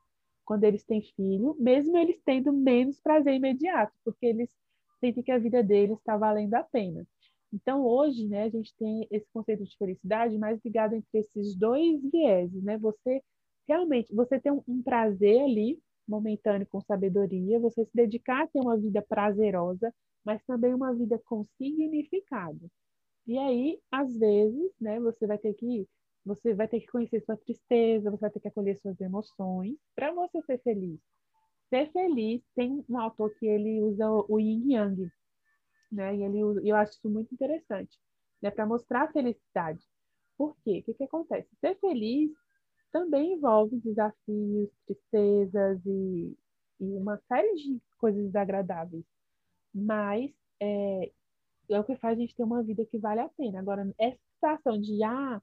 quando 0.44 0.64
eles 0.64 0.82
têm 0.84 1.02
filho, 1.14 1.54
mesmo 1.60 1.96
eles 1.98 2.20
tendo 2.24 2.52
menos 2.52 3.00
prazer 3.00 3.34
imediato, 3.34 3.92
porque 4.02 4.26
eles 4.26 4.50
sentem 4.98 5.22
que 5.22 5.30
a 5.30 5.38
vida 5.38 5.62
deles 5.62 5.98
está 5.98 6.16
valendo 6.16 6.54
a 6.54 6.62
pena. 6.62 7.06
Então, 7.52 7.84
hoje, 7.84 8.26
né, 8.26 8.44
a 8.44 8.48
gente 8.48 8.74
tem 8.76 9.06
esse 9.10 9.26
conceito 9.32 9.64
de 9.64 9.76
felicidade 9.76 10.36
mais 10.38 10.58
ligado 10.64 10.94
entre 10.94 11.18
esses 11.18 11.54
dois 11.54 12.02
vieses, 12.10 12.62
né? 12.62 12.78
Você 12.78 13.22
realmente, 13.68 14.14
você 14.14 14.40
tem 14.40 14.50
um, 14.52 14.62
um 14.66 14.82
prazer 14.82 15.42
ali, 15.42 15.78
momentâneo 16.08 16.66
com 16.66 16.80
sabedoria, 16.80 17.60
você 17.60 17.84
se 17.84 17.90
dedicar 17.94 18.44
a 18.44 18.46
ter 18.46 18.60
uma 18.60 18.76
vida 18.76 19.02
prazerosa, 19.02 19.94
mas 20.24 20.42
também 20.44 20.74
uma 20.74 20.94
vida 20.94 21.20
com 21.24 21.44
significado. 21.56 22.70
E 23.26 23.38
aí, 23.38 23.80
às 23.90 24.16
vezes, 24.16 24.72
né, 24.80 24.98
você 25.00 25.26
vai 25.26 25.38
ter 25.38 25.54
que 25.54 25.86
você 26.24 26.52
vai 26.54 26.68
ter 26.68 26.80
que 26.80 26.88
conhecer 26.88 27.22
sua 27.24 27.36
tristeza, 27.38 28.10
você 28.10 28.20
vai 28.20 28.30
ter 28.30 28.40
que 28.40 28.48
acolher 28.48 28.76
suas 28.78 29.00
emoções 29.00 29.76
para 29.94 30.12
você 30.12 30.42
ser 30.42 30.58
feliz. 30.58 31.00
Ser 31.70 31.90
feliz 31.90 32.42
tem 32.54 32.84
um 32.88 32.98
autor 32.98 33.34
que 33.38 33.46
ele 33.46 33.80
usa 33.82 34.06
o 34.10 34.38
yin 34.38 34.72
yang, 34.72 35.10
né? 35.90 36.14
E 36.16 36.22
ele, 36.22 36.40
eu 36.68 36.76
acho 36.76 36.92
isso 36.92 37.08
muito 37.08 37.32
interessante, 37.32 37.98
né? 38.42 38.50
Para 38.50 38.66
mostrar 38.66 39.04
a 39.04 39.12
felicidade. 39.12 39.82
Por 40.36 40.56
quê? 40.62 40.80
O 40.80 40.82
que, 40.84 40.94
que 40.94 41.04
acontece? 41.04 41.48
Ser 41.60 41.78
feliz 41.78 42.30
também 42.92 43.34
envolve 43.34 43.76
desafios, 43.80 44.70
tristezas 44.86 45.80
e, 45.86 46.36
e 46.80 46.84
uma 46.96 47.18
série 47.28 47.54
de 47.54 47.80
coisas 47.98 48.24
desagradáveis. 48.24 49.04
Mas 49.74 50.30
é, 50.60 51.10
é 51.70 51.80
o 51.80 51.84
que 51.84 51.96
faz 51.96 52.18
a 52.18 52.20
gente 52.20 52.34
ter 52.34 52.42
uma 52.44 52.62
vida 52.62 52.84
que 52.86 52.98
vale 52.98 53.20
a 53.20 53.28
pena. 53.28 53.60
Agora, 53.60 53.92
essa 53.98 54.18
situação 54.34 54.80
de 54.80 55.02
ah, 55.04 55.40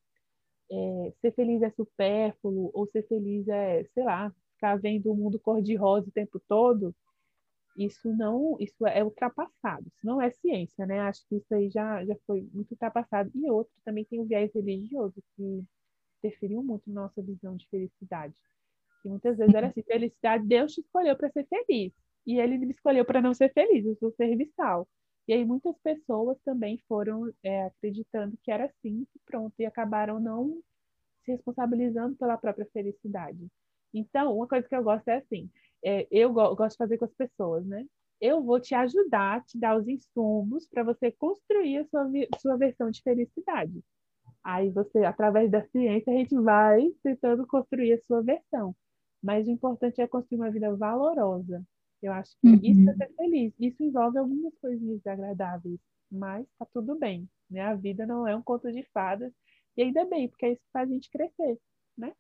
é, 0.72 1.14
ser 1.22 1.34
feliz 1.34 1.62
é 1.62 1.70
supérfluo, 1.72 2.72
ou 2.74 2.88
ser 2.88 3.08
feliz 3.08 3.48
é, 3.48 3.84
sei 3.93 4.04
lá, 4.04 4.34
ficar 4.56 4.78
vendo 4.78 5.12
o 5.12 5.16
mundo 5.16 5.39
cor-de-rosa 5.39 6.10
o 6.10 6.12
tempo 6.12 6.41
todo, 6.48 6.96
isso 7.78 8.10
não, 8.16 8.58
isso 8.60 8.88
é 8.88 9.04
ultrapassado, 9.04 9.86
isso 9.88 10.06
não 10.06 10.22
é 10.22 10.32
ciência, 10.32 10.86
né? 10.86 11.02
Acho 11.02 11.28
que 11.28 11.36
isso 11.36 11.54
aí 11.54 11.70
já, 11.70 12.06
já 12.06 12.16
foi 12.26 12.48
muito 12.54 12.72
ultrapassado. 12.72 13.30
E 13.36 13.50
outro 13.50 13.74
também 13.84 14.06
tem 14.06 14.20
o 14.22 14.26
viés 14.26 14.52
religioso, 14.54 15.22
que 15.36 15.64
interferiu 16.26 16.63
muito 16.63 16.89
na 16.89 17.03
nossa 17.03 17.21
visão 17.21 17.55
de 17.55 17.67
felicidade. 17.69 18.34
Que 19.01 19.09
muitas 19.09 19.38
vezes 19.38 19.53
era 19.53 19.67
assim, 19.67 19.84
felicidade, 19.84 20.47
Deus 20.47 20.73
te 20.73 20.82
escolheu 20.82 21.15
para 21.15 21.30
ser 21.30 21.45
feliz. 21.47 21.93
E 22.26 22.39
ele 22.39 22.57
me 22.57 22.71
escolheu 22.71 23.05
para 23.05 23.21
não 23.21 23.34
ser 23.34 23.53
feliz, 23.53 23.86
eu 23.86 23.95
sou 23.97 24.11
serviçal. 24.13 24.88
E 25.28 25.34
aí 25.34 25.45
muitas 25.45 25.78
pessoas 25.80 26.38
também 26.43 26.80
foram 26.88 27.32
é, 27.43 27.65
acreditando 27.65 28.38
que 28.43 28.51
era 28.51 28.65
assim, 28.65 29.05
e 29.15 29.19
pronto, 29.26 29.53
e 29.59 29.65
acabaram 29.65 30.19
não 30.19 30.61
se 31.23 31.32
responsabilizando 31.32 32.15
pela 32.15 32.38
própria 32.38 32.67
felicidade. 32.71 33.47
Então, 33.93 34.36
uma 34.36 34.47
coisa 34.47 34.67
que 34.67 34.76
eu 34.76 34.84
gosto 34.84 35.07
é 35.07 35.17
assim, 35.17 35.49
é, 35.84 36.07
eu 36.11 36.32
go 36.34 36.55
gosto 36.55 36.71
de 36.71 36.78
fazer 36.78 36.97
com 36.97 37.05
as 37.05 37.13
pessoas, 37.13 37.65
né? 37.65 37.86
Eu 38.19 38.43
vou 38.43 38.59
te 38.59 38.73
ajudar, 38.73 39.43
te 39.45 39.57
dar 39.57 39.78
os 39.78 39.88
insumos 39.88 40.67
para 40.67 40.84
você 40.84 41.11
construir 41.11 41.78
a 41.78 41.86
sua, 41.86 42.09
sua 42.39 42.57
versão 42.57 42.89
de 42.89 43.01
felicidade. 43.01 43.84
Aí 44.46 44.70
você, 44.70 45.00
através 45.00 45.50
da 45.50 45.66
ciência, 45.70 46.14
a 46.14 46.16
gente 46.16 46.36
vai 46.36 46.88
tentando 47.02 47.48
construir 47.48 47.93
a 47.93 48.02
sua 48.06 48.22
versão. 48.22 48.76
Mas 49.22 49.48
o 49.48 49.50
importante 49.50 50.00
é 50.00 50.08
construir 50.08 50.38
uma 50.38 50.52
vida 50.52 50.72
valorosa. 50.76 51.64
Eu 52.00 52.14
acho 52.14 52.38
que 52.39 52.48
uhum. 52.48 52.60
isso 52.62 52.88
é 52.91 52.93
ser 52.93 53.12
feliz. 53.16 53.54
Isso 53.60 53.84
envolve 53.84 54.20
algumas 54.20 54.54
coisinhas 54.62 55.00
desagradáveis, 55.00 55.80
mas 56.12 56.46
tá 56.60 56.68
tudo 56.72 56.96
bem, 56.96 57.28
né? 57.50 57.62
A 57.62 57.74
vida 57.74 58.06
não 58.06 58.28
é 58.28 58.36
um 58.36 58.41
conto 58.43 58.72
de 58.72 58.84
fadas 58.93 59.34
e 59.76 59.82
ainda 59.82 60.06
bem, 60.06 60.28
porque 60.28 60.46
é 60.46 60.52
isso 60.52 60.62
que 60.62 60.72
faz 60.72 60.88
a 60.88 60.93
gente 60.93 61.10
crescer, 61.10 61.58
né? 61.98 62.12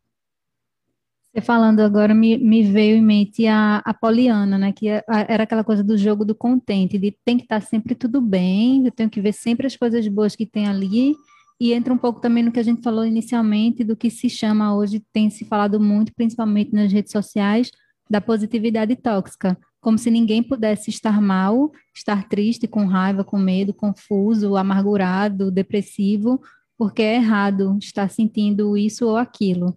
Você 1.21 1.41
falando 1.41 1.81
agora 1.81 2.15
me, 2.15 2.39
me 2.39 2.63
veio 2.63 2.95
em 2.95 3.03
mente 3.03 3.45
a, 3.45 3.83
a 3.85 3.93
Poliana, 3.93 4.57
né? 4.57 4.73
Que 4.73 4.89
é, 4.89 5.03
era 5.07 5.43
aquela 5.43 5.63
coisa 5.63 5.83
do 5.83 5.95
jogo 5.95 6.25
do 6.25 6.33
contente, 6.33 6.97
de 6.97 7.11
tem 7.23 7.37
que 7.37 7.43
estar 7.43 7.59
tá 7.59 7.67
sempre 7.67 7.93
tudo 7.93 8.19
bem, 8.19 8.83
eu 8.83 8.91
tenho 8.91 9.11
que 9.11 9.21
ver 9.21 9.33
sempre 9.33 9.67
as 9.67 9.75
coisas 9.75 10.07
boas 10.07 10.35
que 10.35 10.47
tem 10.47 10.65
ali, 10.65 11.13
e 11.59 11.73
entra 11.73 11.93
um 11.93 11.97
pouco 11.97 12.19
também 12.19 12.43
no 12.43 12.51
que 12.51 12.59
a 12.59 12.63
gente 12.63 12.81
falou 12.81 13.05
inicialmente, 13.05 13.83
do 13.83 13.95
que 13.95 14.09
se 14.09 14.29
chama 14.29 14.75
hoje, 14.75 15.03
tem 15.13 15.29
se 15.29 15.45
falado 15.45 15.79
muito, 15.79 16.13
principalmente 16.13 16.73
nas 16.73 16.91
redes 16.91 17.11
sociais, 17.11 17.71
da 18.09 18.19
positividade 18.19 18.95
tóxica, 18.95 19.57
como 19.79 19.97
se 19.97 20.11
ninguém 20.11 20.43
pudesse 20.43 20.89
estar 20.89 21.21
mal, 21.21 21.71
estar 21.93 22.27
triste, 22.27 22.67
com 22.67 22.85
raiva, 22.85 23.23
com 23.23 23.37
medo, 23.37 23.73
confuso, 23.73 24.55
amargurado, 24.57 25.49
depressivo, 25.49 26.41
porque 26.77 27.01
é 27.01 27.15
errado 27.15 27.77
estar 27.81 28.09
sentindo 28.09 28.75
isso 28.77 29.07
ou 29.07 29.15
aquilo. 29.15 29.75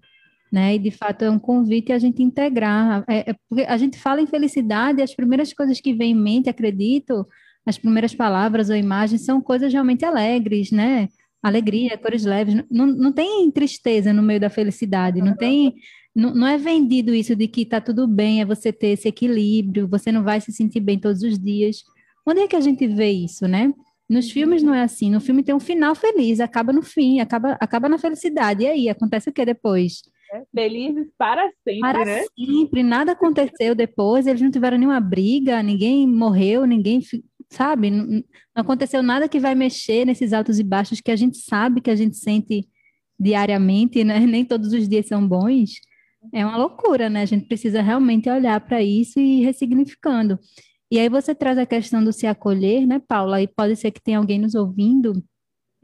Né? 0.51 0.77
E 0.77 0.79
de 0.79 0.91
fato 0.91 1.23
é 1.23 1.31
um 1.31 1.39
convite 1.39 1.93
a 1.93 1.99
gente 1.99 2.23
integrar. 2.23 3.05
É, 3.07 3.31
é 3.31 3.67
a 3.67 3.77
gente 3.77 3.99
fala 3.99 4.21
em 4.21 4.27
felicidade, 4.27 5.03
as 5.03 5.15
primeiras 5.15 5.53
coisas 5.53 5.81
que 5.81 5.93
vem 5.93 6.13
em 6.13 6.15
mente, 6.15 6.49
acredito, 6.49 7.27
as 7.65 7.77
primeiras 7.79 8.15
palavras 8.15 8.71
ou 8.71 8.77
imagens 8.77 9.27
são 9.27 9.41
coisas 9.43 9.73
realmente 9.73 10.05
alegres, 10.05 10.71
né? 10.73 11.09
Alegria, 11.43 11.97
cores 11.99 12.25
leves. 12.25 12.65
Não, 12.71 12.87
não 12.87 13.13
tem 13.13 13.51
tristeza 13.51 14.13
no 14.13 14.23
meio 14.23 14.41
da 14.41 14.51
felicidade, 14.51 15.21
não 15.21 15.37
tem 15.37 15.75
não, 16.15 16.35
não 16.35 16.47
é 16.49 16.59
vendido 16.59 17.15
isso 17.15 17.37
de 17.37 17.47
que 17.47 17.63
está 17.63 17.81
tudo 17.81 18.07
bem, 18.07 18.41
é 18.41 18.45
você 18.45 18.73
ter 18.73 18.89
esse 18.89 19.07
equilíbrio, 19.07 19.87
você 19.87 20.11
não 20.11 20.25
vai 20.25 20.41
se 20.41 20.53
sentir 20.53 20.81
bem 20.81 20.99
todos 20.99 21.23
os 21.23 21.39
dias. 21.39 21.85
Onde 22.27 22.41
é 22.41 22.49
que 22.49 22.57
a 22.57 22.61
gente 22.61 22.87
vê 22.89 23.11
isso, 23.11 23.47
né? 23.47 23.73
Nos 24.09 24.31
filmes 24.31 24.63
não 24.63 24.75
é 24.75 24.83
assim. 24.83 25.11
No 25.11 25.21
filme 25.21 25.45
tem 25.45 25.55
um 25.55 25.61
final 25.61 25.95
feliz, 25.95 26.41
acaba 26.41 26.73
no 26.73 26.83
fim, 26.83 27.21
acaba, 27.21 27.57
acaba 27.61 27.89
na 27.89 27.99
felicidade. 27.99 28.65
E 28.65 28.67
aí, 28.67 28.89
acontece 28.89 29.31
o 29.31 29.33
que 29.33 29.45
depois? 29.45 30.03
Felizes 30.55 31.09
para 31.17 31.51
sempre, 31.65 31.81
para 31.81 32.05
né? 32.05 32.25
sempre, 32.39 32.83
nada 32.83 33.13
aconteceu 33.13 33.75
depois, 33.75 34.27
eles 34.27 34.41
não 34.41 34.51
tiveram 34.51 34.79
nenhuma 34.79 35.01
briga, 35.01 35.63
ninguém 35.63 36.07
morreu, 36.07 36.67
ninguém, 36.67 37.01
sabe? 37.51 37.91
Não, 37.91 38.07
não 38.07 38.23
aconteceu 38.55 39.03
nada 39.03 39.29
que 39.29 39.39
vai 39.39 39.55
mexer 39.55 40.05
nesses 40.05 40.33
altos 40.33 40.59
e 40.59 40.65
baixos 40.65 41.01
que 41.01 41.11
a 41.11 41.17
gente 41.17 41.39
sabe 41.39 41.81
que 41.81 41.91
a 41.91 41.97
gente 41.97 42.17
sente 42.17 42.69
diariamente, 43.19 44.05
né? 44.05 44.19
Nem 44.27 44.45
todos 44.45 44.73
os 44.73 44.89
dias 44.89 45.07
são 45.07 45.27
bons. 45.27 45.73
É 46.33 46.45
uma 46.45 46.57
loucura, 46.57 47.09
né? 47.09 47.23
A 47.23 47.27
gente 47.27 47.47
precisa 47.47 47.81
realmente 47.81 48.29
olhar 48.29 48.61
para 48.61 48.83
isso 48.83 49.19
e 49.19 49.41
ir 49.41 49.45
ressignificando. 49.45 50.39
E 50.91 50.99
aí 50.99 51.09
você 51.09 51.35
traz 51.35 51.59
a 51.59 51.67
questão 51.67 52.03
do 52.03 52.13
se 52.13 52.27
acolher, 52.27 52.87
né, 52.87 53.01
Paula? 53.07 53.43
E 53.43 53.47
pode 53.47 53.77
ser 53.77 53.91
que 53.91 54.03
tenha 54.03 54.19
alguém 54.19 54.39
nos 54.39 54.55
ouvindo 54.55 55.23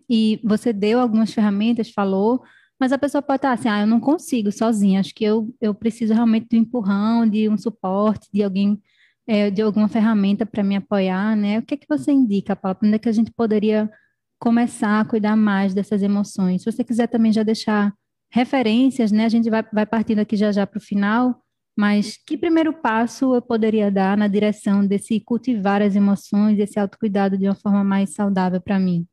e 0.09 0.41
você 0.43 0.73
deu 0.73 1.01
algumas 1.01 1.33
ferramentas, 1.33 1.91
falou, 1.91 2.43
mas 2.85 2.93
a 2.93 2.99
pessoa 2.99 3.23
pode 3.23 3.39
estar 3.39 3.53
assim, 3.53 3.67
ah, 3.67 3.81
eu 3.81 3.87
não 3.87 3.99
consigo 3.99 4.53
sozinha, 4.53 5.01
acho 5.01 5.15
que 5.15 5.25
eu, 5.25 5.49
eu 5.59 5.75
preciso 5.75 6.13
realmente 6.13 6.49
de 6.51 6.59
um 6.59 6.61
empurrão, 6.61 7.27
de 7.27 7.49
um 7.49 7.57
suporte, 7.57 8.29
de 8.31 8.43
alguém, 8.43 8.79
é, 9.27 9.51
de 9.51 9.63
alguma 9.63 9.89
ferramenta 9.89 10.45
para 10.45 10.63
me 10.63 10.77
apoiar, 10.77 11.35
né? 11.35 11.59
O 11.59 11.63
que 11.63 11.73
é 11.73 11.77
que 11.79 11.87
você 11.89 12.13
indica, 12.13 12.55
Paula? 12.55 12.77
Onde 12.85 12.97
é 12.97 12.99
que 12.99 13.09
a 13.09 13.13
gente 13.13 13.33
poderia 13.33 13.91
começar 14.39 15.01
a 15.01 15.05
cuidar 15.07 15.35
mais 15.35 15.73
dessas 15.73 16.03
emoções? 16.03 16.63
Se 16.63 16.71
você 16.71 16.85
quiser 16.85 17.07
também 17.07 17.33
já 17.33 17.43
deixar 17.43 17.91
referências, 18.31 19.11
né? 19.11 19.25
A 19.25 19.31
gente 19.31 19.49
vai, 19.49 19.63
vai 19.73 19.87
partindo 19.87 20.19
aqui 20.19 20.37
já 20.37 20.53
já 20.53 20.67
para 20.67 20.77
o 20.77 20.83
final, 20.83 21.43
mas 21.75 22.19
que 22.19 22.37
primeiro 22.37 22.71
passo 22.71 23.35
eu 23.35 23.41
poderia 23.41 23.91
dar 23.91 24.15
na 24.15 24.29
direção 24.29 24.87
desse 24.87 25.19
cultivar 25.21 25.81
as 25.81 25.97
emoções, 25.97 26.59
esse 26.59 26.79
autocuidado 26.79 27.39
de 27.39 27.47
uma 27.47 27.55
forma 27.55 27.83
mais 27.83 28.13
saudável 28.13 28.61
para 28.61 28.79
mim? 28.79 29.07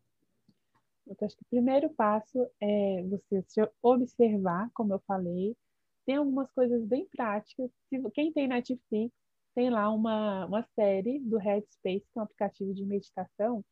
Eu 1.20 1.28
acho 1.28 1.36
que 1.36 1.44
o 1.44 1.50
primeiro 1.50 1.90
passo 1.92 2.48
é 2.62 3.04
você 3.04 3.44
se 3.48 3.62
observar, 3.82 4.70
como 4.74 4.94
eu 4.94 5.00
falei. 5.08 5.56
Tem 6.06 6.16
algumas 6.16 6.52
coisas 6.52 6.84
bem 6.86 7.08
práticas. 7.08 7.70
Quem 8.14 8.32
tem 8.32 8.48
Netflix, 8.48 9.14
tem 9.54 9.70
lá 9.70 9.92
uma, 9.92 10.46
uma 10.46 10.64
série 10.76 11.20
do 11.20 11.38
Headspace, 11.38 12.06
que 12.12 12.18
é 12.18 12.20
um 12.20 12.24
aplicativo 12.24 12.74
de 12.74 12.86
meditação, 12.86 13.64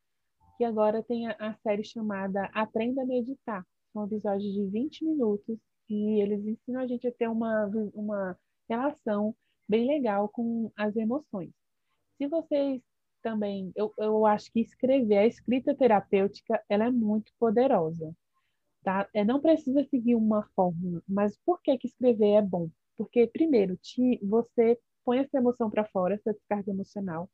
que 0.58 0.64
agora 0.64 1.02
tem 1.02 1.28
a, 1.28 1.36
a 1.40 1.56
série 1.56 1.84
chamada 1.84 2.46
Aprenda 2.54 3.02
a 3.02 3.06
Meditar 3.06 3.66
são 3.94 4.06
episódios 4.06 4.54
de 4.54 4.66
20 4.66 5.06
minutos 5.06 5.58
e 5.90 6.22
eles 6.22 6.46
ensinam 6.46 6.82
a 6.82 6.88
gente 6.88 7.08
a 7.08 7.12
ter 7.12 7.28
uma, 7.28 7.66
uma 7.94 8.38
relação 8.70 9.36
bem 9.68 9.88
legal 9.88 10.30
com 10.30 10.72
as 10.78 10.96
emoções. 10.96 11.52
Se 12.18 12.28
vocês 12.28 12.82
também, 13.22 13.72
eu, 13.76 13.94
eu 13.98 14.26
acho 14.26 14.52
que 14.52 14.62
escrever, 14.62 15.18
a 15.18 15.28
escrita 15.28 15.76
terapêutica, 15.76 16.62
ela 16.70 16.86
é 16.86 16.92
muito 16.92 17.32
poderosa, 17.40 18.16
tá? 18.84 19.08
É, 19.14 19.24
não 19.24 19.40
precisa 19.42 19.84
seguir 19.86 20.16
uma 20.16 20.44
fórmula, 20.56 21.02
mas 21.08 21.38
por 21.46 21.62
que 21.62 21.78
que 21.78 21.88
escrever 21.88 22.34
é 22.34 22.42
bom? 22.42 22.70
Porque, 22.98 23.28
primeiro, 23.28 23.78
te, 23.78 24.20
você 24.24 24.80
põe 25.06 25.20
essa 25.20 25.38
emoção 25.38 25.70
para 25.70 25.86
fora, 25.86 26.16
essa 26.16 26.34
descarga 26.34 26.72
emocional, 26.72 27.30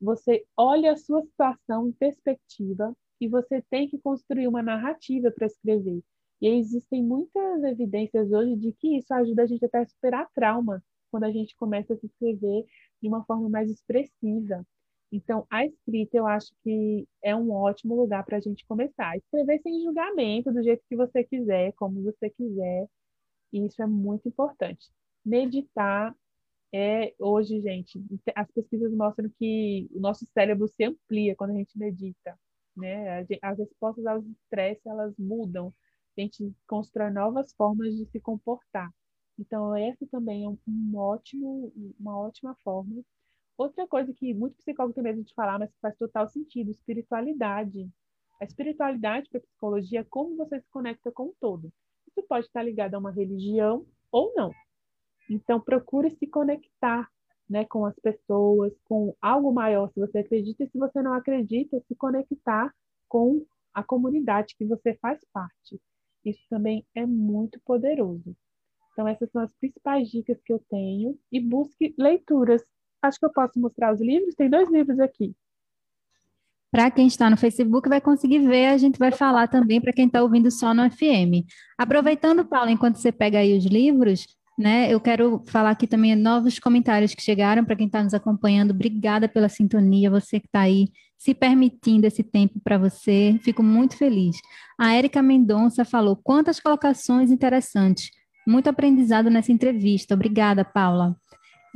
você 0.00 0.44
olha 0.56 0.92
a 0.92 0.96
sua 0.96 1.22
situação 1.22 1.88
em 1.88 1.92
perspectiva 1.92 2.94
e 3.20 3.28
você 3.28 3.62
tem 3.70 3.88
que 3.88 3.98
construir 3.98 4.48
uma 4.48 4.62
narrativa 4.62 5.30
para 5.30 5.46
escrever. 5.46 6.02
E 6.40 6.48
existem 6.48 7.02
muitas 7.02 7.62
evidências 7.62 8.30
hoje 8.32 8.56
de 8.56 8.72
que 8.72 8.98
isso 8.98 9.12
ajuda 9.14 9.42
a 9.42 9.46
gente 9.46 9.64
até 9.64 9.78
a 9.78 9.86
superar 9.86 10.28
trauma, 10.34 10.82
quando 11.10 11.24
a 11.24 11.30
gente 11.30 11.56
começa 11.56 11.94
a 11.94 11.96
se 11.96 12.06
escrever 12.06 12.66
de 13.00 13.08
uma 13.08 13.24
forma 13.24 13.48
mais 13.48 13.70
expressiva. 13.70 14.66
Então, 15.14 15.46
a 15.50 15.64
escrita 15.64 16.16
eu 16.16 16.26
acho 16.26 16.52
que 16.62 17.06
é 17.22 17.36
um 17.36 17.52
ótimo 17.52 17.94
lugar 17.94 18.24
para 18.24 18.38
a 18.38 18.40
gente 18.40 18.66
começar. 18.66 19.16
Escrever 19.16 19.60
sem 19.62 19.82
julgamento, 19.82 20.52
do 20.52 20.62
jeito 20.62 20.82
que 20.88 20.96
você 20.96 21.22
quiser, 21.24 21.72
como 21.74 22.02
você 22.02 22.30
quiser. 22.30 22.88
E 23.52 23.66
isso 23.66 23.82
é 23.82 23.86
muito 23.86 24.28
importante. 24.28 24.90
Meditar 25.24 26.14
é, 26.72 27.14
hoje, 27.18 27.60
gente, 27.60 28.02
as 28.34 28.50
pesquisas 28.50 28.92
mostram 28.92 29.30
que 29.38 29.88
o 29.94 30.00
nosso 30.00 30.26
cérebro 30.26 30.66
se 30.68 30.84
amplia 30.84 31.36
quando 31.36 31.52
a 31.52 31.54
gente 31.54 31.78
medita 31.78 32.36
né? 32.76 33.26
As 33.42 33.58
respostas 33.58 34.06
aos 34.06 34.24
estresses, 34.26 34.84
elas 34.86 35.14
mudam. 35.18 35.72
A 36.16 36.20
gente 36.20 36.54
constrói 36.66 37.10
novas 37.10 37.52
formas 37.54 37.94
de 37.94 38.06
se 38.06 38.20
comportar. 38.20 38.90
Então, 39.38 39.74
essa 39.76 40.06
também 40.10 40.44
é 40.44 40.48
um 40.48 40.96
ótimo, 40.96 41.72
uma 41.98 42.18
ótima 42.18 42.56
forma. 42.62 43.02
Outra 43.56 43.86
coisa 43.86 44.12
que 44.12 44.34
muito 44.34 44.56
psicólogo 44.56 44.94
tem 44.94 45.04
medo 45.04 45.22
de 45.22 45.34
falar, 45.34 45.58
mas 45.58 45.70
que 45.70 45.80
faz 45.80 45.96
total 45.96 46.28
sentido, 46.28 46.70
espiritualidade. 46.70 47.88
A 48.40 48.44
espiritualidade 48.44 49.28
para 49.28 49.38
a 49.38 49.42
psicologia 49.42 50.00
é 50.00 50.04
como 50.04 50.36
você 50.36 50.60
se 50.60 50.68
conecta 50.70 51.12
com 51.12 51.28
o 51.28 51.34
todo. 51.40 51.72
Isso 52.08 52.22
pode 52.28 52.46
estar 52.46 52.62
ligado 52.62 52.94
a 52.94 52.98
uma 52.98 53.12
religião 53.12 53.86
ou 54.10 54.32
não. 54.34 54.50
Então, 55.30 55.60
procure 55.60 56.10
se 56.10 56.26
conectar 56.26 57.08
né, 57.48 57.64
com 57.64 57.86
as 57.86 57.98
pessoas, 57.98 58.72
com 58.84 59.14
algo 59.20 59.52
maior, 59.52 59.88
se 59.92 60.00
você 60.00 60.18
acredita, 60.18 60.64
e 60.64 60.68
se 60.68 60.78
você 60.78 61.00
não 61.02 61.12
acredita, 61.12 61.80
se 61.86 61.94
conectar 61.94 62.74
com 63.08 63.44
a 63.72 63.82
comunidade 63.82 64.54
que 64.56 64.64
você 64.64 64.94
faz 64.94 65.20
parte. 65.32 65.80
Isso 66.24 66.42
também 66.48 66.86
é 66.94 67.04
muito 67.04 67.60
poderoso. 67.64 68.36
Então, 68.92 69.06
essas 69.06 69.30
são 69.30 69.42
as 69.42 69.52
principais 69.54 70.08
dicas 70.08 70.40
que 70.42 70.52
eu 70.52 70.58
tenho. 70.70 71.18
E 71.30 71.40
busque 71.40 71.94
leituras. 71.98 72.64
Acho 73.06 73.18
que 73.18 73.26
eu 73.26 73.32
posso 73.32 73.58
mostrar 73.58 73.92
os 73.92 74.00
livros. 74.00 74.34
Tem 74.34 74.48
dois 74.48 74.70
livros 74.70 74.98
aqui. 74.98 75.34
Para 76.70 76.90
quem 76.90 77.06
está 77.06 77.30
no 77.30 77.36
Facebook 77.36 77.88
vai 77.88 78.00
conseguir 78.00 78.40
ver, 78.40 78.66
a 78.66 78.76
gente 78.76 78.98
vai 78.98 79.12
falar 79.12 79.46
também 79.46 79.80
para 79.80 79.92
quem 79.92 80.06
está 80.06 80.20
ouvindo 80.22 80.50
só 80.50 80.74
no 80.74 80.90
FM. 80.90 81.46
Aproveitando, 81.78 82.44
Paulo, 82.44 82.68
enquanto 82.68 82.96
você 82.96 83.12
pega 83.12 83.38
aí 83.38 83.56
os 83.56 83.64
livros, 83.64 84.26
né? 84.58 84.92
Eu 84.92 85.00
quero 85.00 85.42
falar 85.46 85.70
aqui 85.70 85.86
também 85.86 86.16
novos 86.16 86.58
comentários 86.58 87.14
que 87.14 87.22
chegaram 87.22 87.64
para 87.64 87.76
quem 87.76 87.86
está 87.86 88.02
nos 88.02 88.14
acompanhando. 88.14 88.72
Obrigada 88.72 89.28
pela 89.28 89.48
sintonia, 89.48 90.10
você 90.10 90.40
que 90.40 90.46
está 90.46 90.60
aí 90.60 90.88
se 91.16 91.34
permitindo 91.34 92.06
esse 92.06 92.22
tempo 92.22 92.60
para 92.62 92.76
você. 92.76 93.38
Fico 93.42 93.62
muito 93.62 93.96
feliz. 93.96 94.36
A 94.78 94.94
Érica 94.94 95.22
Mendonça 95.22 95.84
falou: 95.84 96.16
quantas 96.16 96.58
colocações 96.58 97.30
interessantes. 97.30 98.10
Muito 98.46 98.68
aprendizado 98.68 99.30
nessa 99.30 99.50
entrevista. 99.50 100.14
Obrigada, 100.14 100.64
Paula. 100.64 101.16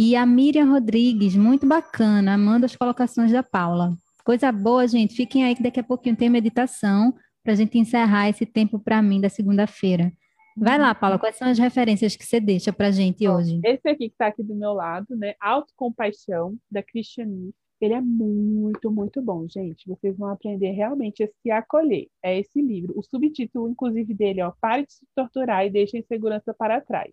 E 0.00 0.14
a 0.14 0.24
Miriam 0.24 0.70
Rodrigues, 0.70 1.34
muito 1.34 1.66
bacana, 1.66 2.34
amando 2.34 2.64
as 2.64 2.76
colocações 2.76 3.32
da 3.32 3.42
Paula. 3.42 3.96
Coisa 4.24 4.52
boa, 4.52 4.86
gente. 4.86 5.12
Fiquem 5.12 5.42
aí 5.44 5.56
que 5.56 5.62
daqui 5.62 5.80
a 5.80 5.82
pouquinho 5.82 6.14
tem 6.14 6.30
meditação 6.30 7.12
para 7.42 7.52
a 7.52 7.56
gente 7.56 7.76
encerrar 7.76 8.28
esse 8.28 8.46
tempo 8.46 8.78
para 8.78 9.02
mim 9.02 9.20
da 9.20 9.28
segunda-feira. 9.28 10.12
Vai 10.56 10.78
lá, 10.78 10.94
Paula, 10.94 11.18
quais 11.18 11.34
são 11.34 11.48
as 11.48 11.58
referências 11.58 12.14
que 12.14 12.24
você 12.24 12.38
deixa 12.38 12.72
para 12.72 12.86
a 12.86 12.90
gente 12.92 13.26
Bom, 13.26 13.34
hoje? 13.34 13.60
Esse 13.64 13.88
aqui 13.88 14.08
que 14.08 14.14
está 14.14 14.28
aqui 14.28 14.44
do 14.44 14.54
meu 14.54 14.72
lado, 14.72 15.16
né? 15.16 15.34
Autocompaixão, 15.40 16.56
da 16.70 16.80
Christiane. 16.80 17.52
Ele 17.80 17.94
é 17.94 18.00
muito, 18.00 18.92
muito 18.92 19.20
bom, 19.20 19.48
gente. 19.48 19.84
Vocês 19.88 20.16
vão 20.16 20.28
aprender 20.28 20.70
realmente 20.70 21.24
a 21.24 21.28
se 21.42 21.50
acolher. 21.50 22.06
É 22.22 22.38
esse 22.38 22.62
livro. 22.62 22.92
O 22.96 23.02
subtítulo, 23.02 23.68
inclusive, 23.68 24.14
dele, 24.14 24.42
ó, 24.42 24.52
Pare 24.60 24.86
de 24.86 24.92
se 24.92 25.06
torturar 25.12 25.66
e 25.66 25.70
deixe 25.70 25.96
a 25.96 26.00
insegurança 26.00 26.54
para 26.54 26.80
trás. 26.80 27.12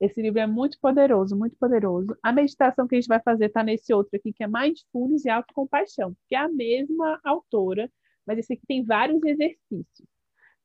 Esse 0.00 0.22
livro 0.22 0.38
é 0.38 0.46
muito 0.46 0.78
poderoso, 0.80 1.36
muito 1.36 1.56
poderoso. 1.56 2.16
A 2.22 2.32
meditação 2.32 2.86
que 2.86 2.94
a 2.94 3.00
gente 3.00 3.08
vai 3.08 3.20
fazer 3.20 3.46
está 3.46 3.64
nesse 3.64 3.92
outro 3.92 4.16
aqui, 4.16 4.32
que 4.32 4.44
é 4.44 4.46
Mindfulness 4.46 5.24
e 5.24 5.30
Autocompaixão, 5.30 6.16
que 6.28 6.36
é 6.36 6.38
a 6.38 6.48
mesma 6.48 7.20
autora, 7.24 7.90
mas 8.26 8.38
esse 8.38 8.52
aqui 8.52 8.62
tem 8.66 8.84
vários 8.84 9.22
exercícios. 9.24 10.06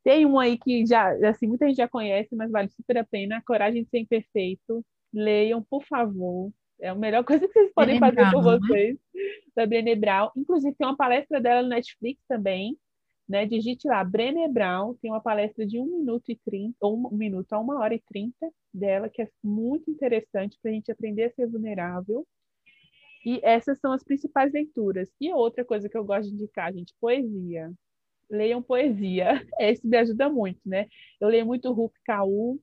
Tem 0.03 0.25
um 0.25 0.37
aí 0.37 0.57
que 0.57 0.85
já, 0.85 1.13
assim, 1.29 1.47
muita 1.47 1.65
gente 1.67 1.77
já 1.77 1.87
conhece, 1.87 2.35
mas 2.35 2.51
vale 2.51 2.69
super 2.69 2.97
a 2.97 3.05
pena, 3.05 3.41
Coragem 3.45 3.83
de 3.83 3.89
Ser 3.89 3.99
Imperfeito. 3.99 4.85
Leiam, 5.13 5.63
por 5.63 5.83
favor. 5.85 6.51
É 6.79 6.89
a 6.89 6.95
melhor 6.95 7.23
coisa 7.25 7.47
que 7.47 7.53
vocês 7.53 7.71
podem 7.73 7.99
Brené 7.99 8.15
fazer 8.15 8.29
Brown, 8.29 8.43
por 8.43 8.51
né? 8.51 8.59
vocês, 8.59 8.95
né? 8.95 9.21
da 9.55 9.65
Brené 9.65 9.95
Brown. 9.95 10.29
Inclusive, 10.35 10.75
tem 10.75 10.85
uma 10.85 10.97
palestra 10.97 11.39
dela 11.39 11.63
no 11.63 11.69
Netflix 11.69 12.21
também, 12.27 12.77
né? 13.33 13.47
Digite 13.47 13.87
lá, 13.87 14.03
Brené 14.03 14.47
Brown, 14.47 14.93
tem 15.01 15.09
uma 15.09 15.19
palestra 15.19 15.65
de 15.65 15.79
1 15.79 15.85
minuto 15.87 16.31
e 16.31 16.35
30, 16.45 16.77
ou 16.79 16.95
1 17.11 17.17
minuto 17.17 17.51
a 17.51 17.59
1 17.59 17.69
hora 17.69 17.95
e 17.95 17.99
30 17.99 18.35
dela, 18.71 19.09
que 19.09 19.23
é 19.23 19.29
muito 19.43 19.89
interessante 19.89 20.55
para 20.61 20.69
a 20.69 20.73
gente 20.75 20.91
aprender 20.91 21.23
a 21.23 21.31
ser 21.31 21.47
vulnerável. 21.47 22.27
E 23.25 23.39
essas 23.41 23.79
são 23.79 23.91
as 23.91 24.03
principais 24.03 24.53
leituras. 24.53 25.09
E 25.19 25.33
outra 25.33 25.65
coisa 25.65 25.89
que 25.89 25.97
eu 25.97 26.05
gosto 26.05 26.29
de 26.29 26.35
indicar, 26.35 26.71
gente, 26.71 26.93
poesia. 27.01 27.73
Leiam 28.29 28.61
poesia. 28.61 29.43
Esse 29.59 29.87
me 29.87 29.97
ajuda 29.97 30.29
muito, 30.29 30.61
né? 30.63 30.85
Eu 31.19 31.27
leio 31.27 31.45
muito 31.47 31.73
Rupi 31.73 31.99
Kaur, 32.05 32.59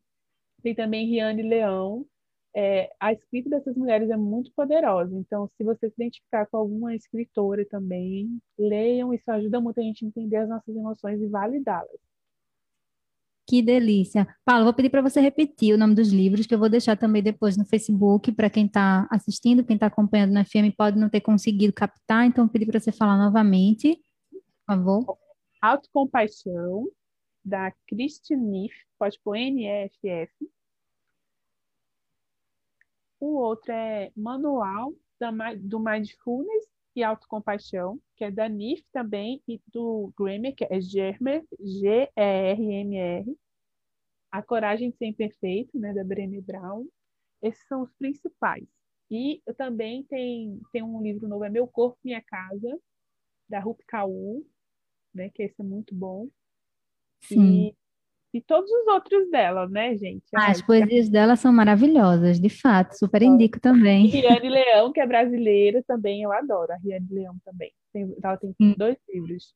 tem 0.62 0.72
também 0.72 1.08
Riane 1.08 1.42
Leão, 1.42 2.06
é, 2.54 2.90
a 2.98 3.12
escrita 3.12 3.50
dessas 3.50 3.76
mulheres 3.76 4.10
é 4.10 4.16
muito 4.16 4.52
poderosa. 4.54 5.16
Então, 5.16 5.48
se 5.48 5.62
você 5.62 5.88
se 5.88 5.94
identificar 5.96 6.46
com 6.46 6.56
alguma 6.56 6.94
escritora 6.94 7.64
também, 7.66 8.40
leiam, 8.58 9.14
isso 9.14 9.30
ajuda 9.30 9.60
muito 9.60 9.80
a 9.80 9.82
gente 9.82 10.04
a 10.04 10.08
entender 10.08 10.36
as 10.36 10.48
nossas 10.48 10.74
emoções 10.74 11.20
e 11.20 11.28
validá-las. 11.28 12.00
Que 13.46 13.62
delícia. 13.62 14.28
Paulo, 14.44 14.64
vou 14.64 14.72
pedir 14.72 14.90
para 14.90 15.02
você 15.02 15.20
repetir 15.20 15.74
o 15.74 15.78
nome 15.78 15.94
dos 15.94 16.12
livros, 16.12 16.46
que 16.46 16.54
eu 16.54 16.58
vou 16.58 16.68
deixar 16.68 16.96
também 16.96 17.20
depois 17.20 17.56
no 17.56 17.64
Facebook, 17.64 18.30
para 18.30 18.48
quem 18.48 18.66
está 18.66 19.08
assistindo, 19.10 19.64
quem 19.64 19.74
está 19.74 19.86
acompanhando 19.86 20.32
na 20.32 20.44
FM 20.44 20.70
pode 20.76 20.96
não 20.96 21.08
ter 21.08 21.20
conseguido 21.20 21.72
captar, 21.72 22.26
então 22.26 22.44
vou 22.44 22.52
pedir 22.52 22.66
para 22.66 22.78
você 22.78 22.92
falar 22.92 23.18
novamente, 23.18 23.98
por 24.30 24.76
favor. 24.76 25.18
Autocompaixão, 25.60 26.86
da 27.44 27.72
Christine 27.88 28.62
Neff, 28.62 28.74
pode 28.98 29.18
pôr 29.24 29.36
N-E-F-F, 29.36 30.32
o 33.20 33.36
outro 33.36 33.70
é 33.70 34.10
Manual 34.16 34.94
do 35.60 35.78
Mindfulness 35.78 36.66
e 36.96 37.02
Autocompaixão, 37.04 38.00
que 38.16 38.24
é 38.24 38.30
da 38.30 38.48
NIF 38.48 38.82
também, 38.92 39.42
e 39.46 39.60
do 39.72 40.12
Gramer, 40.18 40.54
que 40.54 40.64
é 40.64 40.80
Germer, 40.80 41.44
G-E-R-M-R. 41.60 43.36
A 44.32 44.42
Coragem 44.42 44.90
de 44.90 45.30
Ser 45.32 45.68
né, 45.74 45.92
da 45.92 46.02
Brené 46.02 46.40
Brown. 46.40 46.86
Esses 47.42 47.66
são 47.66 47.82
os 47.82 47.92
principais. 47.94 48.66
E 49.10 49.42
também 49.56 50.04
tem, 50.04 50.60
tem 50.72 50.82
um 50.82 51.02
livro 51.02 51.28
novo, 51.28 51.44
é 51.44 51.50
Meu 51.50 51.66
Corpo, 51.66 51.98
Minha 52.04 52.22
Casa, 52.22 52.80
da 53.48 53.58
Rup 53.58 53.80
Kaur, 53.86 54.42
né, 55.12 55.28
que 55.30 55.42
esse 55.42 55.60
é 55.60 55.64
muito 55.64 55.94
bom. 55.94 56.28
Sim. 57.22 57.68
E 57.68 57.76
e 58.32 58.40
todos 58.40 58.70
os 58.70 58.86
outros 58.86 59.30
dela, 59.30 59.68
né, 59.68 59.96
gente? 59.96 60.24
Ah, 60.34 60.50
as 60.50 60.62
poesias 60.62 61.08
dela 61.08 61.34
são 61.36 61.52
maravilhosas, 61.52 62.40
de 62.40 62.48
fato, 62.48 62.96
super 62.96 63.22
indico 63.22 63.58
também. 63.60 64.06
Riane 64.06 64.48
Leão, 64.48 64.92
que 64.92 65.00
é 65.00 65.06
brasileira, 65.06 65.82
também 65.86 66.22
eu 66.22 66.32
adoro. 66.32 66.72
A 66.72 66.76
Riane 66.76 67.08
Leão 67.10 67.36
também. 67.44 67.72
Tem, 67.92 68.14
ela 68.22 68.36
tem 68.36 68.54
dois 68.76 68.96
livros. 69.12 69.54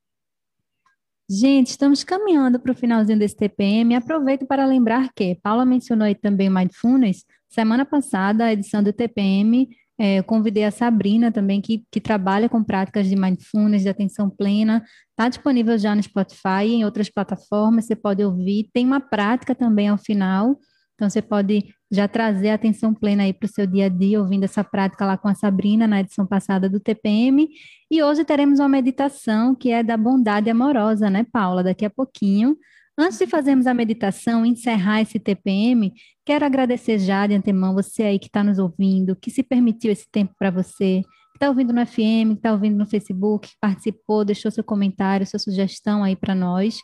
Gente, 1.31 1.69
estamos 1.69 2.05
caminhando 2.05 2.61
para 2.61 2.73
o 2.73 2.75
finalzinho 2.77 3.19
desse 3.19 3.37
TPM. 3.37 3.95
Aproveito 3.95 4.47
para 4.47 4.67
lembrar 4.67 5.11
que 5.15 5.37
Paula 5.37 5.65
mencionou 5.65 6.05
aí 6.05 6.15
também 6.15 6.51
Mindfulness. 6.51 7.25
Semana 7.49 7.85
passada, 7.87 8.45
a 8.45 8.53
edição 8.53 8.83
do 8.83 8.93
TPM 8.93 9.69
é, 9.99 10.19
eu 10.19 10.25
convidei 10.25 10.65
a 10.65 10.71
Sabrina 10.71 11.31
também, 11.31 11.61
que, 11.61 11.85
que 11.91 12.01
trabalha 12.01 12.49
com 12.49 12.63
práticas 12.65 13.07
de 13.07 13.15
mindfulness, 13.15 13.83
de 13.83 13.89
atenção 13.89 14.29
plena. 14.29 14.85
Está 15.11 15.29
disponível 15.29 15.79
já 15.79 15.95
no 15.95 16.03
Spotify 16.03 16.65
e 16.67 16.75
em 16.75 16.85
outras 16.85 17.09
plataformas, 17.09 17.85
você 17.85 17.95
pode 17.95 18.25
ouvir. 18.25 18.69
Tem 18.73 18.85
uma 18.85 19.01
prática 19.01 19.55
também 19.55 19.89
ao 19.89 19.99
final, 19.99 20.59
então 20.95 21.09
você 21.09 21.23
pode 21.23 21.73
já 21.91 22.09
trazer 22.09 22.51
a 22.51 22.55
atenção 22.55 22.93
plena 22.93 23.23
aí 23.23 23.33
para 23.33 23.47
o 23.47 23.49
seu 23.49 23.67
dia 23.67 23.87
a 23.87 23.89
dia, 23.89 24.21
ouvindo 24.21 24.45
essa 24.45 24.65
prática 24.65 25.07
lá 25.07 25.17
com 25.17 25.29
a 25.29 25.35
Sabrina 25.35 25.87
na 25.87 26.01
edição 26.01 26.27
passada 26.27 26.69
do 26.69 26.81
TPM. 26.81 27.49
E 27.89 28.03
hoje 28.03 28.25
teremos 28.25 28.59
uma 28.59 28.69
meditação 28.69 29.55
que 29.55 29.71
é 29.71 29.83
da 29.83 29.97
bondade 29.97 30.51
amorosa, 30.51 31.09
né, 31.09 31.25
Paula? 31.33 31.63
Daqui 31.63 31.85
a 31.85 31.91
pouquinho. 31.91 32.57
Antes 32.97 33.19
de 33.19 33.27
fazermos 33.27 33.67
a 33.67 33.75
meditação, 33.75 34.47
encerrar 34.47 35.01
esse 35.01 35.19
TPM, 35.19 35.93
quero 36.25 36.45
agradecer 36.45 36.97
já 37.01 37.27
de 37.27 37.35
antemão 37.35 37.75
você 37.75 38.05
aí 38.05 38.19
que 38.21 38.29
está 38.29 38.45
nos 38.45 38.59
ouvindo, 38.59 39.17
que 39.17 39.33
se 39.33 39.43
permitiu 39.43 39.91
esse 39.91 40.09
tempo 40.09 40.33
para 40.39 40.49
você, 40.49 41.03
que 41.03 41.37
está 41.37 41.49
ouvindo 41.49 41.73
no 41.73 41.85
FM, 41.85 42.31
que 42.31 42.35
está 42.35 42.53
ouvindo 42.53 42.77
no 42.77 42.87
Facebook, 42.87 43.49
que 43.49 43.57
participou, 43.61 44.25
deixou 44.25 44.49
seu 44.49 44.63
comentário, 44.63 45.27
sua 45.27 45.41
sugestão 45.41 46.05
aí 46.05 46.15
para 46.15 46.37
nós. 46.37 46.79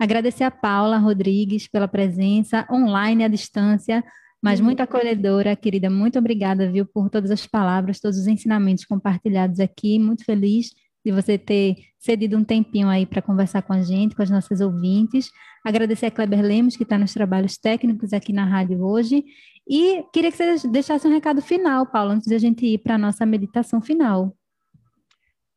Agradecer 0.00 0.44
a 0.44 0.50
Paula 0.50 0.96
Rodrigues 0.96 1.66
pela 1.66 1.88
presença 1.88 2.64
online 2.70 3.24
à 3.24 3.28
distância, 3.28 4.04
mas 4.40 4.60
muito 4.60 4.80
acolhedora, 4.80 5.56
querida. 5.56 5.90
Muito 5.90 6.20
obrigada, 6.20 6.70
viu, 6.70 6.86
por 6.86 7.10
todas 7.10 7.32
as 7.32 7.44
palavras, 7.48 7.98
todos 7.98 8.16
os 8.16 8.28
ensinamentos 8.28 8.84
compartilhados 8.84 9.58
aqui. 9.58 9.98
Muito 9.98 10.24
feliz 10.24 10.70
de 11.04 11.12
você 11.12 11.38
ter 11.38 11.76
cedido 11.98 12.36
um 12.36 12.44
tempinho 12.44 12.88
aí 12.88 13.06
para 13.06 13.22
conversar 13.22 13.62
com 13.62 13.72
a 13.72 13.82
gente, 13.82 14.14
com 14.14 14.22
as 14.22 14.30
nossas 14.30 14.60
ouvintes. 14.60 15.30
Agradecer 15.64 16.06
a 16.06 16.10
Kleber 16.10 16.42
Lemos, 16.42 16.76
que 16.76 16.82
está 16.82 16.98
nos 16.98 17.12
trabalhos 17.12 17.58
técnicos 17.58 18.12
aqui 18.12 18.32
na 18.32 18.44
rádio 18.44 18.82
hoje. 18.82 19.24
E 19.68 20.02
queria 20.12 20.30
que 20.30 20.36
você 20.36 20.68
deixasse 20.68 21.06
um 21.06 21.12
recado 21.12 21.42
final, 21.42 21.86
Paulo, 21.86 22.12
antes 22.12 22.26
de 22.26 22.34
a 22.34 22.38
gente 22.38 22.64
ir 22.64 22.78
para 22.78 22.94
a 22.94 22.98
nossa 22.98 23.26
meditação 23.26 23.80
final. 23.80 24.34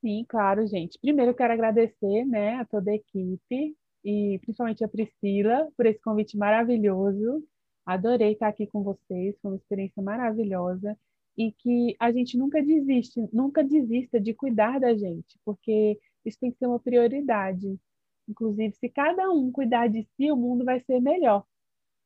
Sim, 0.02 0.26
claro, 0.28 0.66
gente. 0.68 1.00
Primeiro, 1.00 1.34
quero 1.34 1.54
agradecer 1.54 2.26
né, 2.26 2.56
a 2.56 2.66
toda 2.66 2.92
a 2.92 2.96
equipe 2.96 3.76
e 4.04 4.40
principalmente 4.42 4.84
a 4.84 4.88
Priscila 4.88 5.68
por 5.78 5.86
esse 5.86 6.02
convite 6.02 6.36
maravilhoso. 6.38 7.44
Adorei 7.86 8.34
estar 8.34 8.48
aqui 8.48 8.68
com 8.68 8.84
vocês, 8.84 9.36
foi 9.42 9.52
uma 9.52 9.58
experiência 9.58 10.02
maravilhosa 10.02 10.98
e 11.38 11.52
que 11.52 11.96
a 12.00 12.12
gente 12.12 12.38
nunca 12.38 12.62
desiste, 12.62 13.28
nunca 13.32 13.64
desista 13.64 14.20
de 14.20 14.34
cuidar 14.34 14.80
da 14.80 14.96
gente, 14.96 15.40
porque 15.46 16.00
isso 16.26 16.40
tem 16.40 16.52
que 16.52 16.58
ser 16.58 16.68
uma 16.68 16.80
prioridade. 16.80 17.80
Inclusive, 18.28 18.76
se 18.76 18.90
cada 18.90 19.30
um 19.32 19.52
cuidar 19.52 19.88
de 19.88 20.08
si, 20.16 20.32
o 20.32 20.36
mundo 20.36 20.66
vai 20.66 20.80
ser 20.82 21.00
melhor, 21.00 21.46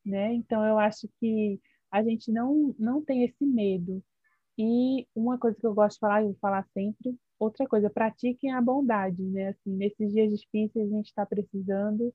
né? 0.05 0.33
Então, 0.33 0.65
eu 0.65 0.79
acho 0.79 1.09
que 1.19 1.59
a 1.91 2.03
gente 2.03 2.31
não, 2.31 2.75
não 2.79 3.03
tem 3.03 3.23
esse 3.23 3.45
medo. 3.45 4.03
E 4.57 5.07
uma 5.15 5.37
coisa 5.37 5.57
que 5.59 5.65
eu 5.67 5.73
gosto 5.73 5.95
de 5.95 5.99
falar, 5.99 6.21
eu 6.21 6.27
vou 6.27 6.37
falar 6.39 6.65
sempre, 6.73 7.17
outra 7.39 7.67
coisa, 7.67 7.89
pratiquem 7.89 8.51
a 8.53 8.61
bondade, 8.61 9.21
né? 9.23 9.49
Assim, 9.49 9.71
nesses 9.75 10.11
dias 10.13 10.39
difíceis 10.39 10.87
a 10.87 10.95
gente 10.95 11.07
está 11.07 11.25
precisando 11.25 12.13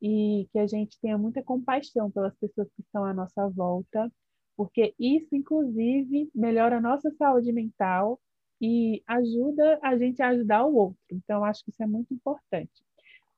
e 0.00 0.48
que 0.52 0.58
a 0.58 0.66
gente 0.66 0.98
tenha 1.00 1.18
muita 1.18 1.42
compaixão 1.42 2.10
pelas 2.10 2.34
pessoas 2.36 2.68
que 2.74 2.82
estão 2.82 3.04
à 3.04 3.14
nossa 3.14 3.48
volta 3.48 4.10
porque 4.56 4.94
isso, 4.98 5.34
inclusive, 5.34 6.30
melhora 6.34 6.78
a 6.78 6.80
nossa 6.80 7.10
saúde 7.12 7.52
mental 7.52 8.20
e 8.60 9.02
ajuda 9.06 9.78
a 9.82 9.96
gente 9.98 10.22
a 10.22 10.28
ajudar 10.28 10.64
o 10.66 10.74
outro. 10.76 10.98
Então, 11.12 11.44
acho 11.44 11.64
que 11.64 11.70
isso 11.70 11.82
é 11.82 11.86
muito 11.86 12.14
importante. 12.14 12.72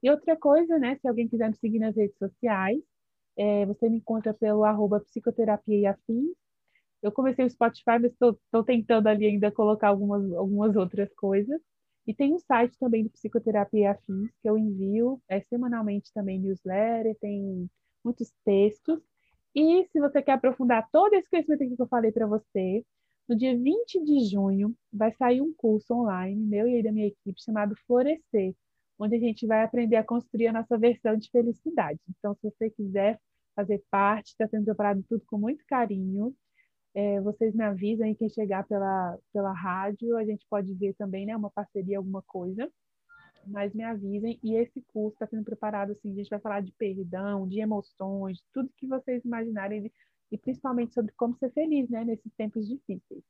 E 0.02 0.10
outra 0.10 0.36
coisa, 0.36 0.78
né, 0.78 0.96
se 0.96 1.08
alguém 1.08 1.28
quiser 1.28 1.48
me 1.48 1.56
seguir 1.56 1.80
nas 1.80 1.96
redes 1.96 2.16
sociais, 2.18 2.80
é, 3.36 3.66
você 3.66 3.88
me 3.88 3.98
encontra 3.98 4.34
pelo 4.34 4.64
arroba 4.64 5.00
psicoterapia 5.00 5.78
e 5.78 5.86
afins. 5.86 6.36
Eu 7.02 7.12
comecei 7.12 7.44
o 7.44 7.50
Spotify, 7.50 7.98
mas 8.00 8.12
estou 8.12 8.64
tentando 8.64 9.08
ali 9.08 9.26
ainda 9.26 9.52
colocar 9.52 9.88
algumas, 9.88 10.32
algumas 10.34 10.76
outras 10.76 11.12
coisas. 11.14 11.60
E 12.06 12.14
tem 12.14 12.34
um 12.34 12.38
site 12.38 12.76
também 12.78 13.04
do 13.04 13.10
Psicoterapia 13.10 13.80
e 13.80 13.86
Afins, 13.86 14.30
que 14.42 14.48
eu 14.48 14.56
envio 14.56 15.20
é, 15.28 15.40
semanalmente 15.42 16.12
também 16.12 16.40
newsletter, 16.40 17.16
tem 17.20 17.68
muitos 18.02 18.32
textos. 18.44 18.98
E 19.60 19.88
se 19.88 19.98
você 19.98 20.22
quer 20.22 20.34
aprofundar 20.34 20.88
todo 20.92 21.14
esse 21.14 21.28
conhecimento 21.28 21.64
aqui 21.64 21.74
que 21.74 21.82
eu 21.82 21.88
falei 21.88 22.12
para 22.12 22.28
você, 22.28 22.86
no 23.28 23.34
dia 23.34 23.58
20 23.58 24.04
de 24.04 24.20
junho 24.30 24.72
vai 24.92 25.10
sair 25.10 25.42
um 25.42 25.52
curso 25.52 25.92
online, 25.94 26.40
meu 26.40 26.68
e 26.68 26.76
aí 26.76 26.82
da 26.82 26.92
minha 26.92 27.08
equipe, 27.08 27.42
chamado 27.42 27.74
Florescer, 27.84 28.54
onde 28.96 29.16
a 29.16 29.18
gente 29.18 29.48
vai 29.48 29.64
aprender 29.64 29.96
a 29.96 30.04
construir 30.04 30.46
a 30.46 30.52
nossa 30.52 30.78
versão 30.78 31.16
de 31.16 31.28
felicidade. 31.28 31.98
Então, 32.08 32.36
se 32.36 32.48
você 32.48 32.70
quiser 32.70 33.20
fazer 33.56 33.82
parte, 33.90 34.28
está 34.28 34.46
sendo 34.46 34.64
preparado 34.64 35.04
tudo 35.08 35.24
com 35.26 35.36
muito 35.36 35.64
carinho. 35.66 36.32
É, 36.94 37.20
vocês 37.20 37.52
me 37.52 37.64
avisam 37.64 38.06
aí 38.06 38.14
quem 38.14 38.28
chegar 38.28 38.64
pela, 38.64 39.18
pela 39.32 39.52
rádio, 39.52 40.16
a 40.16 40.24
gente 40.24 40.46
pode 40.48 40.72
ver 40.74 40.94
também, 40.94 41.26
né, 41.26 41.36
uma 41.36 41.50
parceria, 41.50 41.98
alguma 41.98 42.22
coisa 42.22 42.70
mas 43.48 43.74
me 43.74 43.82
avisem. 43.82 44.38
E 44.42 44.54
esse 44.54 44.80
curso 44.92 45.14
está 45.14 45.26
sendo 45.26 45.44
preparado 45.44 45.92
assim, 45.92 46.12
a 46.12 46.14
gente 46.14 46.30
vai 46.30 46.40
falar 46.40 46.60
de 46.60 46.72
perdão, 46.72 47.46
de 47.48 47.60
emoções, 47.60 48.42
tudo 48.52 48.72
que 48.76 48.86
vocês 48.86 49.24
imaginarem 49.24 49.90
e 50.30 50.38
principalmente 50.38 50.94
sobre 50.94 51.12
como 51.16 51.36
ser 51.36 51.50
feliz, 51.52 51.88
né, 51.88 52.04
nesses 52.04 52.32
tempos 52.34 52.68
difíceis. 52.68 53.22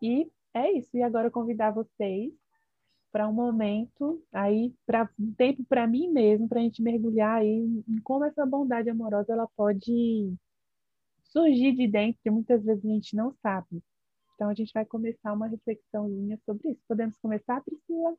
E 0.00 0.30
é 0.54 0.72
isso. 0.72 0.96
E 0.96 1.02
agora 1.02 1.30
convidar 1.30 1.70
vocês 1.70 2.32
para 3.12 3.28
um 3.28 3.32
momento 3.32 4.22
aí, 4.32 4.74
para 4.84 5.08
um 5.18 5.32
tempo 5.32 5.64
para 5.64 5.86
mim 5.86 6.08
mesmo, 6.08 6.48
para 6.48 6.60
a 6.60 6.62
gente 6.62 6.82
mergulhar 6.82 7.40
aí 7.40 7.84
em 7.88 7.98
como 8.02 8.24
essa 8.24 8.44
bondade 8.44 8.90
amorosa 8.90 9.32
ela 9.32 9.48
pode 9.56 10.34
surgir 11.22 11.72
de 11.76 11.86
dentro 11.86 12.20
e 12.24 12.30
muitas 12.30 12.64
vezes 12.64 12.84
a 12.84 12.88
gente 12.88 13.14
não 13.14 13.32
sabe. 13.42 13.82
Então 14.34 14.48
a 14.48 14.54
gente 14.54 14.72
vai 14.72 14.84
começar 14.84 15.32
uma 15.32 15.46
reflexãozinha 15.46 16.38
sobre 16.44 16.70
isso. 16.70 16.80
Podemos 16.88 17.16
começar, 17.18 17.62
Priscila? 17.62 18.16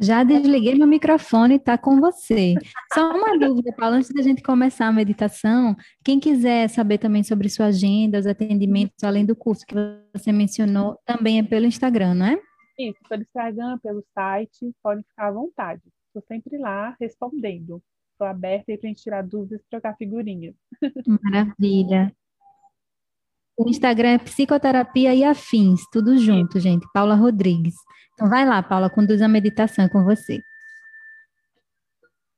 Já 0.00 0.24
desliguei 0.24 0.74
meu 0.74 0.86
microfone, 0.86 1.56
está 1.56 1.76
com 1.76 2.00
você. 2.00 2.54
Só 2.94 3.12
uma 3.12 3.36
dúvida, 3.38 3.72
Paulo, 3.76 3.96
antes 3.96 4.10
da 4.12 4.22
gente 4.22 4.42
começar 4.42 4.86
a 4.86 4.92
meditação, 4.92 5.76
quem 6.02 6.18
quiser 6.18 6.68
saber 6.68 6.98
também 6.98 7.22
sobre 7.22 7.50
sua 7.50 7.66
agenda, 7.66 8.18
os 8.18 8.26
atendimentos, 8.26 9.04
além 9.04 9.26
do 9.26 9.36
curso 9.36 9.66
que 9.66 9.74
você 10.14 10.32
mencionou, 10.32 10.98
também 11.04 11.38
é 11.38 11.42
pelo 11.42 11.66
Instagram, 11.66 12.14
não 12.14 12.26
é? 12.26 12.40
Isso, 12.78 12.98
pelo 13.08 13.22
Instagram, 13.22 13.78
pelo 13.82 14.02
site, 14.14 14.72
pode 14.82 15.02
ficar 15.02 15.28
à 15.28 15.32
vontade. 15.32 15.82
Estou 16.06 16.22
sempre 16.26 16.56
lá 16.56 16.96
respondendo. 16.98 17.82
Estou 18.12 18.26
aberta 18.26 18.72
aí 18.72 18.78
para 18.78 18.88
a 18.88 18.90
gente 18.90 19.02
tirar 19.02 19.22
dúvidas 19.22 19.60
e 19.60 19.70
trocar 19.70 19.96
figurinhas. 19.96 20.54
Maravilha. 21.22 22.14
O 23.56 23.68
Instagram 23.68 24.12
é 24.12 24.18
Psicoterapia 24.18 25.14
e 25.14 25.22
Afins, 25.22 25.82
tudo 25.92 26.16
junto, 26.16 26.58
gente. 26.58 26.86
Paula 26.94 27.14
Rodrigues. 27.14 27.74
Então 28.20 28.28
vai 28.28 28.44
lá, 28.44 28.62
Paula, 28.62 28.90
conduz 28.90 29.22
a 29.22 29.28
meditação 29.28 29.88
com 29.88 30.04
você. 30.04 30.44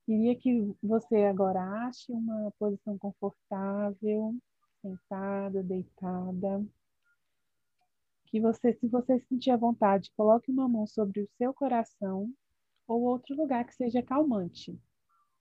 Queria 0.06 0.36
que 0.36 0.72
você 0.80 1.24
agora 1.24 1.60
ache 1.88 2.12
uma 2.12 2.52
posição 2.56 2.96
confortável, 2.96 4.32
sentada, 4.80 5.60
deitada. 5.60 6.64
Que 8.26 8.40
você, 8.40 8.72
se 8.74 8.86
você 8.86 9.18
sentir 9.28 9.50
à 9.50 9.56
vontade, 9.56 10.12
coloque 10.16 10.52
uma 10.52 10.68
mão 10.68 10.86
sobre 10.86 11.20
o 11.20 11.28
seu 11.36 11.52
coração 11.52 12.32
ou 12.86 13.02
outro 13.02 13.34
lugar 13.34 13.64
que 13.64 13.74
seja 13.74 14.00
calmante. 14.04 14.80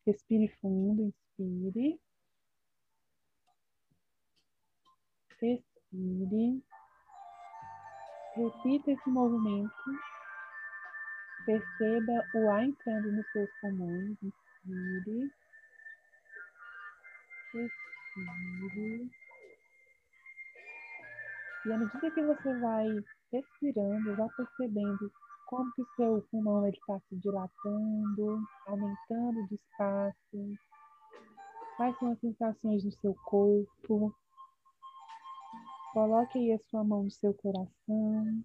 Respire 0.07 0.47
fundo, 0.59 1.13
inspire. 1.37 2.01
Expire. 5.39 6.63
Repita 8.33 8.91
esse 8.91 9.07
movimento 9.07 9.71
Perceba 11.45 12.27
o 12.35 12.49
ar 12.49 12.63
entrando 12.65 13.11
nos 13.11 13.31
seus 13.31 13.49
pulmões. 13.61 14.17
Inspire. 14.21 15.31
Expire. 17.53 19.11
E 21.65 21.71
à 21.71 21.77
medida 21.77 22.11
que 22.11 22.21
você 22.23 22.59
vai 22.59 22.87
respirando, 23.31 24.15
vai 24.15 24.27
percebendo 24.35 25.11
como 25.45 25.71
que 25.73 25.81
o 25.81 25.95
seu 25.95 26.27
pulmão 26.31 26.67
está 26.67 26.99
se 27.07 27.15
dilatando, 27.17 28.43
aumentando 28.65 29.47
de 29.47 29.55
espaço. 29.55 30.57
Quais 31.77 31.97
são 31.99 32.11
as 32.11 32.19
sensações 32.19 32.83
no 32.83 32.91
seu 32.93 33.13
corpo? 33.25 34.15
Coloque 35.93 36.39
aí 36.39 36.53
a 36.53 36.59
sua 36.69 36.83
mão 36.83 37.03
no 37.03 37.11
seu 37.11 37.33
coração. 37.33 38.43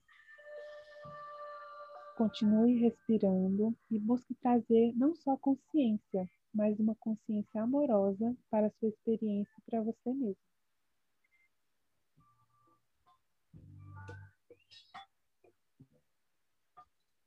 Continue 2.17 2.79
respirando 2.79 3.77
e 3.91 3.99
busque 3.99 4.35
trazer 4.37 4.91
não 4.97 5.15
só 5.15 5.37
consciência, 5.37 6.27
mas 6.53 6.81
uma 6.81 6.95
consciência 6.95 7.63
amorosa 7.63 8.35
para 8.51 8.69
a 8.69 8.71
sua 8.71 8.89
experiência 8.89 9.53
e 9.59 9.71
para 9.71 9.83
você 9.83 10.15
mesmo. 10.15 10.41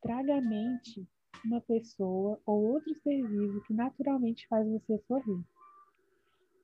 Traga 0.02 0.38
à 0.38 0.42
mente 0.42 1.08
uma 1.46 1.62
pessoa 1.62 2.42
ou 2.44 2.72
outro 2.72 2.96
ser 2.96 3.28
vivo 3.28 3.62
que 3.66 3.74
naturalmente 3.76 4.48
faz 4.48 4.68
você 4.68 4.98
sorrir. 5.08 5.46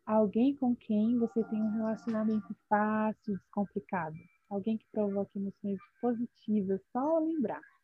Alguém 0.03 0.55
com 0.55 0.76
quem 0.76 1.19
você 1.19 1.43
tem 1.43 1.61
um 1.61 1.73
relacionamento 1.73 2.55
fácil, 2.67 3.38
descomplicado. 3.38 4.17
Alguém 4.49 4.80
que 4.80 4.86
provoque 4.91 5.38
emoções 5.38 5.80
positivas 6.01 6.82
só 6.91 6.99
ao 6.99 7.23
lembrar. 7.23 7.74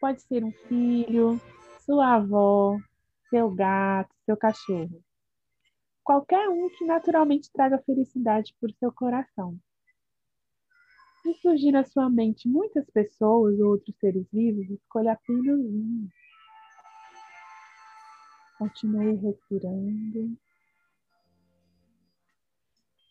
Pode 0.00 0.22
ser 0.22 0.44
um 0.44 0.52
filho, 0.52 1.40
sua 1.84 2.14
avó, 2.14 2.78
seu 3.30 3.50
gato, 3.50 4.14
seu 4.24 4.36
cachorro. 4.36 5.02
Qualquer 6.04 6.48
um 6.48 6.70
que 6.70 6.84
naturalmente 6.84 7.50
traga 7.52 7.78
felicidade 7.78 8.54
para 8.60 8.70
o 8.70 8.74
seu 8.74 8.92
coração. 8.92 9.58
Se 11.22 11.34
surgir 11.34 11.72
na 11.72 11.84
sua 11.84 12.08
mente 12.08 12.48
muitas 12.48 12.88
pessoas 12.90 13.58
ou 13.58 13.72
outros 13.72 13.96
seres 13.98 14.26
vivos, 14.32 14.70
escolha 14.70 15.12
apenas 15.12 15.58
um. 15.58 16.08
Continue 18.56 19.16
respirando. 19.16 20.38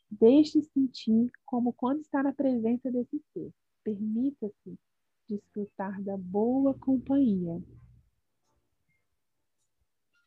Deixe 0.10 0.64
sentir 0.64 1.30
como 1.46 1.74
quando 1.74 2.00
está 2.00 2.24
na 2.24 2.34
presença 2.34 2.90
desse 2.90 3.22
ser. 3.34 3.54
Permita-se 3.84 4.80
desfrutar 5.28 6.02
da 6.02 6.18
boa 6.18 6.74
companhia. 6.74 7.62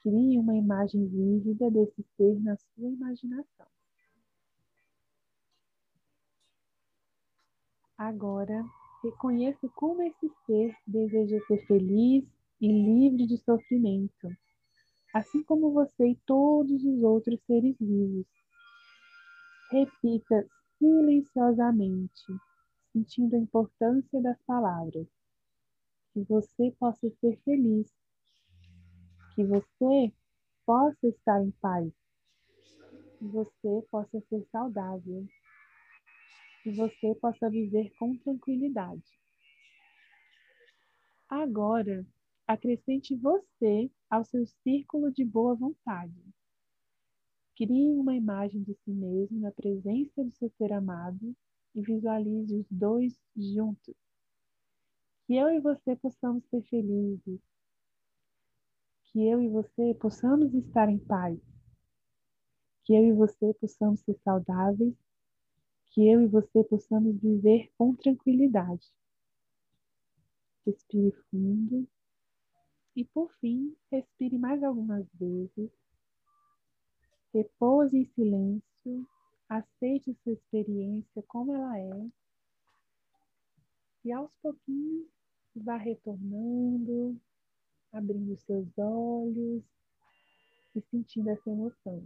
Crie 0.03 0.39
uma 0.39 0.57
imagem 0.57 1.07
vívida 1.07 1.71
desse 1.71 2.03
ser 2.17 2.41
na 2.41 2.57
sua 2.57 2.89
imaginação. 2.89 3.67
Agora, 7.99 8.65
reconheça 9.03 9.69
como 9.75 10.03
esse 10.03 10.31
ser 10.47 10.75
deseja 10.87 11.39
ser 11.47 11.67
feliz 11.67 12.25
e 12.61 12.67
livre 12.67 13.27
de 13.27 13.37
sofrimento, 13.39 14.29
assim 15.15 15.43
como 15.43 15.73
você 15.73 16.09
e 16.09 16.17
todos 16.25 16.83
os 16.83 17.03
outros 17.03 17.39
seres 17.47 17.77
vivos. 17.79 18.27
Repita 19.71 20.47
silenciosamente 20.79 22.33
sentindo 22.93 23.35
a 23.37 23.39
importância 23.39 24.21
das 24.21 24.41
palavras. 24.43 25.07
Que 26.13 26.23
você 26.25 26.73
possa 26.79 27.11
ser 27.21 27.39
feliz. 27.45 27.93
Que 29.35 29.45
você 29.45 30.13
possa 30.67 31.07
estar 31.07 31.43
em 31.43 31.51
paz. 31.53 31.93
Que 33.19 33.25
você 33.27 33.87
possa 33.91 34.21
ser 34.29 34.45
saudável. 34.51 35.27
Que 36.63 36.73
você 36.73 37.15
possa 37.15 37.49
viver 37.49 37.91
com 37.99 38.17
tranquilidade. 38.19 39.21
Agora, 41.29 42.05
acrescente 42.47 43.15
você 43.15 43.91
ao 44.11 44.25
seu 44.25 44.45
círculo 44.47 45.13
de 45.13 45.25
boa 45.25 45.55
vontade. 45.55 46.21
Crie 47.57 47.95
uma 47.95 48.17
imagem 48.17 48.63
de 48.63 48.75
si 48.75 48.91
mesmo 48.91 49.39
na 49.39 49.53
presença 49.53 50.25
do 50.25 50.33
seu 50.33 50.51
ser 50.59 50.73
amado 50.73 51.37
e 51.75 51.83
visualize 51.83 52.55
os 52.55 52.67
dois 52.71 53.19
juntos. 53.37 53.95
Que 55.27 55.37
eu 55.37 55.49
e 55.51 55.61
você 55.61 55.95
possamos 55.97 56.45
ser 56.47 56.63
felizes. 56.63 57.41
Que 59.05 59.29
eu 59.29 59.41
e 59.41 59.49
você 59.49 59.95
possamos 59.95 60.53
estar 60.55 60.89
em 60.89 60.99
paz. 60.99 61.39
Que 62.85 62.95
eu 62.95 63.05
e 63.05 63.13
você 63.13 63.55
possamos 63.55 64.01
ser 64.01 64.19
saudáveis. 64.25 64.95
Que 65.93 66.09
eu 66.09 66.23
e 66.23 66.27
você 66.27 66.65
possamos 66.65 67.17
viver 67.21 67.71
com 67.77 67.95
tranquilidade. 67.95 68.87
Respire 70.67 71.13
fundo. 71.31 71.89
E 72.97 73.05
por 73.05 73.33
fim, 73.41 73.77
respire 73.91 74.37
mais 74.39 74.63
algumas 74.63 75.07
vezes. 75.15 75.71
Repouse 77.33 77.97
em 77.97 78.05
silêncio 78.07 79.07
Aceite 79.51 80.17
sua 80.23 80.33
experiência 80.33 81.25
como 81.27 81.53
ela 81.53 81.77
é. 81.77 82.09
E 84.05 84.13
aos 84.13 84.31
pouquinhos 84.41 85.09
vá 85.57 85.77
retornando, 85.77 87.21
abrindo 87.93 88.39
seus 88.47 88.69
olhos 88.79 89.65
e 90.77 90.81
sentindo 90.83 91.31
essa 91.31 91.51
emoção. 91.51 92.01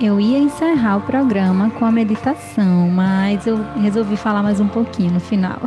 Eu 0.00 0.20
ia 0.20 0.38
encerrar 0.38 0.98
o 0.98 1.00
programa 1.00 1.70
com 1.70 1.84
a 1.84 1.90
meditação, 1.90 2.88
mas 2.88 3.48
eu 3.48 3.60
resolvi 3.80 4.16
falar 4.16 4.44
mais 4.44 4.60
um 4.60 4.68
pouquinho 4.68 5.14
no 5.14 5.18
final. 5.18 5.58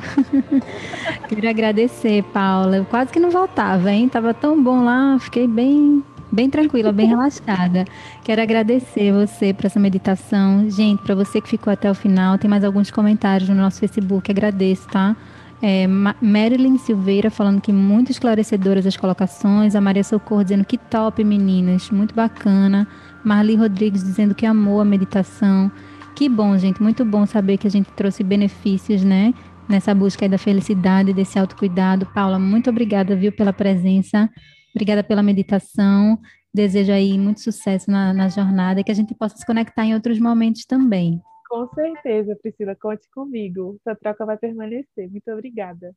Queria 1.27 1.49
agradecer, 1.49 2.23
Paula. 2.31 2.77
Eu 2.77 2.85
quase 2.85 3.11
que 3.11 3.19
não 3.19 3.29
voltava, 3.29 3.91
hein? 3.91 4.07
Tava 4.07 4.33
tão 4.33 4.63
bom 4.63 4.85
lá, 4.85 5.17
fiquei 5.19 5.45
bem, 5.49 6.01
bem 6.31 6.49
tranquila, 6.49 6.93
bem 6.93 7.07
relaxada. 7.07 7.83
Quero 8.23 8.41
agradecer 8.41 9.11
você 9.11 9.53
por 9.53 9.65
essa 9.65 9.81
meditação. 9.81 10.69
Gente, 10.69 11.01
para 11.01 11.13
você 11.13 11.41
que 11.41 11.49
ficou 11.49 11.73
até 11.73 11.91
o 11.91 11.93
final, 11.93 12.37
tem 12.37 12.49
mais 12.49 12.63
alguns 12.63 12.89
comentários 12.89 13.49
no 13.49 13.55
nosso 13.55 13.81
Facebook, 13.81 14.31
agradeço, 14.31 14.87
tá? 14.87 15.13
É, 15.61 15.85
Marilyn 15.87 16.77
Silveira 16.77 17.29
falando 17.29 17.61
que 17.61 17.71
muito 17.71 18.11
esclarecedoras 18.11 18.87
as 18.87 18.95
colocações. 18.95 19.75
A 19.75 19.81
Maria 19.81 20.03
Socorro 20.03 20.41
dizendo 20.41 20.63
que 20.63 20.77
top, 20.77 21.21
meninas, 21.21 21.91
muito 21.91 22.15
bacana. 22.15 22.87
Marli 23.23 23.55
Rodrigues 23.55 24.03
dizendo 24.03 24.35
que 24.35 24.45
amou 24.45 24.81
a 24.81 24.85
meditação. 24.85 25.71
Que 26.15 26.27
bom, 26.27 26.57
gente, 26.57 26.81
muito 26.81 27.05
bom 27.05 27.25
saber 27.25 27.57
que 27.57 27.67
a 27.67 27.71
gente 27.71 27.91
trouxe 27.93 28.23
benefícios, 28.23 29.03
né? 29.03 29.33
Nessa 29.69 29.93
busca 29.93 30.27
da 30.27 30.37
felicidade, 30.37 31.13
desse 31.13 31.39
autocuidado. 31.39 32.05
Paula, 32.07 32.37
muito 32.37 32.69
obrigada, 32.69 33.15
viu, 33.15 33.31
pela 33.31 33.53
presença. 33.53 34.29
Obrigada 34.75 35.03
pela 35.03 35.23
meditação. 35.23 36.19
Desejo 36.53 36.91
aí 36.91 37.17
muito 37.17 37.39
sucesso 37.39 37.89
na, 37.89 38.13
na 38.13 38.27
jornada 38.27 38.81
e 38.81 38.83
que 38.83 38.91
a 38.91 38.95
gente 38.95 39.15
possa 39.15 39.37
se 39.37 39.45
conectar 39.45 39.85
em 39.85 39.93
outros 39.93 40.19
momentos 40.19 40.65
também. 40.65 41.21
Com 41.49 41.67
certeza, 41.73 42.35
Priscila, 42.41 42.75
conte 42.75 43.09
comigo. 43.13 43.77
Essa 43.85 43.95
troca 43.95 44.25
vai 44.25 44.37
permanecer. 44.37 45.09
Muito 45.09 45.29
obrigada. 45.31 45.93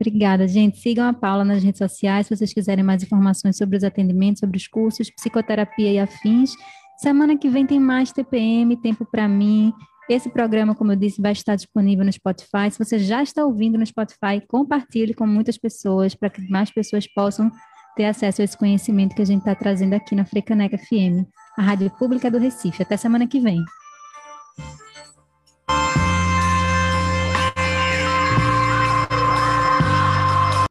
Obrigada, 0.00 0.46
gente. 0.48 0.78
Sigam 0.78 1.08
a 1.08 1.12
Paula 1.12 1.44
nas 1.44 1.62
redes 1.62 1.78
sociais 1.78 2.26
se 2.26 2.36
vocês 2.36 2.52
quiserem 2.52 2.84
mais 2.84 3.02
informações 3.02 3.56
sobre 3.56 3.76
os 3.76 3.84
atendimentos, 3.84 4.40
sobre 4.40 4.56
os 4.56 4.66
cursos, 4.66 5.10
psicoterapia 5.10 5.92
e 5.92 5.98
afins. 5.98 6.52
Semana 6.98 7.36
que 7.36 7.48
vem 7.48 7.66
tem 7.66 7.80
mais 7.80 8.12
TPM, 8.12 8.76
Tempo 8.76 9.04
para 9.04 9.28
mim. 9.28 9.72
Esse 10.08 10.28
programa, 10.28 10.74
como 10.74 10.92
eu 10.92 10.96
disse, 10.96 11.22
vai 11.22 11.32
estar 11.32 11.56
disponível 11.56 12.04
no 12.04 12.12
Spotify. 12.12 12.70
Se 12.70 12.78
você 12.78 12.98
já 12.98 13.22
está 13.22 13.44
ouvindo 13.44 13.78
no 13.78 13.86
Spotify, 13.86 14.40
compartilhe 14.46 15.14
com 15.14 15.26
muitas 15.26 15.56
pessoas 15.56 16.14
para 16.14 16.28
que 16.28 16.46
mais 16.50 16.70
pessoas 16.70 17.06
possam 17.06 17.50
ter 17.96 18.04
acesso 18.04 18.42
a 18.42 18.44
esse 18.44 18.58
conhecimento 18.58 19.14
que 19.14 19.22
a 19.22 19.24
gente 19.24 19.38
está 19.38 19.54
trazendo 19.54 19.94
aqui 19.94 20.14
na 20.14 20.26
Frecaneca 20.26 20.76
FM, 20.76 21.24
a 21.56 21.62
rádio 21.62 21.90
pública 21.90 22.30
do 22.30 22.38
Recife. 22.38 22.82
Até 22.82 22.96
semana 22.96 23.26
que 23.26 23.40
vem. 23.40 23.64